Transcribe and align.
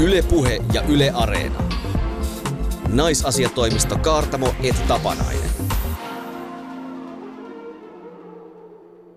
Ylepuhe 0.00 0.58
ja 0.72 0.82
Yle 0.82 1.10
Areena. 1.14 1.62
Naisasiatoimisto 2.88 3.98
Kaartamo 3.98 4.54
et 4.62 4.88
Tapanainen. 4.88 5.50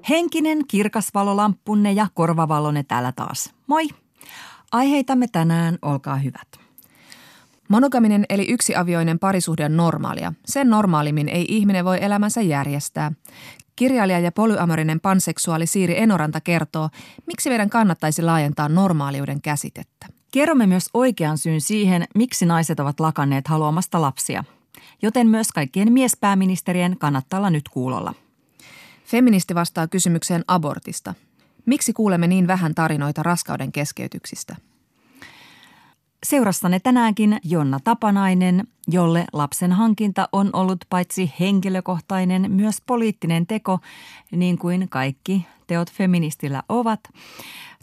Henkinen 0.09 0.67
kirkas 0.67 1.09
valolampunne 1.13 1.91
ja 1.91 2.07
korvavalonne 2.13 2.83
täällä 2.83 3.11
taas. 3.11 3.53
Moi! 3.67 3.87
Aiheitamme 4.71 5.27
tänään, 5.31 5.77
olkaa 5.81 6.15
hyvät. 6.15 6.47
Monogaminen 7.69 8.25
eli 8.29 8.51
yksiavioinen 8.51 9.19
parisuhde 9.19 9.65
on 9.65 9.77
normaalia. 9.77 10.33
Sen 10.45 10.69
normaalimmin 10.69 11.29
ei 11.29 11.45
ihminen 11.49 11.85
voi 11.85 11.97
elämänsä 12.01 12.41
järjestää. 12.41 13.11
Kirjailija 13.75 14.19
ja 14.19 14.31
polyamorinen 14.31 14.99
panseksuaali 14.99 15.67
Siiri 15.67 15.99
Enoranta 15.99 16.41
kertoo, 16.41 16.89
miksi 17.27 17.49
meidän 17.49 17.69
kannattaisi 17.69 18.21
laajentaa 18.21 18.69
normaaliuden 18.69 19.41
käsitettä. 19.41 20.22
Kerromme 20.33 20.67
myös 20.67 20.89
oikean 20.93 21.37
syyn 21.37 21.61
siihen, 21.61 22.05
miksi 22.15 22.45
naiset 22.45 22.79
ovat 22.79 22.99
lakanneet 22.99 23.47
haluamasta 23.47 24.01
lapsia. 24.01 24.43
Joten 25.01 25.27
myös 25.27 25.51
kaikkien 25.51 25.93
miespääministerien 25.93 26.97
kannattaa 26.97 27.37
olla 27.37 27.49
nyt 27.49 27.69
kuulolla. 27.69 28.13
Feministi 29.05 29.55
vastaa 29.55 29.87
kysymykseen 29.87 30.43
abortista. 30.47 31.13
Miksi 31.65 31.93
kuulemme 31.93 32.27
niin 32.27 32.47
vähän 32.47 32.75
tarinoita 32.75 33.23
raskauden 33.23 33.71
keskeytyksistä? 33.71 34.55
Seurassanne 36.23 36.79
tänäänkin 36.79 37.39
Jonna 37.43 37.79
Tapanainen, 37.83 38.67
jolle 38.87 39.25
lapsen 39.33 39.71
hankinta 39.71 40.29
on 40.31 40.49
ollut 40.53 40.85
paitsi 40.89 41.33
henkilökohtainen, 41.39 42.51
myös 42.51 42.81
poliittinen 42.85 43.47
teko, 43.47 43.79
niin 44.31 44.57
kuin 44.57 44.89
kaikki 44.89 45.45
teot 45.67 45.91
feministillä 45.91 46.63
ovat. 46.69 46.99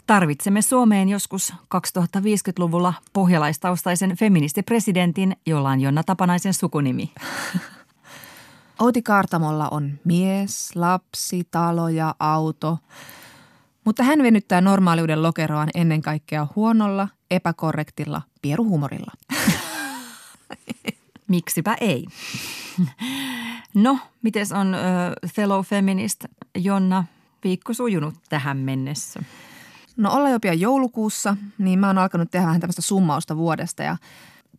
Tarvitsemme 0.07 0.61
Suomeen 0.61 1.09
joskus 1.09 1.53
2050-luvulla 1.75 2.93
pohjalaistaustaisen 3.13 4.17
feministipresidentin, 4.17 5.35
jolla 5.45 5.69
on 5.69 5.81
Jonna 5.81 6.03
Tapanaisen 6.03 6.53
sukunimi. 6.53 7.11
Outi 8.79 9.01
Kaartamolla 9.01 9.69
on 9.69 9.99
mies, 10.03 10.75
lapsi, 10.75 11.47
talo 11.51 11.89
ja 11.89 12.15
auto. 12.19 12.79
Mutta 13.85 14.03
hän 14.03 14.23
venyttää 14.23 14.61
normaaliuden 14.61 15.23
lokeroaan 15.23 15.69
ennen 15.75 16.01
kaikkea 16.01 16.47
huonolla, 16.55 17.07
epäkorrektilla 17.31 18.21
pieruhumorilla. 18.41 19.11
Miksipä 21.27 21.75
ei? 21.81 22.05
No, 23.73 23.99
miten 24.21 24.45
on 24.59 24.75
uh, 24.75 25.29
fellow 25.29 25.65
feminist 25.65 26.25
Jonna 26.55 27.05
viikko 27.43 27.73
sujunut 27.73 28.15
tähän 28.29 28.57
mennessä? 28.57 29.23
No 29.97 30.11
olla 30.11 30.29
jo 30.29 30.39
pian 30.39 30.59
joulukuussa, 30.59 31.37
niin 31.57 31.79
mä 31.79 31.87
oon 31.87 31.97
alkanut 31.97 32.31
tehdä 32.31 32.45
vähän 32.45 32.61
tämmöistä 32.61 32.81
summausta 32.81 33.37
vuodesta. 33.37 33.83
Ja 33.83 33.97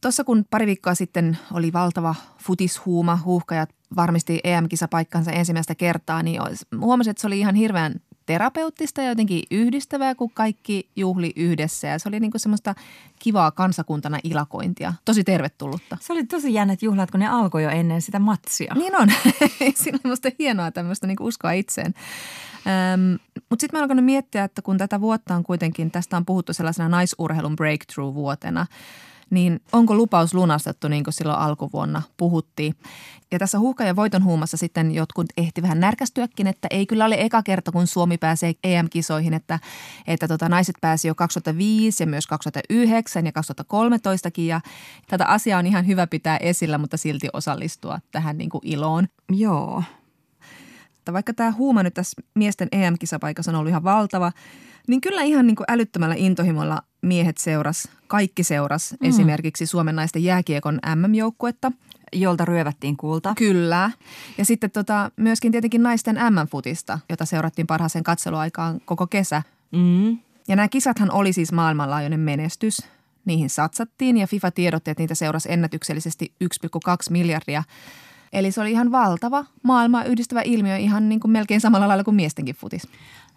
Tuossa 0.03 0.25
kun 0.25 0.45
pari 0.51 0.67
viikkoa 0.67 0.95
sitten 0.95 1.39
oli 1.53 1.73
valtava 1.73 2.15
futishuuma, 2.39 3.19
huuhkajat 3.25 3.71
varmisti 3.97 4.41
EM-kisapaikkansa 4.45 5.33
ensimmäistä 5.33 5.75
kertaa, 5.75 6.23
niin 6.23 6.41
huomasin, 6.81 7.11
että 7.11 7.21
se 7.21 7.27
oli 7.27 7.39
ihan 7.39 7.55
hirveän 7.55 7.95
terapeuttista 8.27 9.03
ja 9.03 9.09
jotenkin 9.09 9.43
yhdistävää, 9.51 10.15
kun 10.15 10.31
kaikki 10.31 10.89
juhli 10.97 11.33
yhdessä. 11.37 11.89
Ja 11.89 11.99
se 11.99 12.09
oli 12.09 12.21
niinku 12.21 12.39
semmoista 12.39 12.75
kivaa 13.19 13.51
kansakuntana 13.51 14.19
ilakointia. 14.25 14.95
Tosi 15.05 15.25
tervetullutta. 15.25 15.97
Se 16.01 16.13
oli 16.13 16.25
tosi 16.25 16.55
jännät 16.55 16.83
juhlat, 16.83 17.11
kun 17.11 17.21
ne 17.21 17.29
alkoi 17.29 17.63
jo 17.63 17.71
ennen 17.71 18.03
sitä 18.03 18.19
matsia. 18.19 18.75
Niin 18.75 18.97
on. 18.97 19.09
Siinä 19.75 19.99
on 20.05 20.11
musta 20.11 20.29
hienoa 20.39 20.71
tämmöistä 20.71 21.07
niinku 21.07 21.27
uskoa 21.27 21.53
itseen. 21.53 21.95
Öm, 22.95 23.19
mutta 23.51 23.61
sitten 23.61 23.79
mä 23.79 23.83
alkanut 23.83 24.05
miettiä, 24.05 24.45
että 24.45 24.63
kun 24.63 24.79
tätä 24.79 25.01
vuotta 25.01 25.35
on 25.35 25.43
kuitenkin, 25.43 25.91
tästä 25.91 26.17
on 26.17 26.27
puhuttu 26.27 26.53
sellaisena 26.53 26.89
naisurheilun 26.89 27.57
breakthrough-vuotena– 27.57 28.67
niin 29.33 29.61
onko 29.73 29.95
lupaus 29.95 30.35
lunastettu 30.35 30.89
niin 30.89 31.05
kuin 31.05 31.15
silloin 31.15 31.39
alkuvuonna 31.39 32.03
puhuttiin. 32.17 32.75
Ja 33.31 33.39
tässä 33.39 33.59
huuhka- 33.59 33.85
ja 33.85 33.97
voiton 33.97 34.25
huumassa 34.25 34.57
sitten 34.57 34.95
jotkut 34.95 35.27
ehti 35.37 35.63
vähän 35.63 35.81
närkästyäkin, 35.81 36.47
että 36.47 36.69
ei 36.71 36.87
kyllä 36.87 37.05
ole 37.05 37.17
eka 37.19 37.43
kerta, 37.43 37.73
kun 37.73 37.87
Suomi 37.87 38.19
pääsee 38.19 38.53
EM-kisoihin, 38.65 39.35
että, 39.35 39.59
että 40.07 40.29
tota, 40.29 40.49
naiset 40.49 40.77
pääsi 40.81 41.09
jo 41.09 41.15
2005 41.15 42.03
ja 42.03 42.07
myös 42.07 42.27
2009 42.27 43.27
ja 43.27 43.33
2013kin. 43.41 44.43
Ja 44.43 44.61
tätä 45.09 45.27
asiaa 45.27 45.59
on 45.59 45.67
ihan 45.67 45.87
hyvä 45.87 46.07
pitää 46.07 46.37
esillä, 46.37 46.79
mutta 46.79 46.97
silti 46.97 47.29
osallistua 47.33 47.99
tähän 48.11 48.39
niin 48.39 48.51
kuin 48.51 48.67
iloon. 48.67 49.09
Joo. 49.31 49.83
Että 50.99 51.13
vaikka 51.13 51.35
tämä 51.35 51.53
huuma 51.53 51.83
nyt 51.83 51.95
tässä 51.95 52.23
miesten 52.35 52.69
EM-kisapaikassa 52.73 53.51
on 53.51 53.55
ollut 53.55 53.71
ihan 53.71 53.85
valtava– 53.85 54.33
niin 54.89 55.01
kyllä 55.01 55.23
ihan 55.23 55.47
niin 55.47 55.57
kuin 55.57 55.65
älyttömällä 55.69 56.15
intohimolla 56.19 56.83
miehet 57.03 57.39
seuras, 57.39 57.89
kaikki 58.07 58.43
seuras 58.43 58.95
mm. 59.01 59.09
esimerkiksi 59.09 59.67
Suomen 59.67 59.97
naisten 59.97 60.25
jääkiekon 60.25 60.81
MM-joukkuetta. 60.97 61.73
Jolta 62.13 62.45
ryövättiin 62.45 62.97
kulta. 62.97 63.35
Kyllä. 63.35 63.91
Ja 64.39 64.45
sitten 64.45 64.71
tota, 64.71 65.11
myöskin 65.17 65.53
tietenkin 65.53 65.83
naisten 65.83 66.17
MM-futista, 66.17 66.99
jota 67.09 67.25
seurattiin 67.25 67.67
parhaaseen 67.67 68.05
katseluaikaan 68.05 68.81
koko 68.85 69.07
kesä. 69.07 69.43
Mm. 69.71 70.19
Ja 70.49 70.57
nämä 70.57 70.69
kisathan 70.69 71.11
oli 71.11 71.33
siis 71.33 71.53
maailmanlaajuinen 71.53 72.21
menestys. 72.21 72.89
Niihin 73.25 73.51
satsattiin 73.51 74.17
ja 74.17 74.27
FIFA 74.27 74.51
tiedotti, 74.51 74.91
että 74.91 75.03
niitä 75.03 75.15
seurasi 75.15 75.53
ennätyksellisesti 75.53 76.33
1,2 76.45 76.49
miljardia. 77.11 77.63
Eli 78.33 78.53
se 78.53 78.61
oli 78.61 78.71
ihan 78.71 78.93
valtava 78.93 79.45
maailmaa 79.63 80.05
yhdistävä 80.05 80.43
ilmiö 80.45 80.77
ihan 80.77 81.09
niin 81.09 81.21
kuin 81.21 81.31
melkein 81.31 81.61
samalla 81.61 81.89
lailla 81.89 82.05
kuin 82.05 82.15
miestenkin 82.15 82.55
futis. 82.55 82.89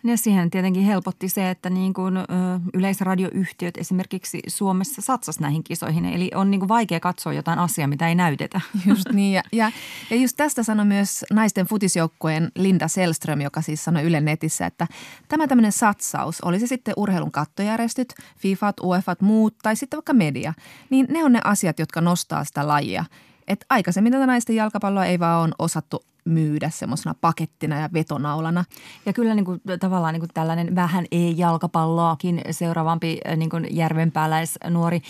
Ja 0.05 0.17
siihen 0.17 0.49
tietenkin 0.49 0.83
helpotti 0.83 1.29
se, 1.29 1.49
että 1.49 1.69
niin 1.69 1.93
kuin, 1.93 2.17
ö, 2.17 2.23
yleisradioyhtiöt 2.73 3.77
esimerkiksi 3.77 4.39
Suomessa 4.47 5.01
satsas 5.01 5.39
näihin 5.39 5.63
kisoihin. 5.63 6.05
Eli 6.05 6.31
on 6.35 6.51
niin 6.51 6.59
kuin 6.59 6.69
vaikea 6.69 6.99
katsoa 6.99 7.33
jotain 7.33 7.59
asiaa, 7.59 7.87
mitä 7.87 8.07
ei 8.07 8.15
näytetä. 8.15 8.61
Just 8.85 9.09
niin. 9.11 9.33
Ja, 9.33 9.43
ja, 9.51 9.71
ja 10.09 10.15
just 10.15 10.37
tästä 10.37 10.63
sanoi 10.63 10.85
myös 10.85 11.25
naisten 11.31 11.65
futisjoukkueen 11.65 12.51
Linda 12.55 12.87
Selström, 12.87 13.41
joka 13.41 13.61
siis 13.61 13.83
sanoi 13.83 14.03
Yle 14.03 14.21
Netissä, 14.21 14.65
että 14.65 14.87
tämä 15.27 15.47
tämmöinen 15.47 15.71
satsaus, 15.71 16.41
oli 16.41 16.59
se 16.59 16.67
sitten 16.67 16.93
urheilun 16.97 17.31
kattojärjestöt, 17.31 18.15
FIFAt, 18.37 18.79
UEFat, 18.79 19.21
muut 19.21 19.55
tai 19.63 19.75
sitten 19.75 19.97
vaikka 19.97 20.13
media, 20.13 20.53
niin 20.89 21.07
ne 21.09 21.23
on 21.23 21.33
ne 21.33 21.39
asiat, 21.43 21.79
jotka 21.79 22.01
nostaa 22.01 22.43
sitä 22.43 22.67
lajia. 22.67 23.05
Et 23.47 23.65
aikaisemmin 23.69 24.13
tätä 24.13 24.25
naisten 24.25 24.55
jalkapalloa 24.55 25.05
ei 25.05 25.19
vaan 25.19 25.41
ole 25.41 25.53
osattu 25.59 26.03
myydä 26.25 26.69
semmoisena 26.69 27.15
pakettina 27.21 27.79
ja 27.79 27.89
vetonaulana. 27.93 28.65
Ja 29.05 29.13
kyllä 29.13 29.35
niin 29.35 29.45
kuin, 29.45 29.61
tavallaan 29.79 30.13
niin 30.13 30.21
kuin 30.21 30.29
tällainen 30.33 30.75
vähän 30.75 31.05
ei-jalkapalloakin 31.11 32.41
seuraavampi 32.51 33.19
niin 33.35 33.49
kuin 33.49 33.67
järvenpääläis 33.69 34.59
nuori 34.69 35.01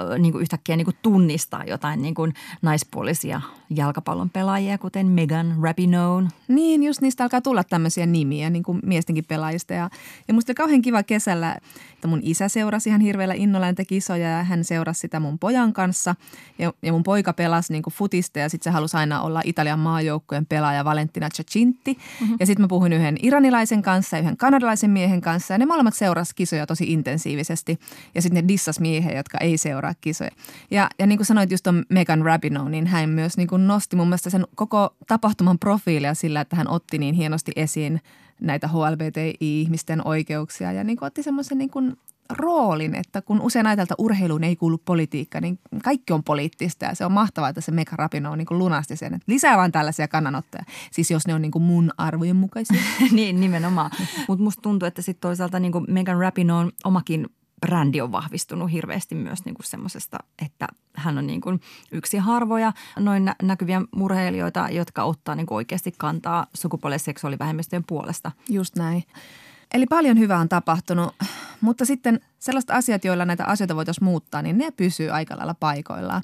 äh, 0.00 0.18
niin 0.18 0.32
kuin 0.32 0.42
yhtäkkiä 0.42 0.76
niin 0.76 0.84
kuin 0.84 0.96
tunnistaa 1.02 1.64
jotain 1.64 2.02
niin 2.02 2.14
kuin 2.14 2.34
naispuolisia 2.62 3.40
jalkapallon 3.70 4.30
pelaajia, 4.30 4.78
kuten 4.78 5.06
Megan 5.06 5.56
Rapinoe. 5.62 6.24
Niin, 6.48 6.82
just 6.82 7.00
niistä 7.00 7.22
alkaa 7.24 7.40
tulla 7.40 7.64
tämmöisiä 7.64 8.06
nimiä 8.06 8.50
niin 8.50 8.62
kuin 8.62 8.80
miestenkin 8.84 9.24
pelaajista. 9.24 9.74
Ja, 9.74 9.90
ja 10.28 10.34
musta 10.34 10.50
oli 10.50 10.54
kauhean 10.54 10.82
kiva 10.82 11.02
kesällä, 11.02 11.58
että 11.94 12.08
mun 12.08 12.20
isä 12.22 12.48
seurasi 12.48 12.88
ihan 12.88 13.00
hirveällä 13.00 13.34
innolla 13.34 13.66
näitä 13.66 13.84
kisoja 13.84 14.28
ja 14.28 14.44
hän 14.44 14.64
seurasi 14.64 15.00
sitä 15.00 15.20
mun 15.20 15.38
pojan 15.38 15.72
kanssa. 15.72 16.14
Ja, 16.58 16.72
ja 16.82 16.92
mun 16.92 17.02
poika 17.02 17.32
pelasi 17.32 17.72
niin 17.72 17.82
kuin 17.82 17.94
futista 17.94 18.38
ja 18.38 18.48
sitten 18.48 18.64
se 18.64 18.74
halusi 18.74 18.96
aina 18.96 19.22
olla 19.22 19.42
Italian 19.44 19.78
maajoukkueen 19.78 20.46
pelaaja 20.46 20.57
Valentina 20.84 21.28
Ciacinti. 21.28 21.98
Mm-hmm. 22.20 22.36
Ja 22.40 22.46
sitten 22.46 22.64
mä 22.64 22.68
puhuin 22.68 22.92
yhden 22.92 23.16
iranilaisen 23.22 23.82
kanssa 23.82 24.16
ja 24.16 24.22
yhden 24.22 24.36
kanadalaisen 24.36 24.90
miehen 24.90 25.20
kanssa 25.20 25.54
ja 25.54 25.58
ne 25.58 25.66
molemmat 25.66 25.94
seurasi 25.94 26.34
kisoja 26.34 26.66
tosi 26.66 26.92
intensiivisesti. 26.92 27.78
Ja 28.14 28.22
sitten 28.22 28.42
ne 28.44 28.48
dissas 28.48 28.80
miehiä, 28.80 29.16
jotka 29.16 29.38
ei 29.38 29.58
seuraa 29.58 29.94
kisoja. 30.00 30.30
Ja, 30.70 30.88
ja 30.98 31.06
niin 31.06 31.18
kuin 31.18 31.26
sanoit 31.26 31.50
just 31.50 31.66
on 31.66 31.84
Megan 31.88 32.22
Rapinoe, 32.22 32.70
niin 32.70 32.86
hän 32.86 33.10
myös 33.10 33.36
niin 33.36 33.48
kuin 33.48 33.58
kuin 33.58 33.66
nosti 33.66 33.96
mun 33.96 34.08
mielestä 34.08 34.30
sen 34.30 34.46
koko 34.54 34.96
tapahtuman 35.06 35.58
profiilia 35.58 36.14
sillä, 36.14 36.40
että 36.40 36.56
hän 36.56 36.68
otti 36.68 36.98
niin 36.98 37.14
hienosti 37.14 37.52
esiin 37.56 38.00
näitä 38.40 38.68
HLBTI-ihmisten 38.68 40.06
oikeuksia 40.06 40.72
ja 40.72 40.84
niin 40.84 40.96
kuin 40.96 41.06
otti 41.06 41.22
semmoisen 41.22 41.58
niin 41.58 41.70
kuin 41.70 41.96
roolin, 42.30 42.94
että 42.94 43.22
kun 43.22 43.40
usein 43.40 43.66
ajatellaan, 43.66 43.96
urheiluun 43.98 44.44
ei 44.44 44.56
kuulu 44.56 44.78
politiikka, 44.78 45.40
niin 45.40 45.58
kaikki 45.84 46.12
on 46.12 46.24
poliittista 46.24 46.84
ja 46.84 46.94
se 46.94 47.04
on 47.04 47.12
mahtavaa, 47.12 47.48
että 47.48 47.60
se 47.60 47.72
Meka 47.72 47.96
Rapino 47.96 48.32
on 48.32 48.38
niin 48.38 48.46
kuin 48.46 48.58
lunasti 48.58 48.96
sen. 48.96 49.14
Että 49.14 49.24
lisää 49.26 49.56
vain 49.56 49.72
tällaisia 49.72 50.08
kannanottoja, 50.08 50.64
siis 50.90 51.10
jos 51.10 51.26
ne 51.26 51.34
on 51.34 51.42
niin 51.42 51.52
kuin 51.52 51.62
mun 51.62 51.90
arvojen 51.98 52.36
mukaisia. 52.36 52.82
niin, 53.12 53.40
nimenomaan. 53.40 53.90
Mutta 54.28 54.44
musta 54.44 54.62
tuntuu, 54.62 54.86
että 54.86 55.02
sitten 55.02 55.20
toisaalta 55.20 55.60
niin 55.60 55.72
kuin 55.72 55.84
Megan 55.88 56.18
Rapino 56.18 56.58
on 56.58 56.72
omakin 56.84 57.26
brändi 57.60 58.00
on 58.00 58.12
vahvistunut 58.12 58.72
hirveästi 58.72 59.14
myös 59.14 59.44
niin 59.44 59.54
kuin 59.54 59.66
semmoisesta, 59.66 60.18
että 60.44 60.68
hän 60.94 61.18
on 61.18 61.26
niin 61.26 61.40
kuin 61.40 61.60
yksi 61.92 62.16
harvoja 62.16 62.72
noin 62.98 63.24
nä- 63.24 63.36
näkyviä 63.42 63.82
murheilijoita, 63.96 64.68
jotka 64.70 65.04
ottaa 65.04 65.34
niin 65.34 65.46
kuin 65.46 65.56
oikeasti 65.56 65.94
kantaa 65.98 66.46
sukupuoli- 66.54 66.94
ja 66.94 66.98
seksuaalivähemmistöjen 66.98 67.84
puolesta. 67.84 68.32
Just 68.48 68.76
näin. 68.76 69.04
Eli 69.74 69.86
paljon 69.86 70.18
hyvää 70.18 70.38
on 70.38 70.48
tapahtunut, 70.48 71.14
mutta 71.60 71.84
sitten 71.84 72.20
sellaiset 72.38 72.70
asiat, 72.70 73.04
joilla 73.04 73.24
näitä 73.24 73.44
asioita 73.44 73.76
voitaisiin 73.76 74.04
muuttaa, 74.04 74.42
niin 74.42 74.58
ne 74.58 74.70
pysyy 74.70 75.10
aika 75.10 75.36
lailla 75.36 75.54
paikoillaan. 75.54 76.22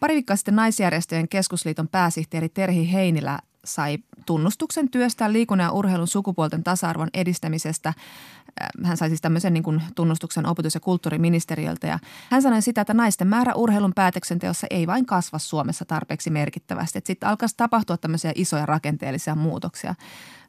Pari 0.00 0.14
viikkoa 0.14 0.36
sitten 0.36 0.56
naisjärjestöjen 0.56 1.28
keskusliiton 1.28 1.88
pääsihteeri 1.88 2.48
Terhi 2.48 2.92
Heinilä 2.92 3.38
sai 3.64 3.98
tunnustuksen 4.26 4.90
työstä 4.90 5.32
liikunnan 5.32 5.64
ja 5.64 5.72
urheilun 5.72 6.08
sukupuolten 6.08 6.64
tasa-arvon 6.64 7.08
edistämisestä. 7.14 7.88
Äh, 7.88 8.68
hän 8.84 8.96
sai 8.96 9.08
siis 9.08 9.20
tämmöisen 9.20 9.52
niin 9.52 9.62
kuin 9.62 9.82
tunnustuksen 9.94 10.46
opetus- 10.46 10.74
ja 10.74 10.80
kulttuuriministeriöltä 10.80 11.86
ja 11.86 11.98
hän 12.30 12.42
sanoi 12.42 12.62
sitä, 12.62 12.80
että 12.80 12.94
naisten 12.94 13.28
määrä 13.28 13.54
urheilun 13.54 13.94
päätöksenteossa 13.94 14.66
ei 14.70 14.86
vain 14.86 15.06
kasva 15.06 15.38
Suomessa 15.38 15.84
tarpeeksi 15.84 16.30
merkittävästi. 16.30 17.00
Sitten 17.04 17.28
alkaisi 17.28 17.54
tapahtua 17.56 17.96
tämmöisiä 17.96 18.32
isoja 18.34 18.66
rakenteellisia 18.66 19.34
muutoksia. 19.34 19.94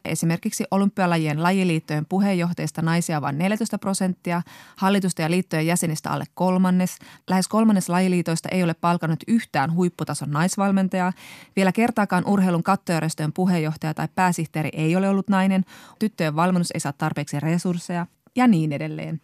Esimerkiksi 0.05 0.63
olympialajien 0.71 1.43
lajiliittojen 1.43 2.05
puheenjohtajista 2.05 2.81
naisia 2.81 3.21
vain 3.21 3.37
14 3.37 3.77
prosenttia, 3.77 4.41
hallitusta 4.75 5.21
ja 5.21 5.31
liittojen 5.31 5.67
jäsenistä 5.67 6.09
alle 6.09 6.25
kolmannes. 6.33 6.97
Lähes 7.29 7.47
kolmannes 7.47 7.89
lajiliitoista 7.89 8.49
ei 8.51 8.63
ole 8.63 8.73
palkannut 8.73 9.23
yhtään 9.27 9.73
huipputason 9.73 10.31
naisvalmentajaa. 10.31 11.13
Vielä 11.55 11.71
kertaakaan 11.71 12.25
urheilun 12.25 12.63
kattojärjestöjen 12.63 13.33
puheenjohtaja 13.33 13.93
tai 13.93 14.07
pääsihteeri 14.15 14.69
ei 14.73 14.95
ole 14.95 15.09
ollut 15.09 15.29
nainen. 15.29 15.65
Tyttöjen 15.99 16.35
valmennus 16.35 16.71
ei 16.71 16.79
saa 16.79 16.93
tarpeeksi 16.93 17.39
resursseja 17.39 18.07
ja 18.35 18.47
niin 18.47 18.71
edelleen. 18.71 19.21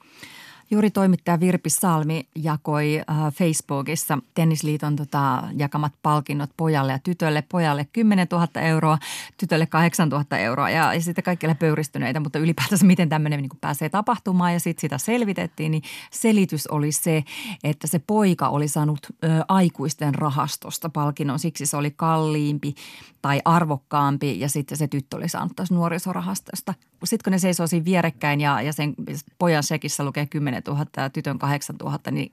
Juuri 0.72 0.92
toimittaja 0.92 1.40
Virpi 1.40 1.70
Salmi 1.70 2.28
jakoi 2.36 3.02
äh, 3.10 3.34
Facebookissa 3.34 4.18
Tennisliiton 4.34 4.96
tota, 4.96 5.44
jakamat 5.58 5.94
palkinnot 6.04 6.50
pojalle 6.58 6.92
ja 6.92 7.00
tytölle. 7.00 7.44
Pojalle 7.52 7.88
10 7.94 8.28
000 8.32 8.48
euroa, 8.62 8.98
tytölle 9.38 9.66
8 9.66 10.10
000 10.10 10.38
euroa 10.38 10.70
ja, 10.70 10.94
ja 10.94 11.02
sitten 11.02 11.24
kaikille 11.24 11.56
pöyristyneitä, 11.56 12.20
mutta 12.20 12.40
ylipäätänsä 12.40 12.86
miten 12.86 13.10
tämmöinen 13.10 13.42
niin 13.42 13.50
pääsee 13.62 13.90
tapahtumaan 13.90 14.54
ja 14.54 14.60
sitten 14.60 14.82
sitä 14.82 14.98
selvitettiin, 14.98 15.72
niin 15.72 15.84
selitys 16.12 16.68
oli 16.68 16.92
se, 16.92 17.24
että 17.64 17.88
se 17.88 18.00
poika 18.00 18.50
oli 18.50 18.68
saanut 18.68 19.00
ö, 19.24 19.28
aikuisten 19.48 20.16
rahastosta 20.16 20.90
palkinnon, 20.90 21.40
siksi 21.40 21.66
se 21.66 21.78
oli 21.78 21.92
kalliimpi 21.92 22.76
tai 23.22 23.42
arvokkaampi 23.46 24.40
ja 24.40 24.50
sitten 24.50 24.78
se 24.78 24.88
tyttö 24.88 25.18
oli 25.18 25.30
saanut 25.30 25.56
taas 25.56 25.72
nuorisorahastosta. 25.72 26.74
Sitten 27.04 27.24
kun 27.24 27.32
ne 27.32 27.40
seisoo 27.40 27.68
siinä 27.68 27.86
vierekkäin 27.86 28.42
ja, 28.42 28.62
ja 28.62 28.74
sen 28.74 28.96
pojan 29.40 29.64
sekissä 29.64 30.04
lukee 30.04 30.26
10 30.26 30.55
000 30.68 30.86
ja 30.98 31.10
tytön 31.10 31.40
8 31.40 31.76
000, 31.76 32.00
niin, 32.12 32.32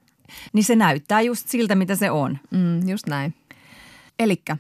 niin 0.53 0.65
se 0.65 0.77
näyttää 0.77 1.21
just 1.21 1.49
siltä, 1.49 1.75
mitä 1.75 1.97
se 1.97 2.11
on. 2.11 2.39
Mm, 2.51 2.89
just 2.89 3.07
näin. 3.07 3.35
Elikkä 4.19 4.57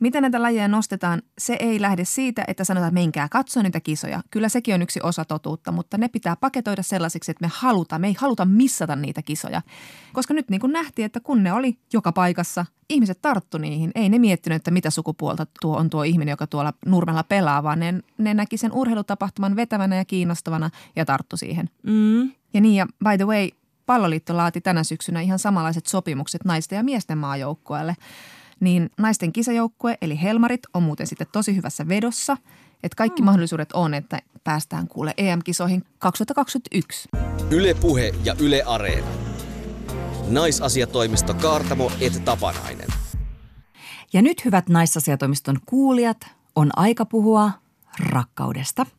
Miten 0.00 0.22
näitä 0.22 0.42
lajeja 0.42 0.68
nostetaan, 0.68 1.22
se 1.38 1.56
ei 1.60 1.80
lähde 1.80 2.04
siitä, 2.04 2.44
että 2.48 2.64
sanotaan, 2.64 2.88
että 2.88 3.00
menkää 3.00 3.28
katsoa 3.28 3.62
niitä 3.62 3.80
kisoja. 3.80 4.22
Kyllä 4.30 4.48
sekin 4.48 4.74
on 4.74 4.82
yksi 4.82 5.00
osa 5.02 5.24
totuutta, 5.24 5.72
mutta 5.72 5.98
ne 5.98 6.08
pitää 6.08 6.36
paketoida 6.36 6.82
sellaisiksi, 6.82 7.30
että 7.30 7.44
me 7.44 7.50
halutaan, 7.54 8.00
me 8.00 8.06
ei 8.06 8.16
haluta 8.18 8.44
missata 8.44 8.96
niitä 8.96 9.22
kisoja. 9.22 9.62
Koska 10.12 10.34
nyt 10.34 10.50
niin 10.50 10.60
kuin 10.60 10.72
nähtiin, 10.72 11.06
että 11.06 11.20
kun 11.20 11.42
ne 11.42 11.52
oli 11.52 11.78
joka 11.92 12.12
paikassa, 12.12 12.66
ihmiset 12.88 13.18
tarttu 13.22 13.58
niihin. 13.58 13.90
Ei 13.94 14.08
ne 14.08 14.18
miettinyt, 14.18 14.56
että 14.56 14.70
mitä 14.70 14.90
sukupuolta 14.90 15.46
tuo 15.60 15.76
on 15.76 15.90
tuo 15.90 16.02
ihminen, 16.02 16.32
joka 16.32 16.46
tuolla 16.46 16.72
nurmella 16.86 17.22
pelaa, 17.22 17.62
vaan 17.62 17.80
ne, 17.80 17.94
ne 18.18 18.34
näki 18.34 18.56
sen 18.56 18.72
urheilutapahtuman 18.72 19.56
vetävänä 19.56 19.96
ja 19.96 20.04
kiinnostavana 20.04 20.70
ja 20.96 21.04
tarttu 21.04 21.36
siihen. 21.36 21.70
Mm. 21.82 22.32
Ja 22.56 22.60
niin, 22.60 22.74
ja 22.74 22.86
by 22.86 23.16
the 23.16 23.26
way, 23.26 23.48
Palloliitto 23.86 24.36
laati 24.36 24.60
tänä 24.60 24.84
syksynä 24.84 25.20
ihan 25.20 25.38
samanlaiset 25.38 25.86
sopimukset 25.86 26.44
naisten 26.44 26.76
ja 26.76 26.82
miesten 26.82 27.18
maajoukkueelle– 27.18 27.96
niin 28.60 28.90
naisten 28.98 29.32
kisajoukkue 29.32 29.98
eli 30.02 30.22
Helmarit 30.22 30.60
on 30.74 30.82
muuten 30.82 31.06
sitten 31.06 31.26
tosi 31.32 31.56
hyvässä 31.56 31.88
vedossa. 31.88 32.36
Että 32.82 32.96
kaikki 32.96 33.22
mm. 33.22 33.26
mahdollisuudet 33.26 33.72
on, 33.72 33.94
että 33.94 34.18
päästään 34.44 34.88
kuule 34.88 35.14
EM-kisoihin 35.16 35.84
2021. 35.98 37.08
Yle 37.50 37.74
Puhe 37.74 38.14
ja 38.24 38.34
Yle 38.40 38.62
Areena. 38.62 39.06
Naisasiatoimisto 40.28 41.34
Kaartamo 41.34 41.92
et 42.00 42.24
Tapanainen. 42.24 42.88
Ja 44.12 44.22
nyt 44.22 44.44
hyvät 44.44 44.68
naisasiatoimiston 44.68 45.58
kuulijat, 45.66 46.26
on 46.56 46.70
aika 46.76 47.04
puhua 47.04 47.50
rakkaudesta– 48.10 48.86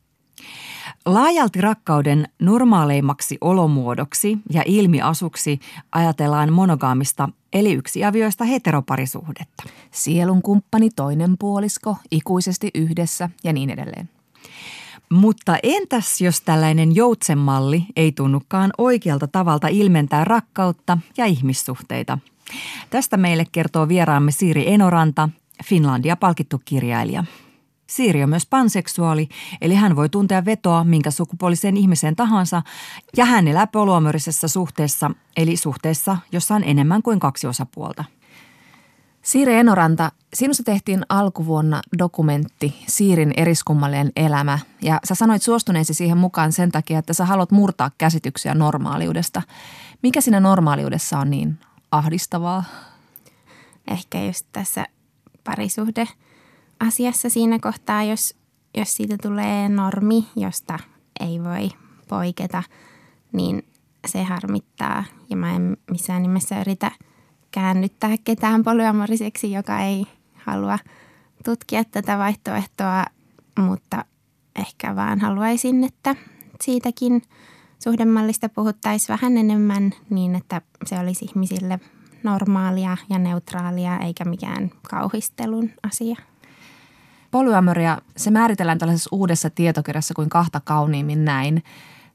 Laajalti 1.07 1.61
rakkauden 1.61 2.27
normaaleimmaksi 2.39 3.37
olomuodoksi 3.41 4.37
ja 4.51 4.63
ilmiasuksi 4.65 5.59
ajatellaan 5.91 6.53
monogaamista 6.53 7.29
eli 7.53 7.73
yksiavioista 7.73 8.43
heteroparisuhdetta. 8.43 9.63
Sielun 9.91 10.41
kumppani, 10.41 10.89
toinen 10.89 11.37
puolisko, 11.37 11.95
ikuisesti 12.11 12.71
yhdessä 12.75 13.29
ja 13.43 13.53
niin 13.53 13.69
edelleen. 13.69 14.09
Mutta 15.09 15.57
entäs 15.63 16.21
jos 16.21 16.41
tällainen 16.41 16.95
joutsenmalli 16.95 17.85
ei 17.95 18.11
tunnukaan 18.11 18.71
oikealta 18.77 19.27
tavalta 19.27 19.67
ilmentää 19.67 20.23
rakkautta 20.25 20.97
ja 21.17 21.25
ihmissuhteita? 21.25 22.17
Tästä 22.89 23.17
meille 23.17 23.45
kertoo 23.51 23.87
vieraamme 23.87 24.31
Siiri 24.31 24.73
Enoranta, 24.73 25.29
Finlandia 25.65 26.15
palkittu 26.15 26.61
kirjailija. 26.65 27.23
Siiri 27.87 28.23
on 28.23 28.29
myös 28.29 28.45
panseksuaali, 28.45 29.29
eli 29.61 29.75
hän 29.75 29.95
voi 29.95 30.09
tuntea 30.09 30.45
vetoa 30.45 30.83
minkä 30.83 31.11
sukupuoliseen 31.11 31.77
ihmiseen 31.77 32.15
tahansa 32.15 32.61
ja 33.17 33.25
hän 33.25 33.47
elää 33.47 33.67
poluamyrisessä 33.67 34.47
suhteessa, 34.47 35.11
eli 35.37 35.57
suhteessa, 35.57 36.17
jossa 36.31 36.55
on 36.55 36.63
enemmän 36.63 37.01
kuin 37.01 37.19
kaksi 37.19 37.47
osapuolta. 37.47 38.03
Siiri 39.21 39.53
Enoranta, 39.53 40.11
sinusta 40.33 40.63
tehtiin 40.63 41.03
alkuvuonna 41.09 41.81
dokumentti 41.99 42.83
Siirin 42.87 43.33
eriskummallinen 43.37 44.11
elämä 44.15 44.59
ja 44.81 44.99
sä 45.03 45.15
sanoit 45.15 45.41
suostuneesi 45.41 45.93
siihen 45.93 46.17
mukaan 46.17 46.51
sen 46.51 46.71
takia, 46.71 46.99
että 46.99 47.13
sä 47.13 47.25
haluat 47.25 47.51
murtaa 47.51 47.91
käsityksiä 47.97 48.53
normaaliudesta. 48.53 49.41
Mikä 50.03 50.21
siinä 50.21 50.39
normaaliudessa 50.39 51.19
on 51.19 51.29
niin 51.29 51.59
ahdistavaa? 51.91 52.63
Ehkä 53.87 54.23
just 54.23 54.45
tässä 54.51 54.85
parisuhde– 55.43 56.07
asiassa 56.79 57.29
siinä 57.29 57.59
kohtaa, 57.59 58.03
jos, 58.03 58.35
jos 58.77 58.95
siitä 58.95 59.15
tulee 59.21 59.69
normi, 59.69 60.27
josta 60.35 60.79
ei 61.19 61.43
voi 61.43 61.69
poiketa, 62.07 62.63
niin 63.33 63.63
se 64.07 64.23
harmittaa. 64.23 65.03
Ja 65.29 65.37
mä 65.37 65.55
en 65.55 65.77
missään 65.91 66.21
nimessä 66.21 66.61
yritä 66.61 66.91
käännyttää 67.51 68.15
ketään 68.23 68.63
polyamoriseksi, 68.63 69.51
joka 69.51 69.79
ei 69.79 70.05
halua 70.35 70.79
tutkia 71.45 71.83
tätä 71.83 72.17
vaihtoehtoa, 72.17 73.05
mutta 73.59 74.05
ehkä 74.55 74.95
vaan 74.95 75.19
haluaisin, 75.19 75.83
että 75.83 76.15
siitäkin 76.61 77.21
suhdemallista 77.83 78.49
puhuttaisiin 78.49 79.07
vähän 79.07 79.37
enemmän 79.37 79.91
niin, 80.09 80.35
että 80.35 80.61
se 80.85 80.99
olisi 80.99 81.25
ihmisille 81.25 81.79
normaalia 82.23 82.97
ja 83.09 83.19
neutraalia 83.19 83.97
eikä 83.97 84.25
mikään 84.25 84.71
kauhistelun 84.89 85.69
asia. 85.83 86.15
Polyamoria, 87.31 88.01
se 88.17 88.31
määritellään 88.31 88.77
tällaisessa 88.77 89.09
uudessa 89.11 89.49
tietokirjassa 89.49 90.13
kuin 90.13 90.29
kahta 90.29 90.61
kauniimmin 90.63 91.25
näin. 91.25 91.63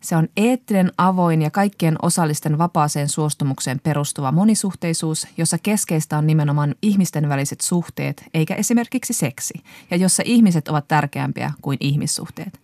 Se 0.00 0.16
on 0.16 0.28
eettinen, 0.36 0.92
avoin 0.98 1.42
ja 1.42 1.50
kaikkien 1.50 1.96
osallisten 2.02 2.58
vapaaseen 2.58 3.08
suostumukseen 3.08 3.80
perustuva 3.80 4.32
monisuhteisuus, 4.32 5.26
jossa 5.36 5.58
keskeistä 5.58 6.18
on 6.18 6.26
nimenomaan 6.26 6.74
ihmisten 6.82 7.28
väliset 7.28 7.60
suhteet, 7.60 8.24
eikä 8.34 8.54
esimerkiksi 8.54 9.12
seksi, 9.12 9.54
ja 9.90 9.96
jossa 9.96 10.22
ihmiset 10.26 10.68
ovat 10.68 10.88
tärkeämpiä 10.88 11.52
kuin 11.62 11.78
ihmissuhteet. 11.80 12.60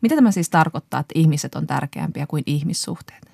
Mitä 0.00 0.14
tämä 0.14 0.30
siis 0.30 0.50
tarkoittaa, 0.50 1.00
että 1.00 1.12
ihmiset 1.14 1.54
on 1.54 1.66
tärkeämpiä 1.66 2.26
kuin 2.26 2.42
ihmissuhteet? 2.46 3.30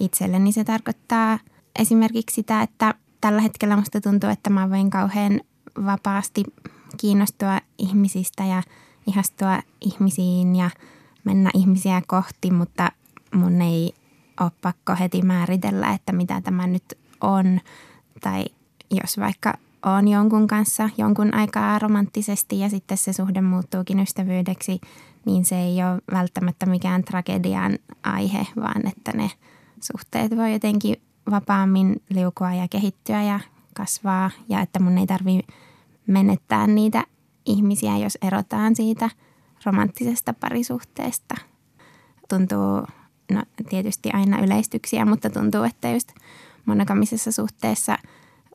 Itselleni 0.00 0.52
se 0.52 0.64
tarkoittaa 0.64 1.38
esimerkiksi 1.78 2.34
sitä, 2.34 2.62
että 2.62 2.94
tällä 3.20 3.40
hetkellä 3.40 3.76
musta 3.76 4.00
tuntuu, 4.00 4.30
että 4.30 4.50
mä 4.50 4.70
voin 4.70 4.90
kauhean 4.90 5.40
vapaasti 5.84 6.44
kiinnostua 7.00 7.60
ihmisistä 7.78 8.44
ja 8.44 8.62
ihastua 9.06 9.62
ihmisiin 9.80 10.56
ja 10.56 10.70
mennä 11.24 11.50
ihmisiä 11.54 12.02
kohti, 12.06 12.50
mutta 12.50 12.92
mun 13.34 13.62
ei 13.62 13.94
ole 14.40 14.50
pakko 14.62 14.94
heti 15.00 15.22
määritellä, 15.22 15.94
että 15.94 16.12
mitä 16.12 16.40
tämä 16.40 16.66
nyt 16.66 16.98
on. 17.20 17.60
Tai 18.20 18.44
jos 18.90 19.18
vaikka 19.18 19.54
on 19.82 20.08
jonkun 20.08 20.46
kanssa 20.46 20.90
jonkun 20.98 21.34
aikaa 21.34 21.78
romanttisesti 21.78 22.58
ja 22.58 22.68
sitten 22.68 22.98
se 22.98 23.12
suhde 23.12 23.40
muuttuukin 23.40 24.00
ystävyydeksi, 24.00 24.80
niin 25.26 25.44
se 25.44 25.60
ei 25.60 25.84
ole 25.84 26.02
välttämättä 26.12 26.66
mikään 26.66 27.04
tragedian 27.04 27.78
aihe, 28.02 28.46
vaan 28.56 28.86
että 28.88 29.12
ne 29.14 29.30
suhteet 29.80 30.36
voi 30.36 30.52
jotenkin 30.52 30.96
vapaammin 31.30 32.02
liukua 32.08 32.52
ja 32.52 32.68
kehittyä 32.68 33.22
ja 33.22 33.40
kasvaa 33.74 34.30
ja 34.48 34.60
että 34.60 34.80
mun 34.80 34.98
ei 34.98 35.06
tarvitse 35.06 35.52
menettää 36.10 36.66
niitä 36.66 37.04
ihmisiä, 37.46 37.96
jos 37.96 38.18
erotaan 38.22 38.76
siitä 38.76 39.10
romanttisesta 39.64 40.34
parisuhteesta. 40.34 41.34
Tuntuu, 42.28 42.86
no 43.32 43.42
tietysti 43.68 44.10
aina 44.12 44.40
yleistyksiä, 44.40 45.04
mutta 45.04 45.30
tuntuu, 45.30 45.62
että 45.62 45.90
just 45.90 46.12
monogamisessa 46.66 47.32
suhteessa 47.32 47.98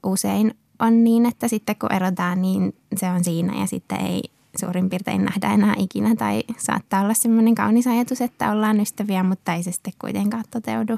usein 0.03 0.53
on 0.79 1.03
niin, 1.03 1.25
että 1.25 1.47
sitten 1.47 1.75
kun 1.75 1.93
erotaan, 1.93 2.41
niin 2.41 2.75
se 2.95 3.11
on 3.11 3.23
siinä 3.23 3.59
ja 3.59 3.65
sitten 3.65 4.01
ei 4.01 4.23
suurin 4.59 4.89
piirtein 4.89 5.25
nähdä 5.25 5.53
enää 5.53 5.73
ikinä. 5.77 6.15
Tai 6.15 6.43
saattaa 6.57 7.01
olla 7.01 7.13
semmoinen 7.13 7.55
kaunis 7.55 7.87
ajatus, 7.87 8.21
että 8.21 8.51
ollaan 8.51 8.79
ystäviä, 8.79 9.23
mutta 9.23 9.53
ei 9.53 9.63
se 9.63 9.71
sitten 9.71 9.93
kuitenkaan 10.01 10.43
toteudu 10.51 10.97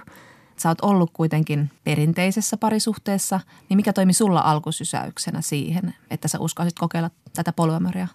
sä 0.59 0.69
oot 0.69 0.81
ollut 0.81 1.11
kuitenkin 1.13 1.71
perinteisessä 1.83 2.57
parisuhteessa, 2.57 3.39
niin 3.69 3.77
mikä 3.77 3.93
toimi 3.93 4.13
sulla 4.13 4.39
alkusysäyksenä 4.39 5.41
siihen, 5.41 5.93
että 6.11 6.27
sä 6.27 6.39
uskallisit 6.39 6.79
kokeilla 6.79 7.09
tätä 7.35 7.53
polyamoria? 7.53 8.07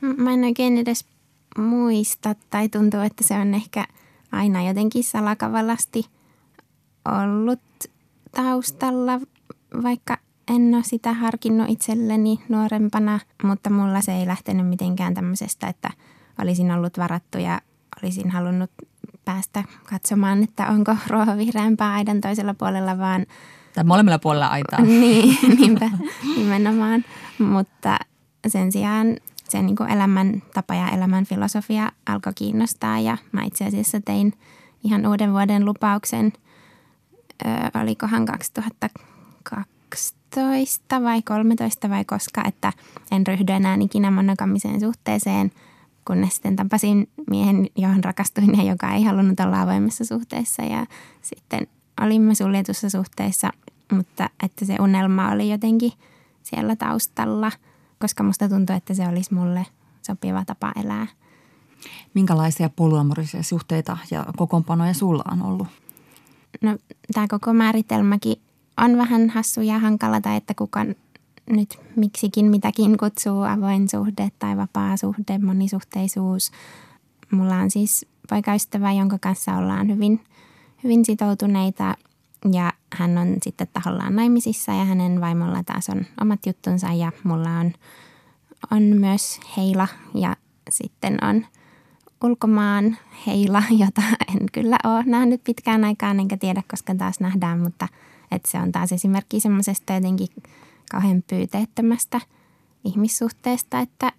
Mä 0.00 0.32
en 0.32 0.44
oikein 0.44 0.78
edes 0.78 1.04
muista 1.58 2.34
tai 2.50 2.68
tuntuu, 2.68 3.00
että 3.00 3.24
se 3.24 3.34
on 3.34 3.54
ehkä 3.54 3.86
aina 4.32 4.68
jotenkin 4.68 5.04
salakavalasti 5.04 6.04
ollut 7.22 7.60
taustalla, 8.30 9.20
vaikka 9.82 10.18
en 10.48 10.74
ole 10.74 10.84
sitä 10.84 11.12
harkinnut 11.12 11.70
itselleni 11.70 12.40
nuorempana, 12.48 13.20
mutta 13.42 13.70
mulla 13.70 14.00
se 14.00 14.12
ei 14.12 14.26
lähtenyt 14.26 14.68
mitenkään 14.68 15.14
tämmöisestä, 15.14 15.68
että 15.68 15.90
olisin 16.42 16.70
ollut 16.70 16.98
varattu 16.98 17.38
ja 17.38 17.60
olisin 18.02 18.30
halunnut 18.30 18.70
päästä 19.26 19.64
katsomaan, 19.90 20.42
että 20.42 20.68
onko 20.68 20.96
ruoho 21.06 21.36
vihreämpää 21.36 21.92
aidan 21.92 22.20
toisella 22.20 22.54
puolella, 22.54 22.98
vaan... 22.98 23.26
Tai 23.74 23.84
molemmilla 23.84 24.18
puolella 24.18 24.46
aitaa. 24.46 24.80
niin, 25.00 25.38
niinpä, 25.58 25.90
nimenomaan. 26.36 27.04
Mutta 27.38 27.98
sen 28.48 28.72
sijaan 28.72 29.16
se 29.48 29.62
niin 29.62 29.76
kuin 29.76 29.90
elämäntapa 29.90 30.74
ja 30.74 30.88
elämän 30.88 31.24
filosofia 31.24 31.92
alkoi 32.06 32.32
kiinnostaa 32.34 32.98
ja 32.98 33.16
mä 33.32 33.44
itse 33.44 33.64
asiassa 33.64 34.00
tein 34.00 34.32
ihan 34.84 35.06
uuden 35.06 35.32
vuoden 35.32 35.64
lupauksen, 35.64 36.32
ö, 37.46 37.48
olikohan 37.80 38.26
2012 38.26 41.02
vai 41.02 41.22
13 41.22 41.90
vai 41.90 42.04
koska, 42.04 42.42
että 42.48 42.72
en 43.10 43.26
ryhdy 43.26 43.52
enää 43.52 43.76
ikinä 43.80 44.10
monogamiseen 44.10 44.80
suhteeseen, 44.80 45.52
kunnes 46.06 46.34
sitten 46.34 46.56
tapasin 46.56 47.08
miehen, 47.30 47.66
johon 47.76 48.04
rakastuin 48.04 48.56
ja 48.58 48.62
joka 48.62 48.92
ei 48.94 49.02
halunnut 49.02 49.40
olla 49.40 49.62
avoimessa 49.62 50.04
suhteessa 50.04 50.62
ja 50.62 50.86
sitten 51.22 51.66
olimme 52.00 52.34
suljetussa 52.34 52.90
suhteessa, 52.90 53.50
mutta 53.92 54.30
että 54.42 54.64
se 54.64 54.76
unelma 54.80 55.30
oli 55.30 55.50
jotenkin 55.50 55.92
siellä 56.42 56.76
taustalla– 56.76 57.52
koska 57.98 58.22
musta 58.22 58.48
tuntuu, 58.48 58.76
että 58.76 58.94
se 58.94 59.08
olisi 59.08 59.34
mulle 59.34 59.66
sopiva 60.02 60.44
tapa 60.44 60.72
elää. 60.84 61.06
Minkälaisia 62.14 62.70
polyamorisia 62.70 63.42
suhteita 63.42 63.98
ja 64.10 64.26
kokoonpanoja 64.36 64.94
sulla 64.94 65.24
on 65.32 65.42
ollut? 65.42 65.68
No 66.62 66.78
tämä 67.14 67.26
koko 67.28 67.52
määritelmäkin 67.52 68.36
on 68.76 68.96
vähän 68.96 69.30
hassu 69.30 69.60
ja 69.60 69.78
hankala, 69.78 70.20
tai 70.20 70.36
että 70.36 70.54
kuka 70.54 70.80
nyt 71.50 71.78
miksikin 71.96 72.46
mitäkin 72.46 72.98
kutsuu 72.98 73.42
avoin 73.42 73.88
suhde 73.88 74.28
tai 74.38 74.56
vapaa 74.56 74.96
suhde, 74.96 75.38
monisuhteisuus. 75.38 76.50
Mulla 77.30 77.54
on 77.54 77.70
siis 77.70 78.06
poikaystävä, 78.30 78.92
jonka 78.92 79.18
kanssa 79.18 79.56
ollaan 79.56 79.88
hyvin, 79.88 80.20
hyvin 80.84 81.04
sitoutuneita 81.04 81.94
ja 82.52 82.72
hän 82.92 83.18
on 83.18 83.36
sitten 83.42 83.68
tahollaan 83.72 84.16
naimisissa 84.16 84.72
ja 84.72 84.84
hänen 84.84 85.20
vaimolla 85.20 85.62
taas 85.62 85.88
on 85.88 86.06
omat 86.20 86.46
juttunsa 86.46 86.92
ja 86.92 87.12
mulla 87.24 87.50
on, 87.50 87.72
on 88.70 88.82
myös 88.82 89.40
heila 89.56 89.88
ja 90.14 90.36
sitten 90.70 91.24
on 91.24 91.46
ulkomaan 92.24 92.96
heila, 93.26 93.62
jota 93.84 94.02
en 94.28 94.46
kyllä 94.52 94.78
ole 94.84 95.02
nähnyt 95.06 95.44
pitkään 95.44 95.84
aikaan 95.84 96.20
enkä 96.20 96.36
tiedä, 96.36 96.62
koska 96.70 96.94
taas 96.94 97.20
nähdään, 97.20 97.60
mutta 97.60 97.88
että 98.30 98.50
se 98.50 98.58
on 98.58 98.72
taas 98.72 98.92
esimerkki 98.92 99.40
semmoisesta 99.40 99.92
jotenkin 99.92 100.28
kauhean 100.90 101.24
pyyteettömästä 101.30 102.20
ihmissuhteesta, 102.84 103.80
että 103.80 104.12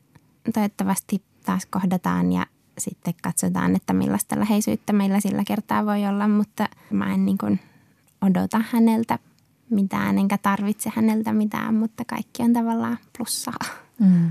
toivottavasti 0.54 1.22
taas 1.46 1.66
kohdataan 1.66 2.32
ja 2.32 2.46
sitten 2.78 3.14
katsotaan, 3.24 3.76
että 3.76 3.94
millaista 3.94 4.40
läheisyyttä 4.40 4.94
meillä 4.94 5.20
sillä 5.20 5.44
kertaa 5.44 5.86
voi 5.86 6.06
olla, 6.06 6.28
mutta 6.28 6.70
mä 6.92 7.14
en 7.14 7.26
niin 7.26 7.38
kuin 7.38 7.60
odota 8.22 8.62
häneltä 8.72 9.20
mitään, 9.70 10.18
enkä 10.18 10.38
tarvitse 10.38 10.92
häneltä 10.96 11.34
mitään, 11.34 11.76
mutta 11.76 12.06
kaikki 12.06 12.44
on 12.44 12.54
tavallaan 12.54 12.98
plussaa. 13.18 13.60
Mm. 14.00 14.30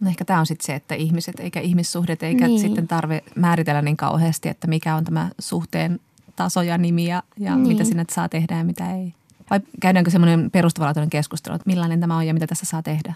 No 0.00 0.08
ehkä 0.08 0.24
tämä 0.24 0.40
on 0.40 0.46
sitten 0.46 0.66
se, 0.66 0.74
että 0.74 0.94
ihmiset 0.94 1.40
eikä 1.40 1.60
ihmissuhdet 1.60 2.22
eikä 2.22 2.46
niin. 2.46 2.60
sitten 2.60 2.88
tarve 2.88 3.24
määritellä 3.36 3.82
niin 3.82 3.96
kauheasti, 3.96 4.48
että 4.48 4.66
mikä 4.66 4.96
on 4.96 5.04
tämä 5.04 5.30
suhteen 5.38 6.00
taso 6.36 6.62
ja 6.62 6.78
nimi 6.78 7.06
ja, 7.06 7.22
ja 7.38 7.56
niin. 7.56 7.68
mitä 7.68 7.84
sinne 7.84 8.04
saa 8.10 8.28
tehdä 8.28 8.58
ja 8.58 8.64
mitä 8.64 8.92
ei. 8.96 9.14
Vai 9.50 9.60
käydäänkö 9.80 10.10
semmoinen 10.10 10.50
perustavanlaatuinen 10.50 11.10
keskustelu, 11.10 11.54
että 11.54 11.66
millainen 11.66 12.00
tämä 12.00 12.16
on 12.16 12.26
ja 12.26 12.34
mitä 12.34 12.46
tässä 12.46 12.66
saa 12.66 12.82
tehdä? 12.82 13.14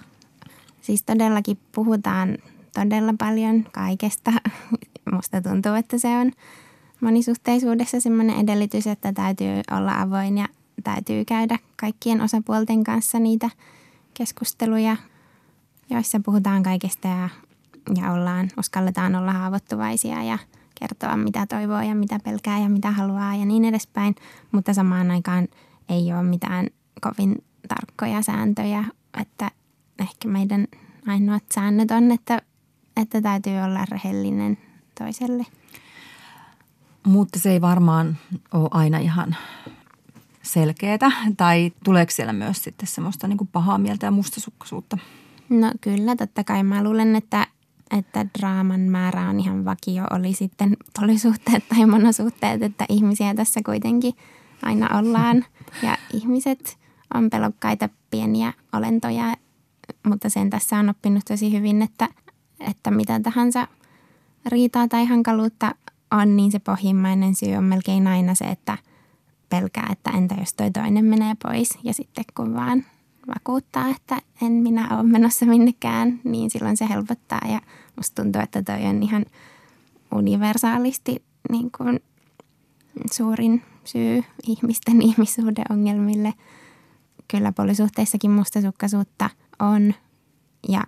Siis 0.80 1.02
todellakin 1.02 1.58
puhutaan 1.72 2.38
todella 2.74 3.14
paljon 3.18 3.64
kaikesta. 3.72 4.32
Musta 5.14 5.42
tuntuu, 5.42 5.74
että 5.74 5.98
se 5.98 6.08
on 6.08 6.32
monisuhteisuudessa 7.00 8.00
semmoinen 8.00 8.40
edellytys, 8.40 8.86
että 8.86 9.12
täytyy 9.12 9.60
olla 9.70 10.00
avoin 10.00 10.38
ja 10.38 10.48
täytyy 10.84 11.24
käydä 11.24 11.58
kaikkien 11.80 12.20
osapuolten 12.20 12.84
kanssa 12.84 13.18
niitä 13.18 13.50
keskusteluja, 14.14 14.96
joissa 15.90 16.20
puhutaan 16.24 16.62
kaikesta 16.62 17.08
ja, 17.08 17.28
ja 18.02 18.12
ollaan, 18.12 18.50
uskalletaan 18.58 19.14
olla 19.14 19.32
haavoittuvaisia 19.32 20.22
ja 20.22 20.38
kertoa 20.80 21.16
mitä 21.16 21.46
toivoo 21.46 21.80
ja 21.80 21.94
mitä 21.94 22.18
pelkää 22.24 22.58
ja 22.58 22.68
mitä 22.68 22.90
haluaa 22.90 23.36
ja 23.36 23.44
niin 23.44 23.64
edespäin. 23.64 24.14
Mutta 24.52 24.74
samaan 24.74 25.10
aikaan 25.10 25.48
ei 25.88 26.12
ole 26.12 26.22
mitään 26.22 26.66
kovin 27.00 27.44
tarkkoja 27.68 28.22
sääntöjä, 28.22 28.84
että 29.20 29.50
ehkä 29.98 30.28
meidän 30.28 30.66
ainoat 31.06 31.44
säännöt 31.54 31.90
on, 31.90 32.12
että, 32.12 32.42
että 32.96 33.20
täytyy 33.20 33.58
olla 33.58 33.84
rehellinen 33.90 34.58
toiselle– 34.98 35.46
mutta 37.06 37.38
se 37.38 37.50
ei 37.50 37.60
varmaan 37.60 38.18
ole 38.52 38.68
aina 38.70 38.98
ihan 38.98 39.36
selkeätä. 40.42 41.12
Tai 41.36 41.72
tuleeko 41.84 42.10
siellä 42.10 42.32
myös 42.32 42.64
sitten 42.64 42.86
semmoista 42.86 43.28
niin 43.28 43.48
pahaa 43.52 43.78
mieltä 43.78 44.06
ja 44.06 44.10
mustasukkaisuutta? 44.10 44.98
No 45.48 45.72
kyllä, 45.80 46.16
totta 46.16 46.44
kai 46.44 46.62
mä 46.62 46.84
luulen, 46.84 47.16
että, 47.16 47.46
että 47.98 48.26
draaman 48.38 48.80
määrä 48.80 49.28
on 49.28 49.40
ihan 49.40 49.64
vakio. 49.64 50.04
Oli 50.10 50.32
sitten 50.32 50.76
polisuhteet 51.00 51.68
tai 51.68 51.86
monosuhteet, 51.86 52.62
että 52.62 52.84
ihmisiä 52.88 53.34
tässä 53.34 53.60
kuitenkin 53.66 54.12
aina 54.62 54.98
ollaan. 54.98 55.44
Ja 55.82 55.96
ihmiset 56.12 56.78
on 57.14 57.30
pelokkaita 57.30 57.88
pieniä 58.10 58.52
olentoja, 58.72 59.36
mutta 60.08 60.28
sen 60.28 60.50
tässä 60.50 60.76
on 60.76 60.88
oppinut 60.88 61.22
tosi 61.28 61.52
hyvin, 61.52 61.82
että, 61.82 62.08
että 62.60 62.90
mitä 62.90 63.20
tahansa 63.20 63.68
riitaa 64.46 64.88
tai 64.88 65.06
hankaluutta 65.06 65.74
on, 66.10 66.36
niin 66.36 66.52
se 66.52 66.58
pohjimmainen 66.58 67.34
syy 67.34 67.54
on 67.54 67.64
melkein 67.64 68.06
aina 68.06 68.34
se, 68.34 68.44
että 68.44 68.78
pelkää, 69.48 69.88
että 69.92 70.10
entä 70.10 70.34
jos 70.40 70.54
toi 70.54 70.70
toinen 70.70 71.04
menee 71.04 71.34
pois. 71.42 71.78
Ja 71.84 71.94
sitten 71.94 72.24
kun 72.36 72.54
vaan 72.54 72.84
vakuuttaa, 73.28 73.88
että 73.88 74.18
en 74.42 74.52
minä 74.52 74.88
ole 74.90 75.02
menossa 75.02 75.46
minnekään, 75.46 76.20
niin 76.24 76.50
silloin 76.50 76.76
se 76.76 76.88
helpottaa. 76.88 77.40
Ja 77.48 77.60
musta 77.96 78.22
tuntuu, 78.22 78.42
että 78.42 78.62
toi 78.62 78.86
on 78.86 79.02
ihan 79.02 79.24
universaalisti 80.14 81.22
niin 81.50 81.70
kuin 81.78 82.00
suurin 83.12 83.62
syy 83.84 84.24
ihmisten 84.46 85.02
ihmissuhdeongelmille. 85.08 86.34
Kyllä 87.28 87.52
polisuhteissakin 87.52 88.30
mustasukkaisuutta 88.30 89.30
on 89.58 89.94
ja 90.68 90.82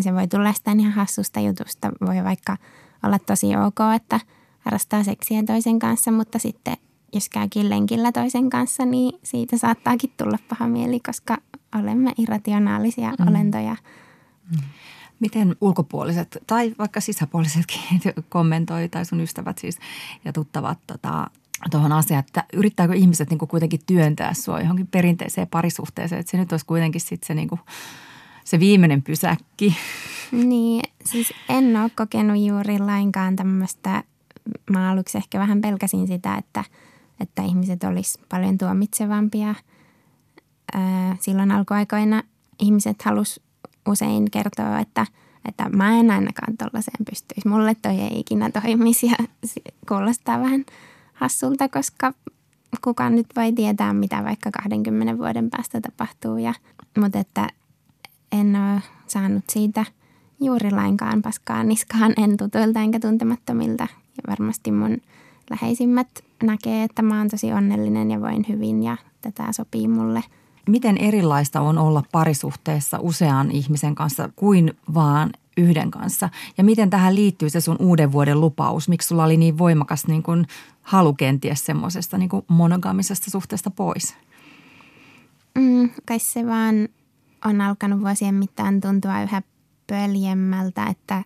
se 0.00 0.14
voi 0.14 0.28
tulla 0.28 0.52
sitä 0.52 0.72
ihan 0.78 0.92
hassusta 0.92 1.40
jutusta. 1.40 1.92
Voi 2.06 2.24
vaikka 2.24 2.56
olla 3.02 3.18
tosi 3.18 3.46
ok, 3.56 3.78
että– 3.96 4.20
harrastaa 4.60 5.04
seksiä 5.04 5.42
toisen 5.42 5.78
kanssa, 5.78 6.12
mutta 6.12 6.38
sitten 6.38 6.76
jos 7.12 7.28
käykin 7.28 7.70
lenkillä 7.70 8.12
toisen 8.12 8.50
kanssa, 8.50 8.84
niin 8.84 9.18
siitä 9.22 9.58
saattaakin 9.58 10.12
tulla 10.16 10.38
paha 10.48 10.68
mieli, 10.68 11.00
koska 11.00 11.38
olemme 11.74 12.12
irrationaalisia 12.18 13.10
mm. 13.10 13.28
olentoja. 13.28 13.76
Mm. 14.50 14.58
Miten 15.20 15.56
ulkopuoliset 15.60 16.38
tai 16.46 16.74
vaikka 16.78 17.00
sisäpuolisetkin 17.00 17.80
kommentoi 18.28 18.88
tai 18.88 19.04
sun 19.04 19.20
ystävät 19.20 19.58
siis 19.58 19.78
ja 20.24 20.32
tuttavat 20.32 20.78
tota, 20.86 21.30
tuohon 21.70 21.92
asiaan, 21.92 22.24
että 22.26 22.44
yrittääkö 22.52 22.94
ihmiset 22.94 23.30
niinku 23.30 23.46
kuitenkin 23.46 23.80
työntää 23.86 24.34
sua 24.34 24.60
johonkin 24.60 24.86
perinteiseen 24.86 25.48
parisuhteeseen, 25.48 26.20
että 26.20 26.30
se 26.30 26.36
nyt 26.36 26.52
olisi 26.52 26.66
kuitenkin 26.66 27.00
sitten 27.00 27.26
se, 27.26 27.34
niinku, 27.34 27.58
se 28.44 28.60
viimeinen 28.60 29.02
pysäkki. 29.02 29.76
Niin, 30.32 30.82
siis 31.04 31.32
en 31.48 31.76
ole 31.76 31.90
kokenut 31.96 32.46
juuri 32.46 32.78
lainkaan 32.78 33.36
tämmöistä 33.36 34.02
mä 34.70 34.90
aluksi 34.90 35.18
ehkä 35.18 35.38
vähän 35.38 35.60
pelkäsin 35.60 36.06
sitä, 36.06 36.36
että, 36.36 36.64
että 37.20 37.42
ihmiset 37.42 37.84
olisi 37.84 38.18
paljon 38.28 38.58
tuomitsevampia. 38.58 39.54
Silloin 41.20 41.50
alkuaikoina 41.50 42.22
ihmiset 42.58 43.02
halus 43.02 43.40
usein 43.88 44.30
kertoa, 44.30 44.78
että, 44.78 45.06
että 45.48 45.68
mä 45.68 45.98
en 45.98 46.10
ainakaan 46.10 46.56
tuollaiseen 46.58 47.04
pystyisi. 47.10 47.48
Mulle 47.48 47.74
toi 47.82 48.00
ei 48.00 48.20
ikinä 48.20 48.50
toimisi 48.50 49.06
ja 49.06 49.16
kuulostaa 49.88 50.40
vähän 50.40 50.64
hassulta, 51.20 51.68
koska 51.68 52.12
kukaan 52.84 53.16
nyt 53.16 53.26
voi 53.36 53.52
tietää, 53.52 53.92
mitä 53.92 54.24
vaikka 54.24 54.50
20 54.50 55.18
vuoden 55.18 55.50
päästä 55.50 55.80
tapahtuu. 55.80 56.36
Ja, 56.36 56.54
mutta 56.98 57.18
että 57.18 57.48
en 58.32 58.56
ole 58.56 58.82
saanut 59.06 59.44
siitä 59.48 59.84
juuri 60.40 60.70
lainkaan 60.70 61.22
paskaa 61.22 61.64
niskaan, 61.64 62.12
en 62.16 62.36
tutuilta 62.36 62.80
enkä 62.80 63.00
tuntemattomilta 63.00 63.82
ja 63.82 64.22
varmasti 64.28 64.72
mun 64.72 64.98
läheisimmät 65.50 66.08
näkee, 66.42 66.84
että 66.84 67.02
mä 67.02 67.18
oon 67.18 67.28
tosi 67.28 67.52
onnellinen 67.52 68.10
ja 68.10 68.20
voin 68.20 68.44
hyvin 68.48 68.82
ja 68.82 68.96
tätä 69.22 69.52
sopii 69.52 69.88
mulle. 69.88 70.22
Miten 70.68 70.96
erilaista 70.96 71.60
on 71.60 71.78
olla 71.78 72.02
parisuhteessa 72.12 72.98
usean 73.00 73.50
ihmisen 73.50 73.94
kanssa 73.94 74.30
kuin 74.36 74.74
vaan 74.94 75.30
yhden 75.56 75.90
kanssa. 75.90 76.28
Ja 76.58 76.64
miten 76.64 76.90
tähän 76.90 77.14
liittyy 77.14 77.50
se 77.50 77.60
sun 77.60 77.76
uuden 77.78 78.12
vuoden 78.12 78.40
lupaus? 78.40 78.88
Miksi 78.88 79.08
sulla 79.08 79.24
oli 79.24 79.36
niin 79.36 79.58
voimakas 79.58 80.06
niin 80.06 80.22
kuin 80.22 80.46
halu 80.82 81.14
kenties 81.14 81.66
semmoisesta 81.66 82.18
niin 82.18 82.30
monogamisesta 82.48 83.30
suhteesta 83.30 83.70
pois? 83.70 84.16
Mm, 85.58 85.90
kai 86.06 86.18
se 86.18 86.46
vaan 86.46 86.88
on 87.44 87.60
alkanut 87.60 88.00
vuosien 88.00 88.34
mittaan 88.34 88.80
tuntua 88.80 89.22
yhä 89.22 89.42
pöljemmältä, 89.86 90.86
että 90.86 91.24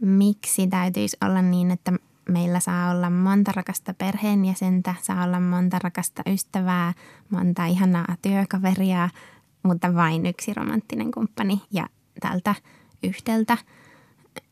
miksi 0.00 0.66
täytyisi 0.66 1.16
olla 1.24 1.42
niin, 1.42 1.70
että 1.70 1.92
meillä 2.28 2.60
saa 2.60 2.90
olla 2.90 3.10
monta 3.10 3.52
rakasta 3.52 3.94
perheenjäsentä, 3.94 4.94
saa 5.02 5.24
olla 5.24 5.40
monta 5.40 5.78
rakasta 5.82 6.22
ystävää, 6.26 6.92
monta 7.30 7.66
ihanaa 7.66 8.16
työkaveria, 8.22 9.08
mutta 9.62 9.94
vain 9.94 10.26
yksi 10.26 10.54
romanttinen 10.54 11.10
kumppani 11.10 11.62
ja 11.72 11.86
tältä 12.20 12.54
yhdeltä 13.02 13.58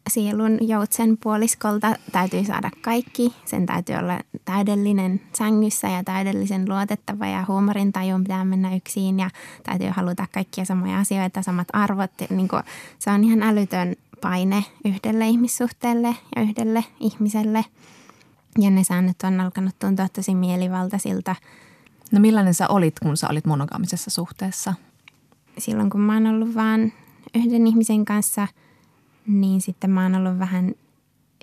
sielun 0.09 0.69
joutsen 0.69 1.17
puoliskolta 1.23 1.95
täytyy 2.13 2.45
saada 2.45 2.71
kaikki. 2.81 3.35
Sen 3.45 3.67
täytyy 3.67 3.95
olla 3.95 4.21
täydellinen 4.45 5.21
sängyssä 5.33 5.89
ja 5.89 6.05
täydellisen 6.05 6.69
luotettava 6.69 7.27
ja 7.27 7.45
huumorin 7.49 7.93
tajun 7.93 8.23
pitää 8.25 8.45
mennä 8.45 8.77
yksin 8.77 9.19
ja 9.19 9.31
täytyy 9.63 9.89
haluta 9.89 10.27
kaikkia 10.33 10.65
samoja 10.65 10.99
asioita, 10.99 11.43
samat 11.43 11.69
arvot. 11.73 12.11
Niin 12.31 12.49
kuin, 12.49 12.63
se 12.99 13.11
on 13.11 13.25
ihan 13.25 13.43
älytön 13.43 13.97
paine 14.21 14.65
yhdelle 14.85 15.29
ihmissuhteelle 15.29 16.17
ja 16.37 16.43
yhdelle 16.43 16.85
ihmiselle. 17.01 17.65
Ja 18.59 18.71
ne 18.71 18.85
säännöt 18.85 19.23
on 19.25 19.41
alkanut 19.41 19.79
tuntua 19.79 20.09
tosi 20.09 20.35
mielivaltaisilta. 20.35 21.37
No 22.13 22.21
millainen 22.21 22.55
sä 22.55 22.69
olit, 22.69 23.01
kun 23.01 23.17
sä 23.17 23.29
olit 23.29 23.47
monogaamisessa 23.47 24.11
suhteessa? 24.11 24.75
Silloin 25.59 25.91
kun 25.91 26.01
mä 26.01 26.15
oon 26.15 26.27
ollut 26.27 26.55
vaan 26.55 26.93
yhden 27.35 27.67
ihmisen 27.67 28.05
kanssa, 28.05 28.49
niin 29.31 29.61
sitten 29.61 29.91
mä 29.91 30.03
oon 30.03 30.15
ollut 30.15 30.39
vähän 30.39 30.75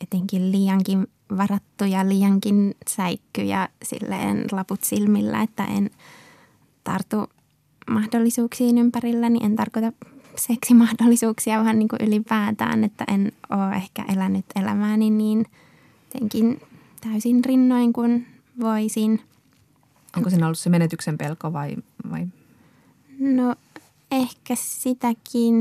jotenkin 0.01 0.51
liiankin 0.51 1.08
varattu 1.38 1.86
ja 1.86 2.10
liiankin 2.10 2.75
säikky 2.89 3.41
ja 3.41 3.70
silleen 3.84 4.46
laput 4.51 4.84
silmillä, 4.84 5.41
että 5.41 5.65
en 5.65 5.89
tartu 6.84 7.29
mahdollisuuksiin 7.89 8.77
ympärilläni. 8.77 9.39
En 9.41 9.56
tarkoita 9.56 9.94
seksimahdollisuuksia 10.36 11.63
vaan 11.63 11.79
niin 11.79 11.88
kuin 11.88 12.08
ylipäätään, 12.08 12.84
että 12.84 13.06
en 13.08 13.32
ole 13.50 13.75
ehkä 13.75 14.06
elänyt 14.13 14.46
elämääni 14.56 15.10
niin 15.10 15.46
jotenkin 16.13 16.62
täysin 17.01 17.46
rinnoin 17.46 17.94
kuin 17.94 18.27
voisin. 18.60 19.22
Onko 20.17 20.29
siinä 20.29 20.46
ollut 20.46 20.60
se 20.60 20.70
menetyksen 20.70 21.17
pelko 21.17 21.53
vai, 21.53 21.75
vai? 22.12 22.27
No 23.20 23.56
ehkä 24.12 24.56
sitäkin 24.56 25.56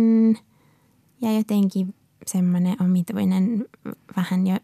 ja 1.21 1.37
jotenkin 1.37 1.95
semmoinen 2.27 2.77
omituinen 2.83 3.65
vähän 4.17 4.47
jo 4.47 4.59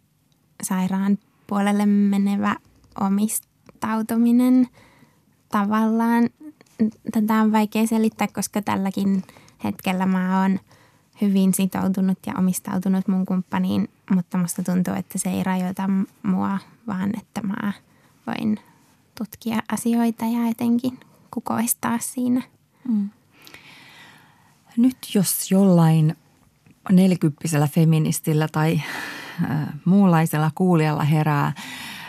sairaan 0.62 1.18
puolelle 1.46 1.86
menevä 1.86 2.56
omistautuminen 3.00 4.68
tavallaan. 5.48 6.30
Tätä 7.12 7.34
on 7.34 7.52
vaikea 7.52 7.86
selittää, 7.86 8.28
koska 8.34 8.62
tälläkin 8.62 9.22
hetkellä 9.64 10.06
mä 10.06 10.40
oon 10.40 10.58
hyvin 11.20 11.54
sitoutunut 11.54 12.18
ja 12.26 12.34
omistautunut 12.38 13.08
mun 13.08 13.26
kumppaniin, 13.26 13.88
mutta 14.14 14.38
musta 14.38 14.62
tuntuu, 14.62 14.94
että 14.94 15.18
se 15.18 15.30
ei 15.30 15.44
rajoita 15.44 15.90
mua, 16.22 16.58
vaan 16.86 17.10
että 17.18 17.42
mä 17.42 17.72
voin 18.26 18.58
tutkia 19.18 19.62
asioita 19.72 20.24
ja 20.24 20.48
jotenkin 20.48 21.00
kukoistaa 21.30 21.98
siinä. 21.98 22.42
Mm. 22.88 23.10
Nyt 24.76 24.96
jos 25.14 25.50
jollain 25.50 26.16
nelikyppisellä 26.90 27.68
feministillä 27.68 28.48
tai 28.52 28.80
äh, 29.50 29.68
muunlaisella 29.84 30.50
kuulijalla 30.54 31.04
herää 31.04 31.52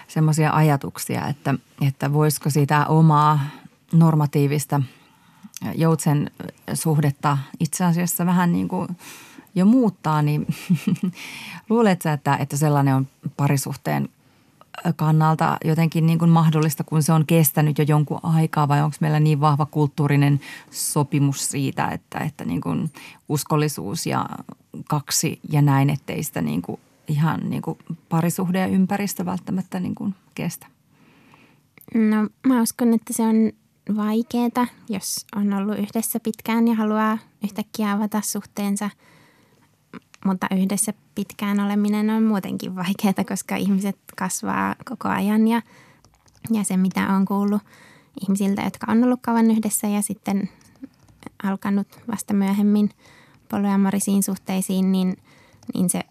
semmoisia 0.08 0.52
ajatuksia, 0.52 1.28
että, 1.28 1.56
että 1.88 2.14
voisiko 2.14 2.50
sitä 2.50 2.86
omaa 2.86 3.40
normatiivista 3.94 4.82
joutsen 5.76 6.32
suhdetta 6.74 7.38
itse 7.60 7.84
asiassa 7.86 8.26
vähän 8.26 8.52
niin 8.54 8.68
kuin 8.68 8.88
jo 9.56 9.66
muuttaa, 9.66 10.22
niin 10.22 10.48
luuletko 11.70 12.10
että, 12.10 12.38
että 12.38 12.58
sellainen 12.58 12.96
on 12.96 13.08
parisuhteen 13.38 14.10
kannalta 14.96 15.58
jotenkin 15.66 16.06
niin 16.06 16.20
kuin 16.20 16.32
mahdollista, 16.32 16.84
kun 16.84 17.04
se 17.04 17.14
on 17.14 17.26
kestänyt 17.26 17.78
jo 17.78 17.86
jonkun 17.88 18.20
aikaa 18.24 18.68
vai 18.68 18.82
onko 18.82 18.98
meillä 19.00 19.20
niin 19.20 19.42
vahva 19.42 19.66
kulttuurinen 19.66 20.40
sopimus 20.72 21.52
siitä, 21.52 21.88
että, 21.88 22.20
että 22.20 22.46
niin 22.46 22.62
kuin 22.62 22.92
uskollisuus 23.30 24.06
ja 24.06 24.26
kaksi 24.90 25.40
ja 25.50 25.62
näin, 25.62 25.90
ettei 25.90 26.24
sitä 26.24 26.42
niin 26.42 26.62
kuin 26.62 26.80
ihan 27.08 27.50
niin 27.50 27.62
kuin 27.62 27.78
parisuhde 28.10 28.60
ja 28.60 28.68
ympäristö 28.68 29.26
välttämättä 29.26 29.80
niin 29.80 29.96
kuin 29.96 30.16
kestä? 30.36 30.68
No 31.94 32.30
mä 32.48 32.62
uskon, 32.62 32.94
että 32.94 33.14
se 33.14 33.24
on 33.24 33.52
vaikeaa, 33.96 34.68
jos 34.90 35.26
on 35.36 35.54
ollut 35.54 35.80
yhdessä 35.80 36.20
pitkään 36.20 36.68
ja 36.68 36.76
haluaa 36.76 37.18
yhtäkkiä 37.44 37.92
avata 37.92 38.22
suhteensa– 38.22 38.90
mutta 40.26 40.48
yhdessä 40.52 40.94
pitkään 41.16 41.60
oleminen 41.60 42.10
on 42.10 42.24
muutenkin 42.24 42.76
vaikeaa, 42.76 43.24
koska 43.28 43.56
ihmiset 43.56 43.98
kasvaa 44.18 44.76
koko 44.90 45.10
ajan 45.10 45.48
ja, 45.48 45.62
ja 46.52 46.64
se 46.64 46.78
mitä 46.78 47.08
on 47.08 47.26
kuullut 47.26 47.62
ihmisiltä, 48.22 48.62
jotka 48.62 48.92
on 48.92 49.04
ollut 49.04 49.20
kauan 49.22 49.52
yhdessä 49.52 49.88
ja 49.88 50.02
sitten 50.02 50.50
alkanut 51.44 51.88
vasta 52.12 52.34
myöhemmin 52.34 52.90
polyamorisiin 53.50 54.24
suhteisiin, 54.24 54.92
niin, 54.92 55.18
niin 55.74 55.90
se 55.90 56.02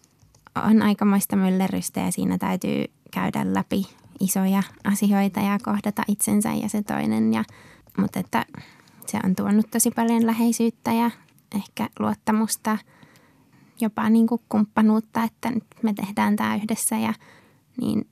on 0.67 0.81
aikamoista 0.81 1.35
myllerrystä 1.35 1.99
ja 1.99 2.11
siinä 2.11 2.37
täytyy 2.37 2.85
käydä 3.11 3.53
läpi 3.53 3.87
isoja 4.19 4.63
asioita 4.83 5.39
ja 5.39 5.59
kohdata 5.63 6.03
itsensä 6.07 6.53
ja 6.53 6.69
se 6.69 6.83
toinen. 6.83 7.33
Ja, 7.33 7.43
mutta 7.97 8.19
että 8.19 8.45
se 9.07 9.19
on 9.23 9.35
tuonut 9.35 9.71
tosi 9.71 9.91
paljon 9.91 10.25
läheisyyttä 10.25 10.93
ja 10.93 11.11
ehkä 11.55 11.89
luottamusta– 11.99 12.77
jopa 13.83 14.09
niin 14.09 14.27
kuin 14.27 14.41
kumppanuutta, 14.49 15.23
että 15.23 15.51
nyt 15.51 15.63
me 15.81 15.93
tehdään 15.93 16.35
tämä 16.35 16.55
yhdessä 16.55 16.97
ja 16.97 17.13
niin 17.81 18.07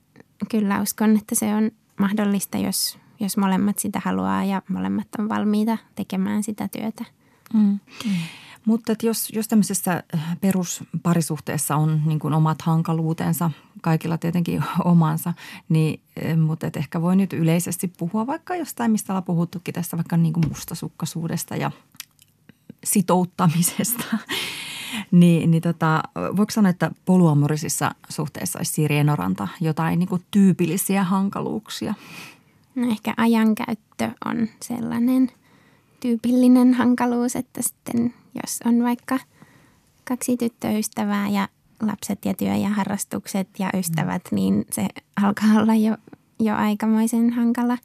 kyllä 0.50 0.82
uskon, 0.82 1.18
että 1.18 1.36
se 1.36 1.56
on 1.56 1.72
mahdollista, 2.00 2.58
jos, 2.58 2.98
jos 3.20 3.38
molemmat 3.38 3.80
sitä 3.80 4.02
haluaa 4.06 4.44
ja 4.44 4.62
molemmat 4.68 5.08
on 5.20 5.30
valmiita 5.30 5.78
tekemään 5.96 6.44
sitä 6.44 6.68
työtä. 6.68 7.06
Mm. 7.54 7.80
Mutta 8.66 8.92
että 8.92 9.06
jos, 9.06 9.30
jos 9.34 9.48
tämmöisessä 9.48 10.04
äh, 10.16 10.38
perusparisuhteessa 10.42 11.76
on 11.76 12.02
niin 12.06 12.20
kuin 12.20 12.34
omat 12.34 12.62
hankaluutensa, 12.62 13.52
kaikilla 13.82 14.18
tietenkin 14.18 14.64
omansa, 14.86 15.34
niin, 15.70 16.02
äh, 16.26 16.38
mutta 16.38 16.68
että 16.68 16.80
ehkä 16.80 17.02
voi 17.02 17.16
nyt 17.16 17.34
yleisesti 17.34 17.88
puhua 17.88 18.28
vaikka 18.28 18.56
jostain, 18.56 18.92
mistä 18.92 19.14
ollaan 19.14 19.24
puhuttukin 19.24 19.74
tässä 19.74 19.98
vaikka 19.98 20.18
niin 20.18 20.34
kuin 20.34 20.48
mustasukkaisuudesta 20.50 21.56
ja 21.56 21.72
sitouttamisesta, 22.84 24.04
niin, 25.12 25.52
niin 25.52 25.64
tota, 25.64 26.04
voiko 26.16 26.52
sanoa, 26.52 26.70
että 26.70 26.92
poluamorisissa 27.06 27.92
suhteissa 28.10 28.60
olisi 28.60 28.74
Siiri 28.74 28.98
Enoranta 28.98 29.48
jotain 29.62 30.00
niin 30.00 30.10
kuin 30.10 30.24
tyypillisiä 30.32 31.04
hankaluuksia? 31.04 31.94
No 32.76 32.92
ehkä 32.92 33.14
ajankäyttö 33.18 34.10
on 34.26 34.48
sellainen 34.62 35.32
tyypillinen 36.00 36.74
hankaluus, 36.74 37.36
että 37.36 37.62
sitten 37.62 38.14
jos 38.44 38.60
on 38.66 38.84
vaikka 38.84 39.20
kaksi 40.08 40.38
tyttöystävää 40.38 41.30
ja 41.30 41.48
lapset 41.82 42.26
ja 42.26 42.34
työ 42.34 42.56
ja 42.56 42.70
harrastukset 42.70 43.48
ja 43.60 43.70
ystävät, 43.74 44.22
mm. 44.32 44.36
niin 44.36 44.66
se 44.72 44.88
alkaa 45.24 45.62
olla 45.62 45.76
jo, 45.76 45.98
jo 46.40 46.56
aikamoisen 46.56 47.34
hankala 47.34 47.78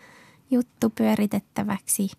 juttu 0.51 0.91
pyöritettäväksi. 0.91 2.11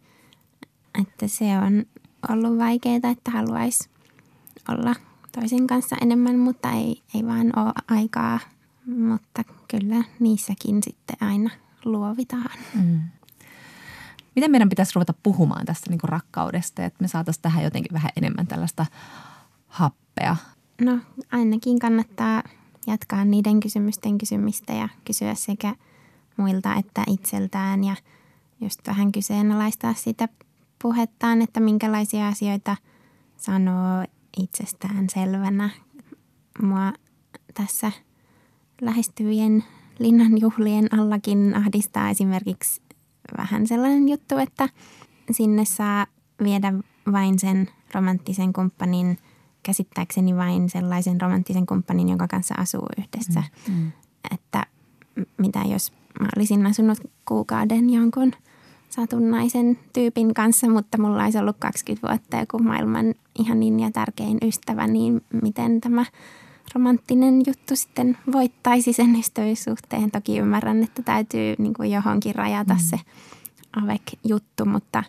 Että 1.01 1.27
se 1.27 1.45
on 1.57 1.85
ollut 2.29 2.57
vaikeaa, 2.57 3.11
että 3.11 3.31
haluaisi 3.31 3.89
olla 4.69 4.95
toisen 5.31 5.67
kanssa 5.67 5.95
enemmän, 6.01 6.39
mutta 6.39 6.71
ei, 6.71 7.01
ei 7.13 7.25
vaan 7.25 7.59
ole 7.59 7.73
aikaa. 7.87 8.39
Mutta 8.85 9.43
kyllä 9.67 10.03
niissäkin 10.19 10.83
sitten 10.83 11.17
aina 11.21 11.49
luovitaan. 11.85 12.59
Mm. 12.75 13.01
Miten 14.35 14.51
meidän 14.51 14.69
pitäisi 14.69 14.91
ruveta 14.95 15.13
puhumaan 15.23 15.65
tästä 15.65 15.89
niin 15.89 15.99
kuin 15.99 16.09
rakkaudesta, 16.09 16.85
että 16.85 16.97
me 17.01 17.07
saataisiin 17.07 17.41
tähän 17.41 17.63
jotenkin 17.63 17.93
vähän 17.93 18.11
enemmän 18.15 18.47
tällaista 18.47 18.85
happea? 19.67 20.35
No 20.81 20.99
ainakin 21.31 21.79
kannattaa 21.79 22.43
jatkaa 22.87 23.25
niiden 23.25 23.59
kysymysten 23.59 24.17
kysymistä 24.17 24.73
ja 24.73 24.89
kysyä 25.05 25.35
sekä 25.35 25.75
muilta 26.37 26.75
että 26.75 27.03
itseltään 27.07 27.83
ja 27.83 27.95
just 28.61 28.79
vähän 28.87 29.11
kyseenalaistaa 29.11 29.93
sitä 29.93 30.29
puhettaan, 30.81 31.41
että 31.41 31.59
minkälaisia 31.59 32.27
asioita 32.27 32.77
sanoo 33.37 34.05
itsestään 34.43 35.09
selvänä. 35.13 35.69
Mua 36.61 36.93
tässä 37.53 37.91
lähestyvien 38.81 39.63
linnanjuhlien 39.99 40.99
allakin 40.99 41.55
ahdistaa 41.55 42.09
esimerkiksi 42.09 42.81
vähän 43.37 43.67
sellainen 43.67 44.09
juttu, 44.09 44.37
että 44.37 44.69
sinne 45.31 45.65
saa 45.65 46.07
viedä 46.43 46.73
vain 47.11 47.39
sen 47.39 47.69
romanttisen 47.93 48.53
kumppanin 48.53 49.17
käsittääkseni 49.63 50.35
vain 50.35 50.69
sellaisen 50.69 51.21
romanttisen 51.21 51.65
kumppanin, 51.65 52.09
jonka 52.09 52.27
kanssa 52.27 52.55
asuu 52.57 52.87
yhdessä. 52.97 53.43
Mm. 53.67 53.73
mm. 53.73 53.91
Että 54.31 54.65
mitä 55.37 55.59
jos 55.59 55.91
mä 56.19 56.27
olisin 56.37 56.65
asunut 56.65 56.97
kuukauden 57.25 57.89
jonkun 57.89 58.31
satunnaisen 58.89 59.79
tyypin 59.93 60.33
kanssa, 60.33 60.69
mutta 60.69 61.01
mulla 61.01 61.23
olisi 61.23 61.37
ollut 61.37 61.57
20 61.59 62.07
vuotta 62.07 62.37
joku 62.37 62.59
maailman 62.59 63.15
ihanin 63.39 63.79
ja 63.79 63.91
tärkein 63.91 64.37
ystävä, 64.41 64.87
niin 64.87 65.21
miten 65.43 65.81
tämä 65.81 66.05
romanttinen 66.75 67.41
juttu 67.47 67.75
sitten 67.75 68.17
voittaisi 68.31 68.93
sen 68.93 69.15
ystävyyssuhteen. 69.15 70.11
Toki 70.11 70.37
ymmärrän, 70.37 70.83
että 70.83 71.01
täytyy 71.01 71.55
niin 71.57 71.73
kuin 71.73 71.91
johonkin 71.91 72.35
rajata 72.35 72.73
mm. 72.73 72.79
se 72.79 72.99
AVEC-juttu, 73.83 74.65
mutta 74.65 75.03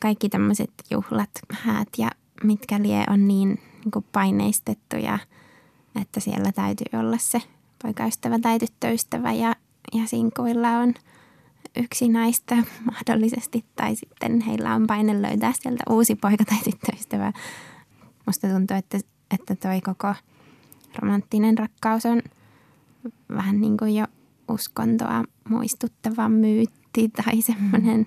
kaikki 0.00 0.28
tämmöiset 0.28 0.70
juhlat, 0.90 1.30
häät 1.52 1.88
ja 1.98 2.10
mitkä 2.44 2.82
lie 2.82 3.04
on 3.10 3.28
niin, 3.28 3.48
niin 3.84 3.90
kuin 3.92 4.04
paineistettuja, 4.12 5.18
että 6.00 6.20
siellä 6.20 6.52
täytyy 6.52 7.00
olla 7.00 7.18
se 7.18 7.42
poikaystävä 7.82 8.38
tai 8.38 8.58
tyttöystävä 8.58 9.32
ja, 9.32 9.56
ja 9.94 10.06
sinkuilla 10.06 10.68
on 10.68 10.94
yksi 11.76 12.08
näistä 12.08 12.56
mahdollisesti 12.84 13.64
tai 13.76 13.96
sitten 13.96 14.40
heillä 14.40 14.74
on 14.74 14.86
paine 14.86 15.22
löytää 15.22 15.52
sieltä 15.60 15.82
uusi 15.90 16.14
poika 16.14 16.44
tai 16.44 16.58
tyttöystävä. 16.64 17.32
Musta 18.26 18.48
tuntuu, 18.48 18.76
että, 18.76 18.98
että 19.30 19.54
toi 19.54 19.80
koko 19.80 20.14
romanttinen 20.98 21.58
rakkaus 21.58 22.06
on 22.06 22.22
vähän 23.34 23.60
niin 23.60 23.76
kuin 23.76 23.96
jo 23.96 24.06
uskontoa 24.48 25.24
muistuttava 25.48 26.28
myytti 26.28 27.08
tai 27.08 27.42
semmoinen 27.42 27.98
mm. 27.98 28.04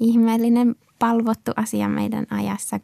ihmeellinen 0.00 0.76
palvottu 0.98 1.52
asia 1.56 1.88
meidän 1.88 2.26
ajassa. 2.30 2.80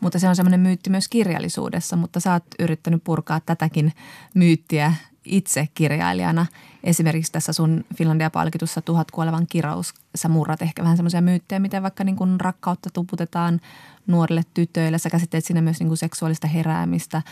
Mutta 0.00 0.18
se 0.18 0.28
on 0.28 0.36
semmoinen 0.36 0.60
myytti 0.60 0.90
myös 0.90 1.08
kirjallisuudessa, 1.08 1.96
mutta 1.96 2.20
sä 2.20 2.32
oot 2.32 2.44
yrittänyt 2.58 3.04
purkaa 3.04 3.40
tätäkin 3.40 3.92
myyttiä 4.34 4.94
itse 5.28 5.68
kirjailijana. 5.74 6.46
Esimerkiksi 6.84 7.32
tässä 7.32 7.52
sun 7.52 7.84
Finlandia-palkitussa 7.94 8.82
Tuhat 8.82 9.10
kuolevan 9.10 9.46
kirous, 9.50 9.94
sä 10.14 10.28
murrat 10.28 10.62
ehkä 10.62 10.82
vähän 10.82 10.96
semmoisia 10.96 11.20
myyttejä, 11.20 11.58
miten 11.58 11.82
vaikka 11.82 12.04
niin 12.04 12.16
kuin 12.16 12.40
rakkautta 12.40 12.90
tuputetaan 12.92 13.60
nuorille 14.06 14.42
tytöille. 14.54 14.98
Sä 14.98 15.10
käsitteet 15.10 15.44
siinä 15.44 15.60
myös 15.60 15.80
niin 15.80 15.88
kuin 15.88 15.98
seksuaalista 15.98 16.46
heräämistä. 16.46 17.22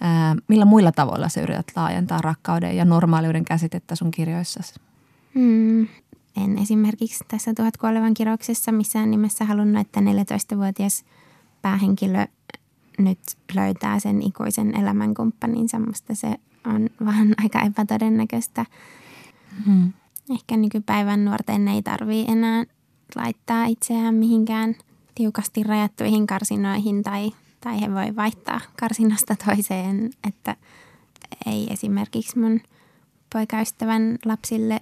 Ää, 0.00 0.36
millä 0.48 0.64
muilla 0.64 0.92
tavoilla 0.92 1.28
sä 1.28 1.40
yrität 1.40 1.72
laajentaa 1.76 2.20
rakkauden 2.20 2.76
ja 2.76 2.84
normaaliuden 2.84 3.44
käsitettä 3.44 3.94
sun 3.94 4.10
kirjoissasi? 4.10 4.74
Hmm. 5.34 5.88
En 6.44 6.58
esimerkiksi 6.62 7.24
tässä 7.28 7.54
Tuhat 7.54 7.76
kuolevan 7.76 8.14
kirouksessa 8.14 8.72
missään 8.72 9.10
nimessä 9.10 9.44
halunnut, 9.44 9.80
että 9.80 10.00
14-vuotias 10.00 11.04
päähenkilö 11.62 12.26
nyt 12.98 13.18
löytää 13.54 13.98
sen 13.98 14.22
ikuisen 14.22 14.80
elämänkumppaninsa. 14.80 15.78
Musta 15.78 16.14
se 16.14 16.36
on 16.66 16.90
vähän 17.04 17.34
aika 17.42 17.60
epätodennäköistä. 17.60 18.66
Hmm. 19.66 19.92
Ehkä 20.30 20.56
nykypäivän 20.56 21.24
nuorten 21.24 21.68
ei 21.68 21.82
tarvii 21.82 22.24
enää 22.28 22.64
laittaa 23.16 23.66
itseään 23.66 24.14
mihinkään 24.14 24.74
tiukasti 25.14 25.62
rajattuihin 25.62 26.26
karsinoihin 26.26 27.02
tai, 27.02 27.32
tai 27.60 27.80
he 27.80 27.94
voi 27.94 28.16
vaihtaa 28.16 28.60
karsinasta 28.80 29.36
toiseen, 29.46 30.10
että 30.28 30.56
ei 31.46 31.66
esimerkiksi 31.70 32.38
mun 32.38 32.60
poikaystävän 33.32 34.18
lapsille 34.24 34.80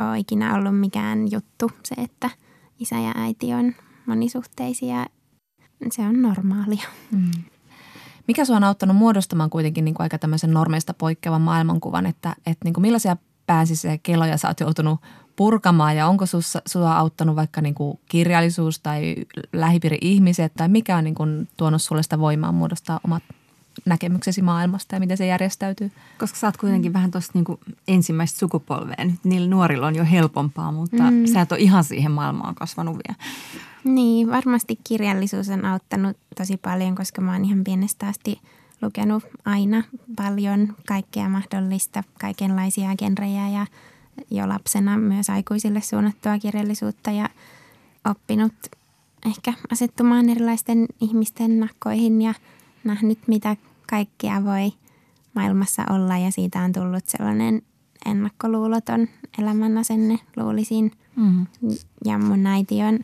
ole 0.00 0.18
ikinä 0.18 0.54
ollut 0.54 0.80
mikään 0.80 1.30
juttu 1.32 1.70
se, 1.84 1.94
että 1.94 2.30
isä 2.78 2.98
ja 2.98 3.12
äiti 3.16 3.54
on 3.54 3.74
monisuhteisia. 4.06 5.06
Se 5.90 6.02
on 6.02 6.22
normaalia. 6.22 6.88
Mm. 7.10 7.30
Mikä 8.28 8.44
sinua 8.44 8.56
on 8.56 8.64
auttanut 8.64 8.96
muodostamaan 8.96 9.50
kuitenkin 9.50 9.84
niin 9.84 9.94
kuin 9.94 10.04
aika 10.04 10.18
tämmöisen 10.18 10.52
normeista 10.52 10.94
poikkeavan 10.94 11.40
maailmankuvan, 11.40 12.06
että, 12.06 12.36
että 12.46 12.64
niin 12.64 12.74
kuin 12.74 12.82
millaisia 12.82 13.16
pääsisiä 13.46 13.98
keloja 14.02 14.36
sä 14.36 14.48
oot 14.48 14.60
joutunut 14.60 15.00
purkamaan 15.36 15.96
ja 15.96 16.06
onko 16.06 16.24
sinua 16.66 16.96
auttanut 16.96 17.36
vaikka 17.36 17.60
niin 17.60 17.74
kuin 17.74 17.98
kirjallisuus 18.08 18.78
tai 18.78 19.16
lähipiiri-ihmiset 19.52 20.52
tai 20.56 20.68
mikä 20.68 20.96
on 20.96 21.04
niin 21.04 21.14
kuin 21.14 21.48
tuonut 21.56 21.82
sulle 21.82 22.02
sitä 22.02 22.18
voimaa 22.18 22.52
muodostaa 22.52 23.00
omat 23.04 23.22
näkemyksesi 23.84 24.42
maailmasta 24.42 24.96
ja 24.96 25.00
miten 25.00 25.16
se 25.16 25.26
järjestäytyy? 25.26 25.90
Koska 26.18 26.38
sä 26.38 26.46
oot 26.46 26.56
kuitenkin 26.56 26.92
mm. 26.92 26.94
vähän 26.94 27.10
tuosta 27.10 27.32
niin 27.34 27.76
ensimmäistä 27.88 28.38
sukupolvea. 28.38 29.04
Nyt 29.04 29.24
niillä 29.24 29.48
nuorilla 29.48 29.86
on 29.86 29.94
jo 29.94 30.04
helpompaa, 30.04 30.72
mutta 30.72 31.10
mm. 31.10 31.26
sä 31.26 31.40
et 31.40 31.52
ole 31.52 31.60
ihan 31.60 31.84
siihen 31.84 32.12
maailmaan 32.12 32.54
kasvanut 32.54 32.96
vielä. 32.96 33.18
Niin, 33.84 34.30
varmasti 34.30 34.78
kirjallisuus 34.84 35.48
on 35.48 35.64
auttanut 35.64 36.16
tosi 36.36 36.56
paljon, 36.56 36.94
koska 36.94 37.20
mä 37.20 37.32
oon 37.32 37.44
ihan 37.44 37.64
pienestä 37.64 38.08
asti 38.08 38.40
lukenut 38.82 39.24
aina 39.44 39.82
paljon 40.16 40.76
kaikkea 40.86 41.28
mahdollista, 41.28 42.04
kaikenlaisia 42.20 42.96
genrejä 42.96 43.48
ja 43.48 43.66
jo 44.30 44.48
lapsena 44.48 44.98
myös 44.98 45.30
aikuisille 45.30 45.80
suunnattua 45.80 46.38
kirjallisuutta 46.38 47.10
ja 47.10 47.28
oppinut 48.10 48.52
ehkä 49.26 49.52
asettumaan 49.72 50.28
erilaisten 50.28 50.86
ihmisten 51.00 51.60
nakkoihin 51.60 52.22
ja 52.22 52.34
nähnyt, 52.84 53.18
mitä 53.26 53.56
kaikkea 53.90 54.44
voi 54.44 54.72
maailmassa 55.34 55.82
olla 55.90 56.18
ja 56.18 56.30
siitä 56.30 56.60
on 56.60 56.72
tullut 56.72 57.06
sellainen 57.06 57.62
ennakkoluuloton 58.06 59.08
elämänasenne, 59.38 60.18
luulisin. 60.36 60.92
Mm-hmm. 61.16 61.46
Ja 62.04 62.18
mun 62.18 62.46
äiti 62.46 62.82
on 62.82 62.98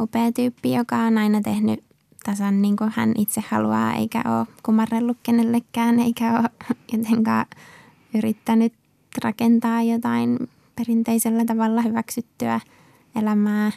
upea 0.00 0.32
tyyppi, 0.32 0.72
joka 0.72 0.96
on 0.96 1.18
aina 1.18 1.40
tehnyt 1.40 1.84
tasan 2.24 2.62
niin 2.62 2.76
kuin 2.76 2.92
hän 2.96 3.14
itse 3.18 3.42
haluaa, 3.48 3.94
eikä 3.94 4.22
ole 4.26 4.46
kumarrellut 4.62 5.18
kenellekään, 5.22 5.98
eikä 6.00 6.38
ole 6.38 6.50
jotenkaan 6.92 7.46
yrittänyt 8.14 8.72
rakentaa 9.24 9.82
jotain 9.82 10.38
perinteisellä 10.76 11.44
tavalla 11.44 11.82
hyväksyttyä 11.82 12.60
elämää. 13.16 13.72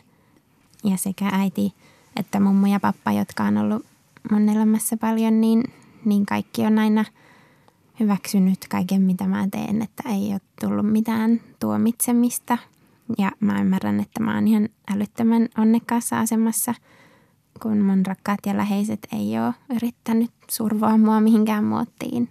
Ja 0.84 0.98
sekä 0.98 1.30
äiti 1.32 1.74
että 2.16 2.40
mummo 2.40 2.68
ja 2.68 2.80
pappa, 2.80 3.12
jotka 3.12 3.44
on 3.44 3.58
ollut 3.58 3.86
mun 4.32 4.50
elämässä 4.50 4.98
paljon, 4.98 5.42
niin, 5.42 5.64
niin 6.06 6.26
kaikki 6.26 6.66
on 6.66 6.80
aina 6.80 7.06
hyväksynyt 8.00 8.60
kaiken, 8.70 9.02
mitä 9.02 9.28
mä 9.28 9.48
teen, 9.52 9.82
että 9.82 10.10
ei 10.10 10.32
ole 10.32 10.42
tullut 10.62 10.92
mitään 10.92 11.42
tuomitsemista. 11.60 12.58
Ja 13.18 13.32
mä 13.40 13.62
ymmärrän, 13.62 14.00
että 14.00 14.24
mä 14.24 14.36
oon 14.36 14.48
ihan 14.48 14.70
älyttömän 14.96 15.50
onnekkaassa 15.58 16.20
asemassa, 16.20 16.74
kun 17.62 17.78
mun 17.78 18.06
rakkaat 18.06 18.40
ja 18.46 18.58
läheiset 18.58 19.08
ei 19.12 19.40
ole 19.40 19.54
yrittänyt 19.76 20.32
survoa 20.52 20.98
mua 20.98 21.20
mihinkään 21.20 21.64
muottiin. 21.64 22.30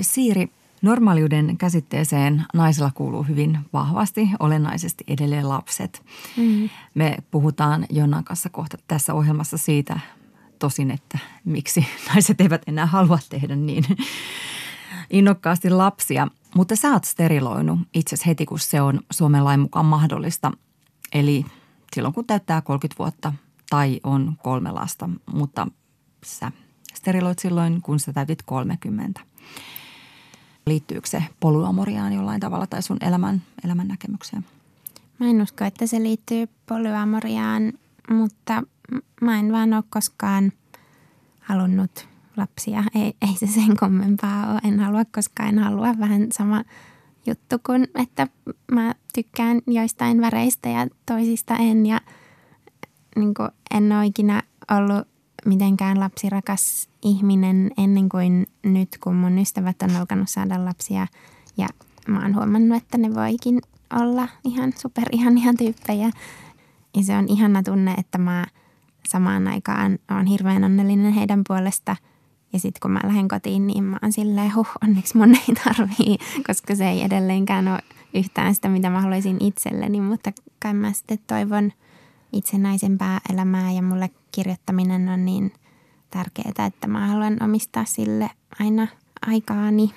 Siiri, 0.00 0.50
Normaaliuden 0.82 1.58
käsitteeseen 1.58 2.44
naisella 2.54 2.90
kuuluu 2.94 3.22
hyvin 3.22 3.58
vahvasti, 3.72 4.30
olennaisesti 4.40 5.04
edelleen 5.08 5.48
lapset. 5.48 6.02
Mm. 6.36 6.68
Me 6.94 7.16
puhutaan 7.30 7.86
Jonnan 7.90 8.24
kanssa 8.24 8.48
kohta 8.48 8.78
tässä 8.88 9.14
ohjelmassa 9.14 9.56
siitä 9.56 10.00
tosin, 10.58 10.90
että 10.90 11.18
miksi 11.44 11.86
naiset 12.08 12.40
eivät 12.40 12.62
enää 12.66 12.86
halua 12.86 13.18
tehdä 13.28 13.56
niin 13.56 13.84
innokkaasti 15.10 15.70
lapsia. 15.70 16.28
Mutta 16.56 16.76
sä 16.76 16.92
oot 16.92 17.04
steriloinut 17.04 17.78
itse 17.94 18.16
heti, 18.26 18.46
kun 18.46 18.58
se 18.58 18.80
on 18.80 19.00
Suomen 19.10 19.44
lain 19.44 19.60
mukaan 19.60 19.86
mahdollista. 19.86 20.52
Eli 21.12 21.44
silloin, 21.94 22.14
kun 22.14 22.26
täyttää 22.26 22.60
30 22.60 22.98
vuotta 22.98 23.32
tai 23.70 24.00
on 24.04 24.36
kolme 24.42 24.72
lasta, 24.72 25.10
mutta 25.32 25.66
sä 26.24 26.52
steriloit 26.94 27.38
silloin, 27.38 27.82
kun 27.82 28.00
sä 28.00 28.12
täytit 28.12 28.42
30. 28.42 29.20
Liittyykö 30.66 31.08
se 31.08 31.24
polyamoriaan 31.40 32.12
jollain 32.12 32.40
tavalla 32.40 32.66
tai 32.66 32.82
sun 32.82 32.98
elämän, 33.00 33.42
elämän 33.64 33.88
näkemykseen? 33.88 34.46
Mä 35.18 35.26
en 35.26 35.42
usko, 35.42 35.64
että 35.64 35.86
se 35.86 36.02
liittyy 36.02 36.48
polyamoriaan, 36.66 37.72
mutta 38.10 38.62
mä 39.20 39.38
en 39.38 39.52
vaan 39.52 39.74
ole 39.74 39.84
koskaan 39.90 40.52
halunnut 41.40 42.08
lapsia. 42.36 42.84
Ei, 42.94 43.14
ei 43.22 43.34
se 43.36 43.46
sen 43.46 43.76
kommempaa 43.76 44.50
ole. 44.50 44.60
En 44.64 44.80
halua, 44.80 45.04
koska 45.04 45.42
en 45.42 45.58
halua 45.58 45.94
vähän 45.98 46.26
sama 46.32 46.64
juttu 47.26 47.56
kuin, 47.66 47.88
että 47.94 48.26
mä 48.72 48.94
tykkään 49.14 49.60
joistain 49.66 50.20
väreistä 50.20 50.68
ja 50.68 50.86
toisista 51.06 51.56
en. 51.56 51.86
Ja 51.86 52.00
niin 53.16 53.34
en 53.70 53.92
ole 53.92 54.06
ikinä 54.06 54.42
ollut 54.70 55.08
mitenkään 55.46 56.00
lapsirakas 56.00 56.88
ihminen 57.02 57.70
ennen 57.78 58.08
kuin 58.08 58.46
nyt, 58.62 58.88
kun 59.00 59.14
mun 59.14 59.38
ystävät 59.38 59.82
on 59.82 59.96
alkanut 59.96 60.28
saada 60.28 60.64
lapsia. 60.64 61.06
Ja 61.56 61.66
mä 62.08 62.22
oon 62.22 62.34
huomannut, 62.34 62.82
että 62.82 62.98
ne 62.98 63.14
voikin 63.14 63.60
olla 64.00 64.28
ihan 64.44 64.72
superihania 64.76 65.54
tyyppejä. 65.58 66.10
Ja 66.96 67.02
se 67.02 67.16
on 67.16 67.28
ihana 67.28 67.62
tunne, 67.62 67.94
että 67.94 68.18
mä 68.18 68.46
samaan 69.08 69.48
aikaan 69.48 69.98
oon 70.10 70.26
hirveän 70.26 70.64
onnellinen 70.64 71.12
heidän 71.12 71.42
puolesta. 71.48 71.96
Ja 72.52 72.58
sitten 72.58 72.80
kun 72.80 72.90
mä 72.90 73.00
lähden 73.04 73.28
kotiin, 73.28 73.66
niin 73.66 73.84
mä 73.84 73.98
oon 74.02 74.12
silleen, 74.12 74.54
huh, 74.54 74.68
onneksi 74.82 75.16
mun 75.16 75.34
ei 75.34 75.54
tarvii, 75.64 76.18
koska 76.46 76.74
se 76.74 76.88
ei 76.88 77.02
edelleenkään 77.02 77.68
ole 77.68 77.82
yhtään 78.14 78.54
sitä, 78.54 78.68
mitä 78.68 78.90
mä 78.90 79.00
haluaisin 79.00 79.36
itselleni. 79.40 80.00
Mutta 80.00 80.32
kai 80.62 80.74
mä 80.74 80.92
sitten 80.92 81.18
toivon 81.26 81.72
itsenäisempää 82.32 83.20
elämää 83.32 83.72
ja 83.72 83.82
mulle 83.82 84.10
kirjoittaminen 84.32 85.08
on 85.08 85.24
niin 85.24 85.52
tärkeää, 86.10 86.66
että 86.66 86.86
mä 86.86 87.06
haluan 87.06 87.42
omistaa 87.42 87.84
sille 87.84 88.30
aina 88.60 88.86
aikaani. 89.26 89.90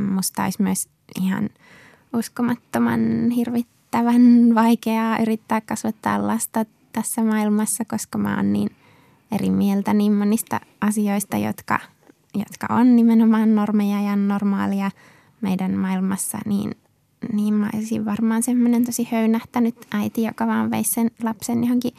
Musta 0.00 0.44
olisi 0.44 0.62
myös 0.62 0.88
ihan 1.20 1.50
uskomattoman 2.12 3.30
hirvittävän 3.30 4.54
vaikeaa 4.54 5.18
yrittää 5.18 5.60
kasvattaa 5.60 6.26
lasta 6.26 6.64
tässä 6.92 7.22
maailmassa, 7.22 7.84
koska 7.84 8.18
mä 8.18 8.36
oon 8.36 8.52
niin 8.52 8.70
eri 9.32 9.50
mieltä 9.50 9.94
niin 9.94 10.12
monista 10.12 10.60
asioista, 10.80 11.36
jotka, 11.36 11.78
jotka 12.34 12.66
on 12.70 12.96
nimenomaan 12.96 13.54
normeja 13.54 14.00
ja 14.00 14.16
normaalia 14.16 14.90
meidän 15.40 15.78
maailmassa, 15.78 16.38
niin, 16.46 16.74
niin 17.32 17.54
mä 17.54 17.70
olisin 17.74 18.04
varmaan 18.04 18.42
semmoinen 18.42 18.84
tosi 18.84 19.08
höynähtänyt 19.12 19.76
äiti, 19.90 20.22
joka 20.22 20.46
vaan 20.46 20.70
veisi 20.70 20.90
sen 20.90 21.10
lapsen 21.22 21.64
johonkin 21.64 21.92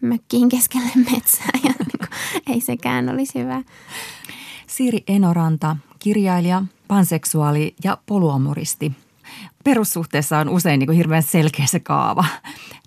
mökkiin 0.00 0.48
keskelle 0.48 0.90
metsää 1.12 1.58
ja 1.64 1.70
niin 1.78 2.08
ei 2.46 2.60
sekään 2.60 3.08
olisi 3.08 3.38
hyvä. 3.38 3.62
Siiri 4.66 5.04
Enoranta, 5.08 5.76
kirjailija, 5.98 6.62
panseksuaali 6.88 7.74
ja 7.84 7.98
poluamoristi. 8.06 8.92
Perussuhteessa 9.64 10.38
on 10.38 10.48
usein 10.48 10.78
niin 10.78 10.86
kuin 10.86 10.96
hirveän 10.96 11.22
selkeä 11.22 11.66
se 11.66 11.80
kaava. 11.80 12.24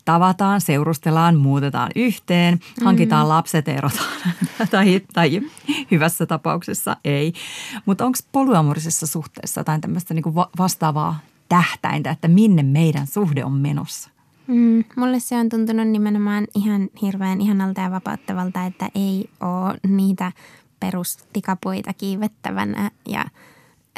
Tavataan, 0.07 0.61
seurustellaan, 0.61 1.35
muutetaan 1.35 1.91
yhteen, 1.95 2.59
hankitaan 2.83 3.25
mm. 3.25 3.29
lapset, 3.29 3.67
erotaan 3.67 4.11
tai, 4.71 5.01
tai 5.13 5.41
hyvässä 5.91 6.25
tapauksessa 6.25 6.97
ei. 7.03 7.33
Mutta 7.85 8.05
onko 8.05 8.17
polyamorisessa 8.31 9.07
suhteessa 9.07 9.59
jotain 9.59 9.81
tämmöistä 9.81 10.13
niin 10.13 10.35
vastaavaa 10.57 11.19
tähtäintä, 11.49 12.11
että 12.11 12.27
minne 12.27 12.63
meidän 12.63 13.07
suhde 13.07 13.45
on 13.45 13.51
menossa? 13.51 14.09
Mm, 14.47 14.83
mulle 14.95 15.19
se 15.19 15.35
on 15.35 15.49
tuntunut 15.49 15.87
nimenomaan 15.87 16.47
ihan 16.55 16.89
hirveän 17.01 17.41
ihanalta 17.41 17.81
ja 17.81 17.91
vapauttavalta, 17.91 18.65
että 18.65 18.89
ei 18.95 19.29
ole 19.39 19.77
niitä 19.87 20.31
perustikapuita 20.79 21.93
kiivettävänä 21.93 22.91
ja 23.09 23.25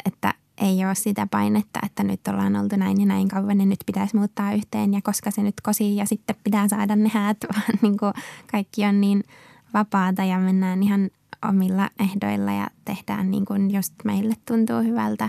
että 0.04 0.34
ei 0.60 0.84
ole 0.84 0.94
sitä 0.94 1.26
painetta, 1.30 1.80
että 1.86 2.02
nyt 2.02 2.28
ollaan 2.28 2.56
oltu 2.56 2.76
näin 2.76 3.00
ja 3.00 3.06
näin 3.06 3.28
kauan 3.28 3.60
ja 3.60 3.66
nyt 3.66 3.80
pitäisi 3.86 4.16
muuttaa 4.16 4.52
yhteen 4.52 4.94
ja 4.94 5.00
koska 5.02 5.30
se 5.30 5.42
nyt 5.42 5.60
kosii 5.62 5.96
ja 5.96 6.06
sitten 6.06 6.36
pitää 6.44 6.68
saada 6.68 6.96
ne 6.96 7.10
häät, 7.14 7.36
vaan 7.54 7.78
niin 7.82 7.98
kuin 7.98 8.12
kaikki 8.50 8.84
on 8.84 9.00
niin 9.00 9.24
vapaata 9.74 10.24
ja 10.24 10.38
mennään 10.38 10.82
ihan 10.82 11.10
omilla 11.48 11.90
ehdoilla 12.00 12.52
ja 12.52 12.70
tehdään 12.84 13.30
niin 13.30 13.44
kuin 13.44 13.74
just 13.74 13.94
meille 14.04 14.34
tuntuu 14.46 14.82
hyvältä, 14.82 15.28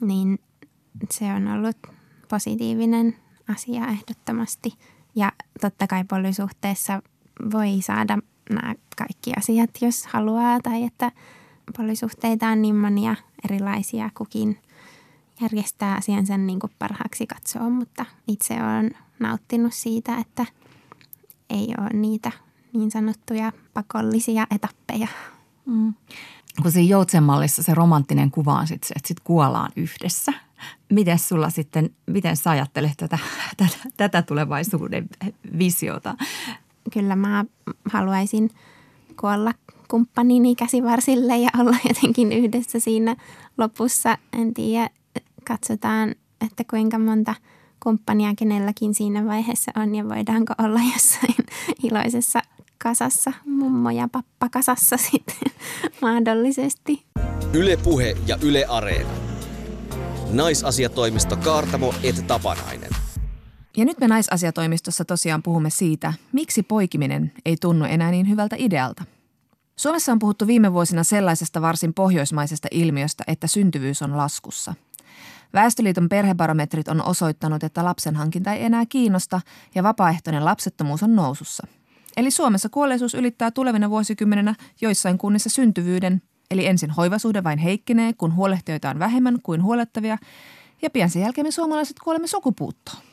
niin 0.00 0.38
se 1.10 1.24
on 1.24 1.48
ollut 1.48 1.76
positiivinen 2.28 3.16
asia 3.48 3.86
ehdottomasti. 3.86 4.74
Ja 5.14 5.32
totta 5.60 5.86
kai 5.86 6.04
polysuhteessa 6.04 7.02
voi 7.52 7.78
saada 7.80 8.18
nämä 8.50 8.74
kaikki 8.96 9.32
asiat, 9.38 9.70
jos 9.80 10.06
haluaa, 10.06 10.60
tai 10.60 10.82
että 10.82 11.12
polysuhteita 11.76 12.48
on 12.48 12.62
niin 12.62 12.76
monia 12.76 13.16
erilaisia, 13.44 14.10
kukin 14.14 14.58
järjestää 15.40 15.94
asiansa 15.94 16.38
niin 16.38 16.60
kuin 16.60 16.72
parhaaksi 16.78 17.26
katsoo, 17.26 17.70
mutta 17.70 18.04
itse 18.28 18.54
olen 18.54 18.90
nauttinut 19.18 19.72
siitä, 19.72 20.16
että 20.16 20.46
ei 21.50 21.74
ole 21.78 21.88
niitä 21.92 22.32
niin 22.72 22.90
sanottuja 22.90 23.52
pakollisia 23.74 24.46
etappeja. 24.50 25.08
Mm. 25.66 25.94
Kun 26.62 26.72
siinä 26.72 26.90
joutsenmallissa 26.90 27.62
se 27.62 27.74
romanttinen 27.74 28.30
kuva 28.30 28.58
on 28.58 28.66
sitten 28.66 28.88
että 28.96 29.08
sit 29.08 29.20
kuollaan 29.20 29.72
yhdessä. 29.76 30.32
Miten 30.92 31.18
sulla 31.18 31.50
sitten, 31.50 31.90
miten 32.06 32.36
sä 32.36 32.50
ajattelet 32.50 32.92
tätä, 32.96 33.18
tätä, 33.56 33.76
tätä 33.96 34.22
tulevaisuuden 34.22 35.08
visiota? 35.58 36.14
Kyllä 36.92 37.16
mä 37.16 37.44
haluaisin 37.90 38.50
kuolla 39.20 39.52
kumppanini 39.88 40.54
käsivarsille 40.54 41.36
ja 41.36 41.50
olla 41.58 41.76
jotenkin 41.88 42.32
yhdessä 42.32 42.80
siinä 42.80 43.16
lopussa. 43.58 44.18
En 44.32 44.54
tiedä, 44.54 44.90
katsotaan, 45.44 46.14
että 46.46 46.64
kuinka 46.70 46.98
monta 46.98 47.34
kumppania 47.82 48.34
kenelläkin 48.38 48.94
siinä 48.94 49.26
vaiheessa 49.26 49.72
on 49.76 49.94
ja 49.94 50.08
voidaanko 50.08 50.54
olla 50.58 50.80
jossain 50.92 51.46
iloisessa 51.82 52.40
kasassa, 52.82 53.32
mummo 53.46 53.90
ja 53.90 54.08
pappa 54.12 54.48
kasassa 54.48 54.96
sitten 55.10 55.52
mahdollisesti. 56.02 57.04
Yle 57.52 57.76
Puhe 57.76 58.16
ja 58.26 58.38
Yle 58.42 58.64
Areena. 58.64 59.10
Naisasiatoimisto 60.32 61.36
Kaartamo 61.36 61.94
et 62.02 62.26
Tapanainen. 62.26 62.90
Ja 63.76 63.84
nyt 63.84 64.00
me 64.00 64.08
naisasiatoimistossa 64.08 65.04
tosiaan 65.04 65.42
puhumme 65.42 65.70
siitä, 65.70 66.12
miksi 66.32 66.62
poikiminen 66.62 67.32
ei 67.44 67.56
tunnu 67.60 67.84
enää 67.84 68.10
niin 68.10 68.28
hyvältä 68.28 68.56
idealta. 68.58 69.04
Suomessa 69.78 70.12
on 70.12 70.18
puhuttu 70.18 70.46
viime 70.46 70.72
vuosina 70.72 71.04
sellaisesta 71.04 71.62
varsin 71.62 71.94
pohjoismaisesta 71.94 72.68
ilmiöstä, 72.70 73.24
että 73.26 73.46
syntyvyys 73.46 74.02
on 74.02 74.16
laskussa. 74.16 74.74
Väestöliiton 75.54 76.08
perhebarometrit 76.08 76.88
on 76.88 77.04
osoittanut, 77.04 77.64
että 77.64 77.84
lapsen 77.84 78.16
hankinta 78.16 78.52
ei 78.52 78.64
enää 78.64 78.86
kiinnosta 78.86 79.40
ja 79.74 79.82
vapaaehtoinen 79.82 80.44
lapsettomuus 80.44 81.02
on 81.02 81.16
nousussa. 81.16 81.66
Eli 82.16 82.30
Suomessa 82.30 82.68
kuolleisuus 82.68 83.14
ylittää 83.14 83.50
tulevina 83.50 83.90
vuosikymmeninä 83.90 84.54
joissain 84.80 85.18
kunnissa 85.18 85.50
syntyvyyden, 85.50 86.22
eli 86.50 86.66
ensin 86.66 86.90
hoivasuhde 86.90 87.44
vain 87.44 87.58
heikkenee, 87.58 88.12
kun 88.12 88.34
huolehtijoita 88.34 88.90
on 88.90 88.98
vähemmän 88.98 89.38
kuin 89.42 89.62
huolettavia, 89.62 90.18
ja 90.82 90.90
pian 90.90 91.10
sen 91.10 91.22
jälkeen 91.22 91.46
me 91.46 91.50
suomalaiset 91.50 91.96
kuolemme 92.04 92.26
sukupuuttoon. 92.26 93.07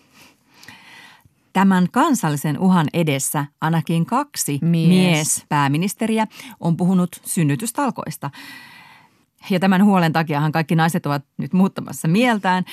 Tämän 1.55 1.87
kansallisen 1.91 2.59
uhan 2.59 2.87
edessä 2.93 3.45
ainakin 3.61 4.05
kaksi 4.05 4.59
mies. 4.61 4.87
mies-pääministeriä 4.87 6.27
on 6.59 6.77
puhunut 6.77 7.21
synnytystalkoista. 7.25 8.29
Ja 9.49 9.59
tämän 9.59 9.85
huolen 9.85 10.13
takiahan 10.13 10.51
kaikki 10.51 10.75
naiset 10.75 11.05
ovat 11.05 11.23
nyt 11.37 11.53
muuttamassa 11.53 12.07
mieltään 12.07 12.63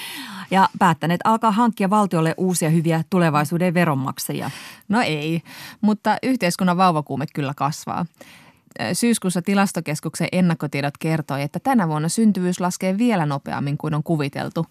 ja 0.51 0.69
päättäneet 0.79 1.21
alkaa 1.25 1.51
hankkia 1.51 1.91
valtiolle 1.91 2.35
uusia 2.37 2.71
hyviä 2.71 3.05
tulevaisuuden 3.11 3.75
veronmaksajia. 3.75 4.51
No 4.89 5.01
ei, 5.01 5.43
mutta 5.81 6.17
yhteiskunnan 6.23 6.77
vauvakuume 6.77 7.25
kyllä 7.35 7.53
kasvaa. 7.57 8.07
Syyskuussa 8.93 9.43
tilastokeskuksen 9.43 10.29
ennakkotiedot 10.33 10.99
kertoi, 10.99 11.43
että 11.43 11.61
tänä 11.61 11.89
vuonna 11.89 12.09
syntyvyys 12.09 12.61
laskee 12.61 12.99
vielä 12.99 13.27
nopeammin 13.27 13.79
kuin 13.79 13.95
on 13.95 14.03
kuviteltu. 14.03 14.67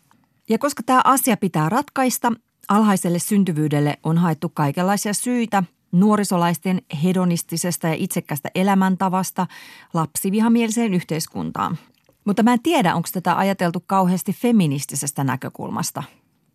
Ja 0.49 0.57
koska 0.57 0.83
tämä 0.83 1.01
asia 1.03 1.37
pitää 1.37 1.69
ratkaista, 1.69 2.31
Alhaiselle 2.69 3.19
syntyvyydelle 3.19 3.99
on 4.03 4.17
haettu 4.17 4.49
kaikenlaisia 4.49 5.13
syitä 5.13 5.63
nuorisolaisten 5.91 6.81
hedonistisesta 7.03 7.87
ja 7.87 7.93
itsekästä 7.93 8.49
elämäntavasta 8.55 9.47
lapsivihamieliseen 9.93 10.93
yhteiskuntaan. 10.93 11.77
Mutta 12.25 12.43
mä 12.43 12.53
en 12.53 12.61
tiedä, 12.63 12.95
onko 12.95 13.09
tätä 13.13 13.37
ajateltu 13.37 13.83
kauheasti 13.87 14.33
feministisestä 14.33 15.23
näkökulmasta. 15.23 16.03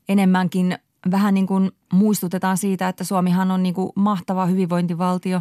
Enemmänkin 0.09 0.79
vähän 1.11 1.35
niin 1.35 1.47
kuin 1.47 1.71
muistutetaan 1.93 2.59
siitä, 2.59 2.89
että 2.89 3.05
Suomihan 3.05 3.51
on 3.51 3.63
niin 3.63 3.75
kuin 3.75 3.93
mahtava 3.95 4.47
hyvinvointivaltio, 4.47 5.41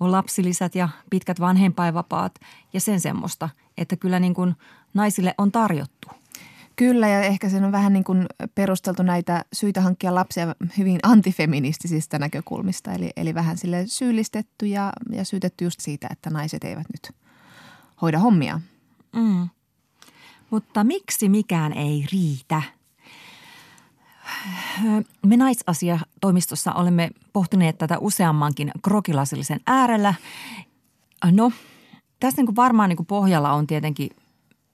on 0.00 0.12
lapsilisät 0.12 0.74
ja 0.74 0.88
pitkät 1.10 1.40
vanhempainvapaat 1.40 2.34
ja 2.72 2.80
sen 2.80 3.00
semmoista, 3.00 3.48
että 3.78 3.96
kyllä 3.96 4.20
niin 4.20 4.34
kuin 4.34 4.54
naisille 4.94 5.34
on 5.38 5.52
tarjottu– 5.52 5.97
Kyllä 6.78 7.08
ja 7.08 7.22
ehkä 7.22 7.48
sen 7.48 7.64
on 7.64 7.72
vähän 7.72 7.92
niin 7.92 8.04
kuin 8.04 8.26
perusteltu 8.54 9.02
näitä 9.02 9.44
syitä 9.52 9.80
hankkia 9.80 10.14
lapsia 10.14 10.54
hyvin 10.78 10.98
antifeministisistä 11.02 12.18
näkökulmista. 12.18 12.92
Eli, 12.92 13.10
eli 13.16 13.34
vähän 13.34 13.58
sille 13.58 13.84
syyllistetty 13.86 14.66
ja, 14.66 14.92
ja 15.12 15.24
syytetty 15.24 15.64
just 15.64 15.80
siitä, 15.80 16.08
että 16.10 16.30
naiset 16.30 16.64
eivät 16.64 16.86
nyt 16.92 17.16
hoida 18.02 18.18
hommia. 18.18 18.60
Mm. 19.16 19.48
Mutta 20.50 20.84
miksi 20.84 21.28
mikään 21.28 21.72
ei 21.72 22.06
riitä? 22.12 22.62
Me 25.26 25.36
naisasiatoimistossa 25.36 26.72
olemme 26.72 27.10
pohtineet 27.32 27.78
tätä 27.78 27.98
useammankin 27.98 28.70
krokilasillisen 28.82 29.60
äärellä. 29.66 30.14
No, 31.30 31.52
tässä 32.20 32.42
niin 32.42 32.56
varmaan 32.56 32.88
niin 32.88 33.06
pohjalla 33.06 33.52
on 33.52 33.66
tietenkin– 33.66 34.10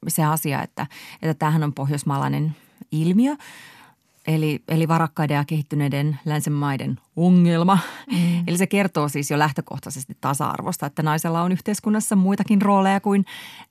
se 0.09 0.25
asia, 0.25 0.63
että, 0.63 0.87
että 1.23 1.35
tämähän 1.35 1.63
on 1.63 1.73
pohjoismaalainen 1.73 2.57
ilmiö. 2.93 3.37
Eli, 4.27 4.63
eli 4.69 4.89
varakkaiden 4.89 5.35
ja 5.35 5.45
kehittyneiden 5.45 6.19
länsimaiden 6.25 7.01
ongelma. 7.17 7.79
Mm. 8.13 8.45
Eli 8.47 8.59
se 8.59 8.67
kertoo 8.67 9.09
siis 9.09 9.31
jo 9.31 9.39
lähtökohtaisesti 9.39 10.17
tasa-arvosta, 10.21 10.87
että 10.87 11.03
naisella 11.03 11.43
on 11.43 11.53
yhteiskunnassa 11.53 12.17
muitakin 12.17 12.63
rooleja 12.63 13.01
kuin 13.01 13.25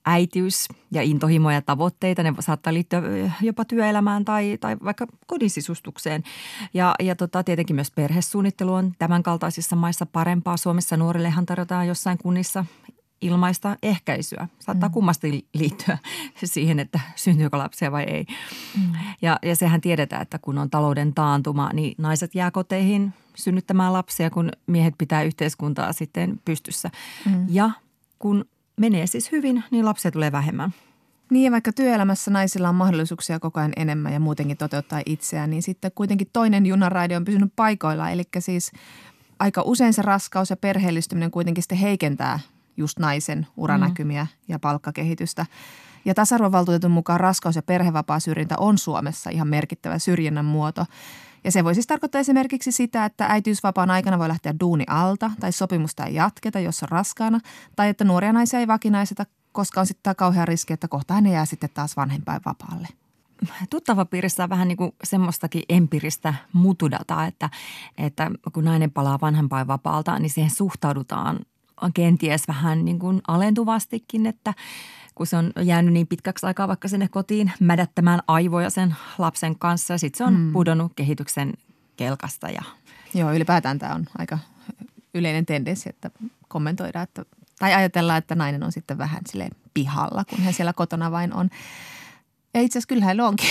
äitiys 0.04 0.68
ja 0.90 1.02
intohimoja 1.02 1.56
ja 1.56 1.62
tavoitteita. 1.62 2.22
Ne 2.22 2.34
saattaa 2.40 2.74
liittyä 2.74 3.02
jopa 3.40 3.64
työelämään 3.64 4.24
tai, 4.24 4.58
tai 4.60 4.76
vaikka 4.84 5.06
kodin 5.26 5.50
sisustukseen. 5.50 6.22
Ja, 6.74 6.94
ja 7.00 7.16
tota, 7.16 7.44
tietenkin 7.44 7.76
myös 7.76 7.90
perhesuunnittelu 7.90 8.72
on 8.74 8.92
tämän 8.98 9.22
kaltaisissa 9.22 9.76
maissa 9.76 10.06
parempaa. 10.06 10.56
Suomessa 10.56 10.96
nuorillehan 10.96 11.46
tarjotaan 11.46 11.88
jossain 11.88 12.18
kunnissa 12.18 12.64
ilmaista 13.24 13.76
ehkäisyä. 13.82 14.48
Saattaa 14.58 14.88
mm. 14.88 14.92
kummasti 14.92 15.46
liittyä 15.54 15.98
siihen, 16.44 16.80
että 16.80 17.00
syntyykö 17.16 17.58
lapsia 17.58 17.92
vai 17.92 18.02
ei. 18.02 18.26
Mm. 18.78 18.92
Ja, 19.22 19.38
ja 19.42 19.56
sehän 19.56 19.80
tiedetään, 19.80 20.22
että 20.22 20.38
kun 20.38 20.58
on 20.58 20.70
talouden 20.70 21.14
taantuma, 21.14 21.70
niin 21.72 21.94
naiset 21.98 22.34
jää 22.34 22.50
koteihin 22.50 23.14
synnyttämään 23.34 23.92
lapsia, 23.92 24.30
kun 24.30 24.50
miehet 24.66 24.94
pitää 24.98 25.22
yhteiskuntaa 25.22 25.92
sitten 25.92 26.40
pystyssä. 26.44 26.90
Mm. 27.26 27.46
Ja 27.48 27.70
kun 28.18 28.44
menee 28.76 29.06
siis 29.06 29.32
hyvin, 29.32 29.64
niin 29.70 29.84
lapsia 29.84 30.10
tulee 30.10 30.32
vähemmän. 30.32 30.74
Niin 31.30 31.44
ja 31.44 31.50
vaikka 31.50 31.72
työelämässä 31.72 32.30
naisilla 32.30 32.68
on 32.68 32.74
mahdollisuuksia 32.74 33.40
koko 33.40 33.60
ajan 33.60 33.72
enemmän 33.76 34.12
ja 34.12 34.20
muutenkin 34.20 34.56
toteuttaa 34.56 35.00
itseään, 35.06 35.50
niin 35.50 35.62
sitten 35.62 35.90
kuitenkin 35.94 36.28
toinen 36.32 36.66
junaraide 36.66 37.16
on 37.16 37.24
pysynyt 37.24 37.52
paikoilla. 37.56 38.10
Eli 38.10 38.22
siis 38.38 38.72
aika 39.38 39.62
usein 39.62 39.92
se 39.92 40.02
raskaus 40.02 40.50
ja 40.50 40.56
perheellistyminen 40.56 41.30
kuitenkin 41.30 41.62
sitten 41.62 41.78
heikentää 41.78 42.40
just 42.76 42.98
naisen 42.98 43.46
uranäkymiä 43.56 44.22
mm. 44.24 44.28
ja 44.48 44.58
palkkakehitystä. 44.58 45.46
Ja 46.04 46.14
tasa-arvovaltuutetun 46.14 46.90
mukaan 46.90 47.20
raskaus- 47.20 47.56
ja 47.56 47.62
perhevapaasyrjintä 47.62 48.54
on 48.58 48.78
Suomessa 48.78 49.30
ihan 49.30 49.48
merkittävä 49.48 49.98
syrjinnän 49.98 50.44
muoto. 50.44 50.84
Ja 51.44 51.52
se 51.52 51.64
voi 51.64 51.74
siis 51.74 51.86
tarkoittaa 51.86 52.20
esimerkiksi 52.20 52.72
sitä, 52.72 53.04
että 53.04 53.26
äitiysvapaan 53.26 53.90
aikana 53.90 54.18
voi 54.18 54.28
lähteä 54.28 54.54
duuni 54.60 54.84
alta 54.88 55.30
tai 55.40 55.52
sopimusta 55.52 56.04
ei 56.04 56.14
jatketa, 56.14 56.60
jos 56.60 56.82
on 56.82 56.88
raskaana, 56.88 57.40
tai 57.76 57.88
että 57.88 58.04
nuoria 58.04 58.32
naisia 58.32 58.60
ei 58.60 58.66
vakinaiseta, 58.66 59.26
koska 59.52 59.80
on 59.80 59.86
sitten 59.86 60.16
kauhea 60.16 60.44
riski, 60.44 60.72
että 60.72 60.88
kohta 60.88 61.14
hän 61.14 61.26
jää 61.26 61.44
sitten 61.44 61.70
taas 61.74 61.96
vanhempain 61.96 62.40
vapaalle 62.46 62.88
tuttava 63.70 64.04
piirissä 64.04 64.42
on 64.42 64.48
vähän 64.48 64.68
niin 64.68 64.76
kuin 64.76 64.92
semmoistakin 65.04 65.62
empiristä 65.68 66.34
mutudataa, 66.52 67.26
että, 67.26 67.50
että 67.98 68.30
kun 68.52 68.64
nainen 68.64 68.90
palaa 68.90 69.18
vanhempainvapaalta, 69.20 70.18
niin 70.18 70.30
siihen 70.30 70.50
suhtaudutaan 70.50 71.38
kenties 71.94 72.48
vähän 72.48 72.84
niin 72.84 72.98
kuin 72.98 73.22
alentuvastikin, 73.28 74.26
että 74.26 74.54
kun 75.14 75.26
se 75.26 75.36
on 75.36 75.52
jäänyt 75.62 75.92
niin 75.92 76.06
pitkäksi 76.06 76.46
aikaa 76.46 76.68
vaikka 76.68 76.88
sinne 76.88 77.08
kotiin 77.08 77.52
mädättämään 77.60 78.20
aivoja 78.28 78.70
sen 78.70 78.96
lapsen 79.18 79.58
kanssa 79.58 79.94
ja 79.94 79.98
sitten 79.98 80.18
se 80.18 80.24
on 80.24 80.34
mm. 80.34 80.52
pudonnut 80.52 80.92
kehityksen 80.96 81.54
kelkasta. 81.96 82.48
Ja... 82.50 82.62
Joo, 83.14 83.32
ylipäätään 83.32 83.78
tämä 83.78 83.94
on 83.94 84.06
aika 84.18 84.38
yleinen 85.14 85.46
tendenssi, 85.46 85.88
että 85.88 86.10
kommentoidaan, 86.48 87.02
että, 87.02 87.24
tai 87.58 87.74
ajatellaan, 87.74 88.18
että 88.18 88.34
nainen 88.34 88.62
on 88.62 88.72
sitten 88.72 88.98
vähän 88.98 89.20
sille 89.30 89.48
pihalla, 89.74 90.24
kun 90.24 90.38
hän 90.38 90.54
siellä 90.54 90.72
kotona 90.72 91.10
vain 91.10 91.34
on. 91.34 91.50
Ja 92.54 92.60
itse 92.60 92.78
asiassa 92.78 92.88
kyllähän 92.88 93.20
onkin, 93.20 93.48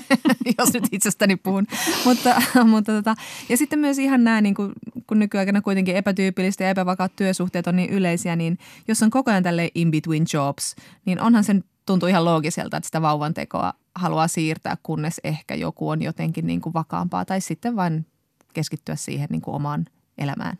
jos 0.58 0.72
nyt 0.72 0.84
itsestäni 0.92 1.36
puhun. 1.36 1.66
mutta, 2.04 2.42
mutta 2.64 2.92
tota, 2.92 3.14
ja 3.48 3.56
sitten 3.56 3.78
myös 3.78 3.98
ihan 3.98 4.24
nämä, 4.24 4.40
niin 4.40 4.54
kuin, 4.54 4.72
kun 5.06 5.18
nykyaikana 5.18 5.60
kuitenkin 5.60 5.96
epätyypillistä 5.96 6.64
ja 6.64 6.70
epävakaat 6.70 7.16
työsuhteet 7.16 7.66
on 7.66 7.76
niin 7.76 7.90
yleisiä, 7.90 8.36
niin 8.36 8.58
jos 8.88 9.02
on 9.02 9.10
koko 9.10 9.30
ajan 9.30 9.42
tälle 9.42 9.68
in 9.74 9.90
between 9.90 10.26
jobs, 10.34 10.76
niin 11.04 11.20
onhan 11.20 11.44
sen 11.44 11.64
tuntuu 11.86 12.08
ihan 12.08 12.24
loogiselta, 12.24 12.76
että 12.76 12.86
sitä 12.86 13.02
vauvan 13.02 13.34
tekoa 13.34 13.72
haluaa 13.94 14.28
siirtää, 14.28 14.76
kunnes 14.82 15.20
ehkä 15.24 15.54
joku 15.54 15.88
on 15.88 16.02
jotenkin 16.02 16.46
niin 16.46 16.60
kuin 16.60 16.74
vakaampaa 16.74 17.24
tai 17.24 17.40
sitten 17.40 17.76
vain 17.76 18.06
keskittyä 18.52 18.96
siihen 18.96 19.28
niin 19.30 19.42
kuin 19.42 19.54
omaan 19.54 19.86
elämään. 20.18 20.58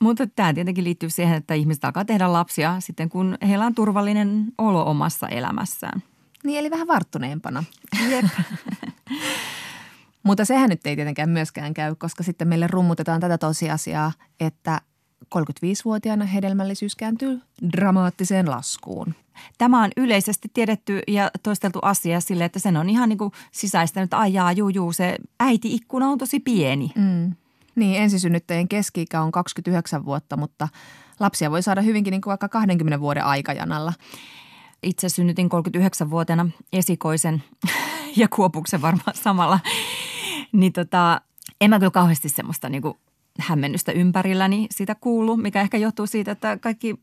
Mutta 0.00 0.26
tämä 0.26 0.54
tietenkin 0.54 0.84
liittyy 0.84 1.10
siihen, 1.10 1.36
että 1.36 1.54
ihmiset 1.54 1.84
alkaa 1.84 2.04
tehdä 2.04 2.32
lapsia 2.32 2.80
sitten, 2.80 3.08
kun 3.08 3.38
heillä 3.48 3.66
on 3.66 3.74
turvallinen 3.74 4.46
olo 4.58 4.90
omassa 4.90 5.28
elämässään. 5.28 6.02
Niin, 6.44 6.58
eli 6.58 6.70
vähän 6.70 6.86
varttuneempana. 6.86 7.64
Jep. 8.10 8.24
Mutta 10.22 10.44
sehän 10.44 10.70
nyt 10.70 10.86
ei 10.86 10.96
tietenkään 10.96 11.30
myöskään 11.30 11.74
käy, 11.74 11.94
koska 11.94 12.22
sitten 12.22 12.48
meille 12.48 12.66
rummutetaan 12.66 13.20
tätä 13.20 13.38
tosiasiaa, 13.38 14.12
että 14.40 14.80
35-vuotiaana 15.34 16.24
hedelmällisyys 16.24 16.96
kääntyy 16.96 17.40
dramaattiseen 17.72 18.50
laskuun. 18.50 19.14
Tämä 19.58 19.82
on 19.84 19.90
yleisesti 19.96 20.50
tiedetty 20.54 21.00
ja 21.08 21.30
toisteltu 21.42 21.78
asia 21.82 22.20
sille, 22.20 22.44
että 22.44 22.58
sen 22.58 22.76
on 22.76 22.90
ihan 22.90 23.08
niin 23.08 23.18
kuin 23.18 23.32
sisäistänyt, 23.52 24.06
että 24.06 24.18
ajaa, 24.18 24.52
juu, 24.52 24.68
juu, 24.68 24.92
se 24.92 25.16
äiti-ikkuna 25.40 26.08
on 26.08 26.18
tosi 26.18 26.40
pieni. 26.40 26.92
Mm. 26.94 27.34
Niin, 27.74 28.02
ensisynnyttäjien 28.02 28.68
keski 28.68 29.06
on 29.22 29.32
29 29.32 30.04
vuotta, 30.04 30.36
mutta 30.36 30.68
lapsia 31.20 31.50
voi 31.50 31.62
saada 31.62 31.82
hyvinkin 31.82 32.10
niin 32.10 32.20
kuin 32.20 32.30
vaikka 32.30 32.48
20 32.48 33.00
vuoden 33.00 33.24
aikajanalla. 33.24 33.92
Itse 34.82 35.08
synnytin 35.08 35.48
39-vuotiaana 35.48 36.48
esikoisen 36.72 37.42
ja 38.16 38.28
kuopuksen 38.28 38.82
varmaan 38.82 39.16
samalla. 39.16 39.60
Niin 40.52 40.72
tota, 40.72 41.20
en 41.60 41.70
mä 41.70 41.78
kyllä 41.78 41.90
kauheasti 41.90 42.28
semmoista 42.28 42.68
niin 42.68 42.82
kuin 42.82 42.94
hämmennystä 43.38 43.92
ympärilläni 43.92 44.66
sitä 44.70 44.94
kuulu, 44.94 45.36
mikä 45.36 45.60
ehkä 45.60 45.76
johtuu 45.76 46.06
siitä, 46.06 46.30
että 46.30 46.56
kaikki 46.56 46.94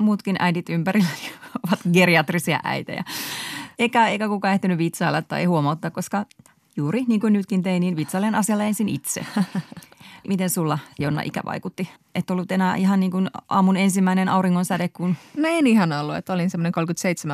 muutkin 0.00 0.36
äidit 0.38 0.68
ympärilläni 0.68 1.32
ovat 1.66 1.80
geriatrisia 1.92 2.60
äitejä. 2.64 3.04
Eikä, 3.78 4.08
eikä 4.08 4.28
kukaan 4.28 4.54
ehtinyt 4.54 4.78
vitsailla 4.78 5.22
tai 5.22 5.44
huomauttaa, 5.44 5.90
koska 5.90 6.26
juuri 6.76 7.04
niin 7.08 7.20
kuin 7.20 7.32
nytkin 7.32 7.62
tein, 7.62 7.80
niin 7.80 7.96
vitsailen 7.96 8.34
asialle 8.34 8.66
ensin 8.66 8.88
itse. 8.88 9.26
Miten 10.28 10.50
sulla, 10.50 10.78
Jonna, 10.98 11.22
ikä 11.22 11.40
vaikutti? 11.44 11.90
Et 12.14 12.30
ollut 12.30 12.52
enää 12.52 12.76
ihan 12.76 13.00
niin 13.00 13.10
kuin 13.10 13.30
aamun 13.48 13.76
ensimmäinen 13.76 14.28
auringonsäde, 14.28 14.88
kun... 14.88 15.16
No 15.36 15.48
en 15.48 15.66
ihan 15.66 15.92
ollut, 15.92 16.16
että 16.16 16.32
olin 16.32 16.50
semmoinen 16.50 16.72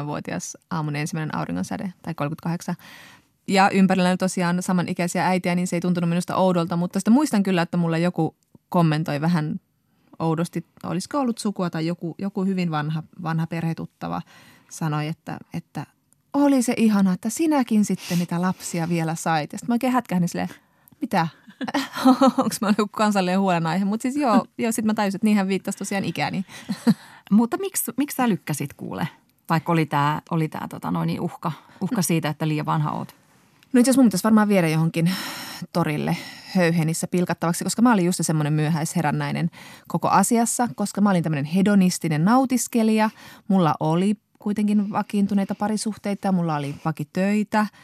37-vuotias 0.03 0.57
aamun 0.71 0.97
ensimmäinen 0.97 1.35
auringonsäde, 1.35 1.93
tai 2.03 2.15
38. 2.15 2.75
Ja 3.49 3.71
ympärillä 3.71 4.17
tosiaan 4.17 4.63
samanikäisiä 4.63 5.27
äitiä, 5.27 5.55
niin 5.55 5.67
se 5.67 5.77
ei 5.77 5.81
tuntunut 5.81 6.09
minusta 6.09 6.37
oudolta, 6.37 6.77
mutta 6.77 7.01
sitä 7.01 7.11
muistan 7.11 7.43
kyllä, 7.43 7.63
että 7.63 7.77
mulla 7.77 7.99
joku 7.99 8.37
kommentoi 8.69 9.21
vähän 9.21 9.61
oudosti, 10.19 10.67
olisiko 10.83 11.19
ollut 11.19 11.39
sukua 11.39 11.71
tai 11.71 11.87
joku, 11.87 12.15
joku 12.19 12.45
hyvin 12.45 12.71
vanha, 12.71 13.03
vanha 13.23 13.47
perhetuttava 13.47 14.23
sanoi, 14.71 15.09
että, 15.09 15.39
että 15.55 15.87
oli 16.33 16.63
se 16.63 16.75
ihana, 16.77 17.13
että 17.13 17.31
sinäkin 17.31 17.85
sitten 17.85 18.19
niitä 18.19 18.43
lapsia 18.43 18.89
vielä 18.89 19.15
sait. 19.15 19.53
Ja 19.53 19.59
sitten 19.59 19.71
mä 19.71 19.75
oikein 19.75 19.93
hätkähdin 19.93 20.29
silleen, 20.29 20.49
mitä? 21.01 21.29
Onko 22.39 22.57
mä 22.61 22.75
joku 22.79 22.91
kansallinen 22.93 23.41
huolenaihe? 23.41 23.85
Mutta 23.85 24.03
siis 24.03 24.17
joo, 24.17 24.45
joo 24.59 24.73
sitten 24.73 24.87
mä 24.87 24.95
tajusin, 24.95 25.17
että 25.17 25.27
niinhän 25.27 25.49
viittasi 25.49 25.79
tosiaan 25.79 26.05
ikäni. 26.05 26.45
Mutta 27.31 27.57
miksi, 27.57 27.93
miksi 27.97 28.17
sä 28.17 28.29
lykkäsit 28.29 28.75
kuule? 28.75 29.09
Vaikka 29.51 29.73
oli 29.73 29.87
tämä 29.87 30.21
oli 30.31 30.49
tää, 30.49 30.67
tota, 30.69 30.91
noin 30.91 31.21
uhka, 31.21 31.53
uhka 31.81 32.03
siitä, 32.03 32.29
että 32.29 32.49
liian 32.49 32.67
vanha 32.67 32.91
oot. 32.91 33.15
No 33.73 33.81
itse 33.81 33.91
asiassa 33.91 34.03
mun 34.03 34.09
pitäisi 34.09 34.25
varmaan 34.25 34.49
viedä 34.49 34.69
johonkin 34.69 35.11
torille 35.73 36.17
höyhenissä 36.57 37.07
pilkattavaksi, 37.07 37.65
koska 37.65 37.83
mä 37.83 37.93
olin 37.93 38.05
just 38.05 38.19
semmoinen 38.23 38.53
myöhäisherännäinen 38.53 39.51
koko 39.89 40.09
asiassa, 40.09 40.69
koska 40.75 41.01
mä 41.01 41.11
olin 41.11 41.23
tämmöinen 41.23 41.45
hedonistinen 41.45 42.25
nautiskelija. 42.25 43.11
Mulla 43.49 43.75
oli 43.81 44.15
kuitenkin 44.39 44.91
vakiintuneita 44.91 45.55
parisuhteita 45.55 46.33
mulla 46.33 46.57
oli 46.57 46.75
vakitöitä– 46.85 47.67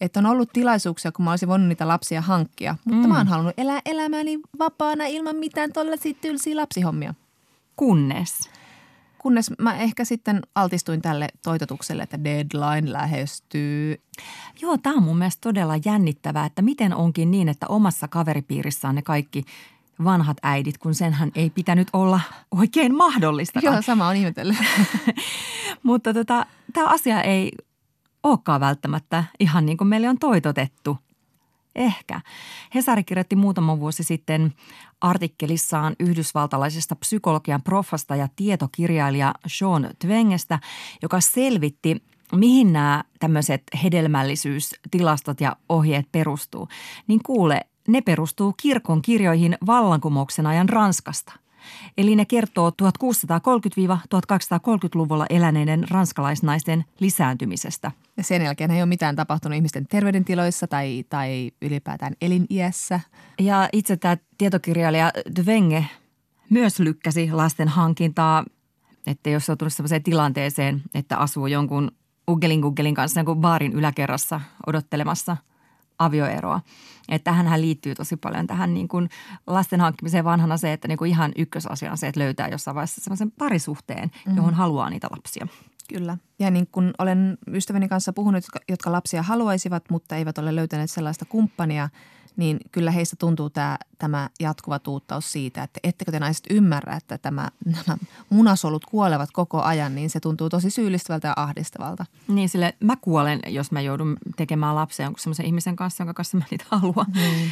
että 0.00 0.20
on 0.20 0.26
ollut 0.26 0.52
tilaisuuksia, 0.52 1.12
kun 1.12 1.24
mä 1.24 1.30
olisin 1.30 1.48
voinut 1.48 1.68
niitä 1.68 1.88
lapsia 1.88 2.20
hankkia. 2.20 2.76
Mutta 2.84 3.02
mm. 3.02 3.08
mä 3.08 3.18
oon 3.18 3.26
halunnut 3.26 3.54
elää 3.58 3.80
elämääni 3.84 4.38
vapaana 4.58 5.06
ilman 5.06 5.36
mitään 5.36 5.72
tollaisia 5.72 6.14
tylsiä 6.20 6.56
lapsihommia. 6.56 7.14
Kunnes? 7.76 8.50
Kunnes 9.18 9.50
mä 9.58 9.76
ehkä 9.76 10.04
sitten 10.04 10.40
altistuin 10.54 11.02
tälle 11.02 11.28
toitotukselle, 11.42 12.02
että 12.02 12.24
deadline 12.24 12.92
lähestyy. 12.92 14.00
Joo, 14.60 14.78
tämä 14.78 14.96
on 14.96 15.02
mun 15.02 15.18
mielestä 15.18 15.40
todella 15.40 15.74
jännittävää, 15.84 16.46
että 16.46 16.62
miten 16.62 16.94
onkin 16.94 17.30
niin, 17.30 17.48
että 17.48 17.66
omassa 17.68 18.08
kaveripiirissä 18.08 18.88
on 18.88 18.94
ne 18.94 19.02
kaikki 19.02 19.44
vanhat 20.04 20.36
äidit, 20.42 20.78
kun 20.78 20.94
senhän 20.94 21.32
ei 21.34 21.50
pitänyt 21.50 21.88
olla 21.92 22.20
oikein 22.50 22.96
mahdollista. 22.96 23.60
Joo, 23.62 23.82
sama 23.82 24.08
on 24.08 24.16
ihmetellyt. 24.16 24.56
Mutta 25.82 26.14
tota, 26.14 26.46
tämä 26.72 26.88
asia 26.88 27.22
ei 27.22 27.52
olekaan 28.26 28.60
välttämättä 28.60 29.24
ihan 29.40 29.66
niin 29.66 29.78
kuin 29.78 29.88
meille 29.88 30.08
on 30.08 30.18
toitotettu. 30.18 30.98
Ehkä. 31.74 32.20
Hesari 32.74 33.04
kirjoitti 33.04 33.36
muutama 33.36 33.80
vuosi 33.80 34.02
sitten 34.02 34.54
artikkelissaan 35.00 35.96
yhdysvaltalaisesta 36.00 36.96
psykologian 36.96 37.62
profasta 37.62 38.16
ja 38.16 38.28
tietokirjailija 38.36 39.34
Sean 39.46 39.90
Twengestä, 39.98 40.58
joka 41.02 41.20
selvitti, 41.20 42.02
mihin 42.32 42.72
nämä 42.72 43.04
tämmöiset 43.20 43.62
hedelmällisyystilastot 43.82 45.40
ja 45.40 45.56
ohjeet 45.68 46.12
perustuu. 46.12 46.68
Niin 47.06 47.20
kuule, 47.26 47.60
ne 47.88 48.00
perustuu 48.00 48.54
kirkon 48.56 49.02
kirjoihin 49.02 49.58
vallankumouksen 49.66 50.46
ajan 50.46 50.68
Ranskasta– 50.68 51.32
Eli 51.98 52.16
ne 52.16 52.24
kertoo 52.24 52.70
1630-1230-luvulla 52.70 55.26
eläneiden 55.30 55.86
ranskalaisnaisten 55.90 56.84
lisääntymisestä. 57.00 57.92
Ja 58.16 58.22
sen 58.22 58.42
jälkeen 58.42 58.70
ei 58.70 58.80
ole 58.80 58.86
mitään 58.86 59.16
tapahtunut 59.16 59.56
ihmisten 59.56 59.86
terveydentiloissa 59.86 60.66
tai, 60.66 61.04
tai 61.08 61.50
ylipäätään 61.62 62.14
eliniässä. 62.20 63.00
Ja 63.38 63.68
itse 63.72 63.96
tämä 63.96 64.16
tietokirjailija 64.38 65.12
Dvenge 65.42 65.84
myös 66.50 66.78
lykkäsi 66.78 67.32
lasten 67.32 67.68
hankintaa, 67.68 68.44
että 69.06 69.30
jos 69.30 69.50
on 69.50 69.58
tullut 69.58 69.72
sellaiseen 69.72 70.02
tilanteeseen, 70.02 70.82
että 70.94 71.16
asuu 71.16 71.46
jonkun 71.46 71.90
Uggelin 72.30 72.60
Guggelin 72.60 72.94
kanssa 72.94 73.20
jonkun 73.20 73.40
baarin 73.40 73.72
yläkerrassa 73.72 74.40
odottelemassa 74.66 75.36
avioeroa– 75.98 76.60
että 77.08 77.30
tähän 77.30 77.60
liittyy 77.60 77.94
tosi 77.94 78.16
paljon 78.16 78.46
tähän 78.46 78.74
niin 78.74 78.88
kuin 78.88 79.08
lasten 79.46 79.80
hankkimiseen 79.80 80.24
vanhana 80.24 80.56
se, 80.56 80.72
että 80.72 80.88
niin 80.88 80.98
kuin 80.98 81.10
ihan 81.10 81.32
ykkösasia 81.36 81.90
on 81.90 81.98
se, 81.98 82.08
että 82.08 82.20
löytää 82.20 82.48
jossain 82.48 82.74
vaiheessa 82.74 83.00
sellaisen 83.00 83.30
parisuhteen, 83.30 84.10
mm-hmm. 84.14 84.36
johon 84.36 84.54
haluaa 84.54 84.90
niitä 84.90 85.08
lapsia. 85.10 85.46
Kyllä. 85.88 86.16
Ja 86.38 86.50
niin 86.50 86.66
kun 86.72 86.94
olen 86.98 87.38
ystäväni 87.52 87.88
kanssa 87.88 88.12
puhunut, 88.12 88.44
jotka 88.68 88.92
lapsia 88.92 89.22
haluaisivat, 89.22 89.84
mutta 89.90 90.16
eivät 90.16 90.38
ole 90.38 90.54
löytäneet 90.54 90.90
sellaista 90.90 91.24
kumppania, 91.24 91.88
niin 92.36 92.58
kyllä 92.72 92.90
heistä 92.90 93.16
tuntuu 93.18 93.50
tämä, 93.50 93.78
tämä 93.98 94.30
jatkuva 94.40 94.78
tuuttaus 94.78 95.32
siitä, 95.32 95.62
että 95.62 95.80
ettekö 95.84 96.12
te 96.12 96.18
naiset 96.18 96.44
ymmärrä, 96.50 96.96
että 96.96 97.18
tämä, 97.18 97.48
nämä 97.64 97.98
munasolut 98.30 98.84
kuolevat 98.84 99.30
koko 99.32 99.62
ajan, 99.62 99.94
niin 99.94 100.10
se 100.10 100.20
tuntuu 100.20 100.48
tosi 100.48 100.70
syyllistävältä 100.70 101.28
ja 101.28 101.34
ahdistavalta. 101.36 102.06
Niin 102.28 102.48
sille 102.48 102.74
mä 102.80 102.96
kuolen, 103.00 103.40
jos 103.46 103.72
mä 103.72 103.80
joudun 103.80 104.16
tekemään 104.36 104.74
lapsen 104.74 105.04
jonkun 105.04 105.20
semmoisen 105.20 105.46
ihmisen 105.46 105.76
kanssa, 105.76 106.02
jonka 106.02 106.14
kanssa 106.14 106.36
mä 106.36 106.44
niitä 106.50 106.64
haluan. 106.70 107.06
Mm. 107.14 107.50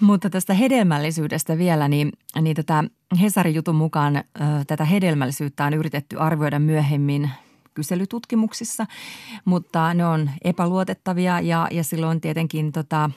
Mutta 0.00 0.30
tästä 0.30 0.54
hedelmällisyydestä 0.54 1.58
vielä, 1.58 1.88
niin, 1.88 2.12
niin 2.40 2.56
tätä 2.56 2.84
Hesarin 3.20 3.54
jutun 3.54 3.74
mukaan 3.74 4.16
ö, 4.16 4.22
tätä 4.66 4.84
hedelmällisyyttä 4.84 5.64
on 5.64 5.74
yritetty 5.74 6.18
arvioida 6.18 6.58
myöhemmin 6.58 7.30
kyselytutkimuksissa, 7.74 8.86
mutta 9.44 9.94
ne 9.94 10.06
on 10.06 10.30
epäluotettavia 10.44 11.40
ja, 11.40 11.68
ja 11.70 11.84
silloin 11.84 12.20
tietenkin 12.20 12.72
tota, 12.72 13.10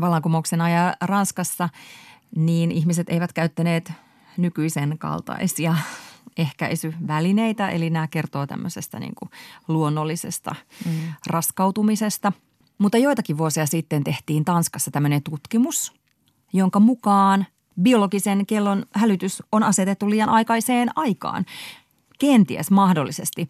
vallankumouksen 0.00 0.60
ajan 0.60 0.94
Ranskassa 1.00 1.68
niin 2.36 2.72
ihmiset 2.72 3.08
eivät 3.08 3.32
käyttäneet 3.32 3.92
nykyisen 4.36 4.98
kaltaisia 4.98 5.76
ehkäisyvälineitä, 6.36 7.68
eli 7.68 7.90
nämä 7.90 8.08
kertoo 8.08 8.46
tämmöisestä 8.46 8.98
niin 9.00 9.14
kuin 9.14 9.30
luonnollisesta 9.68 10.54
mm. 10.86 10.92
raskautumisesta. 11.26 12.32
Mutta 12.78 12.98
joitakin 12.98 13.38
vuosia 13.38 13.66
sitten 13.66 14.04
tehtiin 14.04 14.44
Tanskassa 14.44 14.90
tämmöinen 14.90 15.22
tutkimus, 15.22 15.92
jonka 16.52 16.80
mukaan 16.80 17.46
biologisen 17.82 18.46
kellon 18.46 18.86
hälytys 18.94 19.42
on 19.52 19.62
asetettu 19.62 20.10
liian 20.10 20.28
aikaiseen 20.28 20.88
aikaan. 20.96 21.44
Kenties 22.18 22.70
mahdollisesti, 22.70 23.48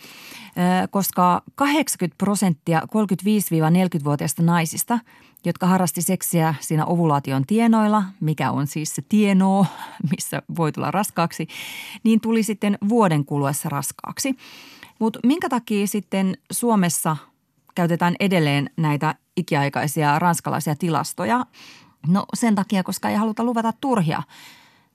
koska 0.91 1.43
80 1.55 2.19
prosenttia 2.19 2.81
35-40-vuotiaista 2.81 4.43
naisista, 4.43 4.99
jotka 5.45 5.67
harrasti 5.67 6.03
seksiä 6.03 6.55
siinä 6.61 6.87
ovulaation 6.87 7.47
tienoilla, 7.47 8.03
mikä 8.21 8.51
on 8.51 8.67
siis 8.67 8.95
se 8.95 9.03
tienoo, 9.09 9.67
missä 10.11 10.43
voi 10.57 10.73
tulla 10.73 10.91
raskaaksi, 10.91 11.47
niin 12.05 12.21
tuli 12.21 12.43
sitten 12.43 12.79
vuoden 12.89 13.25
kuluessa 13.25 13.69
raskaaksi. 13.69 14.37
Mutta 14.99 15.19
minkä 15.25 15.49
takia 15.49 15.87
sitten 15.87 16.37
Suomessa 16.53 17.17
käytetään 17.75 18.15
edelleen 18.21 18.71
näitä 18.77 19.15
ikiaikaisia 19.37 20.19
ranskalaisia 20.19 20.77
tilastoja? 20.77 21.47
No 22.07 22.25
sen 22.35 22.55
takia, 22.55 22.83
koska 22.83 23.09
ei 23.09 23.17
haluta 23.17 23.45
luvata 23.45 23.73
turhia 23.81 24.23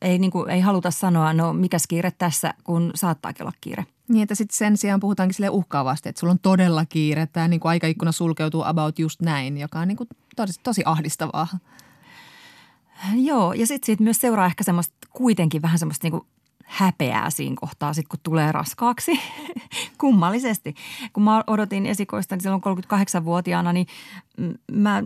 ei, 0.02 0.20
niin 0.20 0.32
kuin, 0.32 0.50
ei 0.50 0.60
haluta 0.60 0.91
sanoa, 0.91 1.34
no 1.34 1.54
mikäs 1.54 1.88
kiire 1.88 2.12
tässä, 2.12 2.54
kun 2.64 2.91
saattaakin 2.95 3.43
olla 3.43 3.54
kiire. 3.62 3.86
Niin, 4.10 4.24
että 4.24 4.36
sitten 4.36 4.57
sen 4.57 4.78
sijaan 4.78 4.99
puhutaankin 4.99 5.34
sille 5.34 5.49
uhkaavasti, 5.49 6.10
että 6.10 6.20
sulla 6.20 6.32
on 6.32 6.39
todella 6.39 6.86
kiire. 6.86 7.28
Tämä 7.28 7.47
niin 7.47 7.60
kuin 7.60 7.70
aikaikkuna 7.70 8.12
sulkeutuu 8.12 8.64
about 8.64 8.99
just 8.99 9.22
näin, 9.22 9.57
joka 9.57 9.80
on 9.80 9.88
niin 9.88 9.97
kuin 9.97 10.10
tosi, 10.36 10.60
tosi 10.64 10.82
ahdistavaa. 10.86 11.47
Joo, 13.16 13.53
ja 13.53 13.68
sitten 13.68 13.86
siitä 13.86 14.03
myös 14.03 14.18
seuraa 14.18 14.45
ehkä 14.45 14.64
semmoista 14.64 14.95
kuitenkin 15.10 15.62
vähän 15.62 15.80
semmoista 15.80 16.05
niin 16.05 16.12
kuin 16.12 16.28
häpeää 16.70 17.30
siinä 17.30 17.55
kohtaa, 17.60 17.93
sit 17.93 18.07
kun 18.07 18.20
tulee 18.24 18.51
raskaaksi. 18.51 19.12
Kummallisesti. 19.97 20.76
Kun 21.14 21.24
mä 21.24 21.43
odotin 21.47 21.86
esikoista 21.86 22.36
niin 22.36 22.41
silloin 22.41 22.62
38-vuotiaana, 22.62 23.74
niin 23.74 23.88
mä 24.72 25.03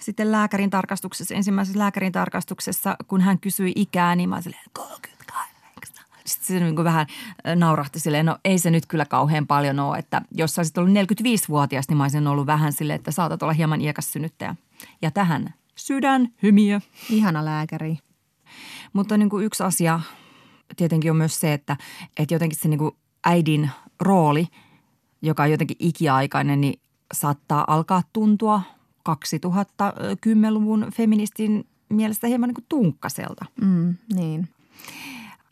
sitten 0.00 0.32
lääkärin 0.32 0.70
tarkastuksessa, 0.70 1.34
ensimmäisessä 1.34 1.78
lääkärin 1.78 2.12
tarkastuksessa, 2.12 2.96
kun 3.08 3.20
hän 3.20 3.38
kysyi 3.38 3.72
ikää, 3.76 4.16
niin 4.16 4.28
mä 4.28 4.34
olin 4.34 4.42
silleen 4.42 4.64
38. 4.72 5.11
Sitten 6.26 6.46
se 6.46 6.64
niin 6.64 6.76
kuin 6.76 6.84
vähän 6.84 7.06
naurahti 7.56 8.00
silleen, 8.00 8.26
no 8.26 8.38
ei 8.44 8.58
se 8.58 8.70
nyt 8.70 8.86
kyllä 8.86 9.04
kauhean 9.04 9.46
paljon 9.46 9.80
ole, 9.80 9.98
että 9.98 10.22
jos 10.32 10.58
olisit 10.58 10.78
ollut 10.78 10.94
45-vuotias, 10.94 11.88
niin 11.88 11.96
mä 11.96 12.04
olisin 12.04 12.26
ollut 12.26 12.46
vähän 12.46 12.72
silleen, 12.72 12.96
että 12.96 13.10
saatat 13.10 13.42
olla 13.42 13.52
hieman 13.52 13.80
iäkäs 13.80 14.12
synnyttäjä. 14.12 14.56
Ja 15.02 15.10
tähän 15.10 15.54
sydän, 15.76 16.28
hymiö. 16.42 16.80
Ihana 17.10 17.44
lääkäri. 17.44 17.98
Mutta 18.92 19.16
niin 19.16 19.30
kuin 19.30 19.44
yksi 19.44 19.62
asia– 19.62 20.00
tietenkin 20.76 21.10
on 21.10 21.16
myös 21.16 21.40
se, 21.40 21.52
että, 21.52 21.76
että 22.16 22.34
jotenkin 22.34 22.58
se 22.58 22.68
niin 22.68 22.78
kuin 22.78 22.96
äidin 23.24 23.70
rooli, 24.00 24.48
joka 25.22 25.42
on 25.42 25.50
jotenkin 25.50 25.76
ikiaikainen, 25.80 26.60
niin 26.60 26.80
saattaa 27.14 27.64
alkaa 27.66 28.02
tuntua 28.12 28.62
2010-luvun 29.08 30.86
feministin 30.94 31.66
mielestä 31.88 32.26
hieman 32.26 32.48
niin 32.48 32.54
kuin 32.54 32.66
tunkkaselta. 32.68 33.44
Mm, 33.60 33.94
niin. 34.14 34.48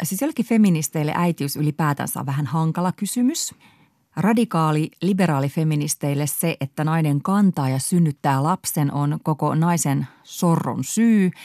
Siis 0.02 0.20
jollekin 0.20 0.46
feministeille 0.46 1.12
äitiys 1.16 1.56
ylipäätänsä 1.56 2.20
on 2.20 2.26
vähän 2.26 2.46
hankala 2.46 2.92
kysymys. 2.92 3.54
Radikaali 4.16 4.90
liberaalifeministeille 5.02 6.26
se, 6.26 6.56
että 6.60 6.84
nainen 6.84 7.22
kantaa 7.22 7.68
ja 7.68 7.78
synnyttää 7.78 8.42
lapsen 8.42 8.92
on 8.92 9.18
koko 9.22 9.54
naisen 9.54 10.06
sorron 10.22 10.84
syy– 10.84 11.30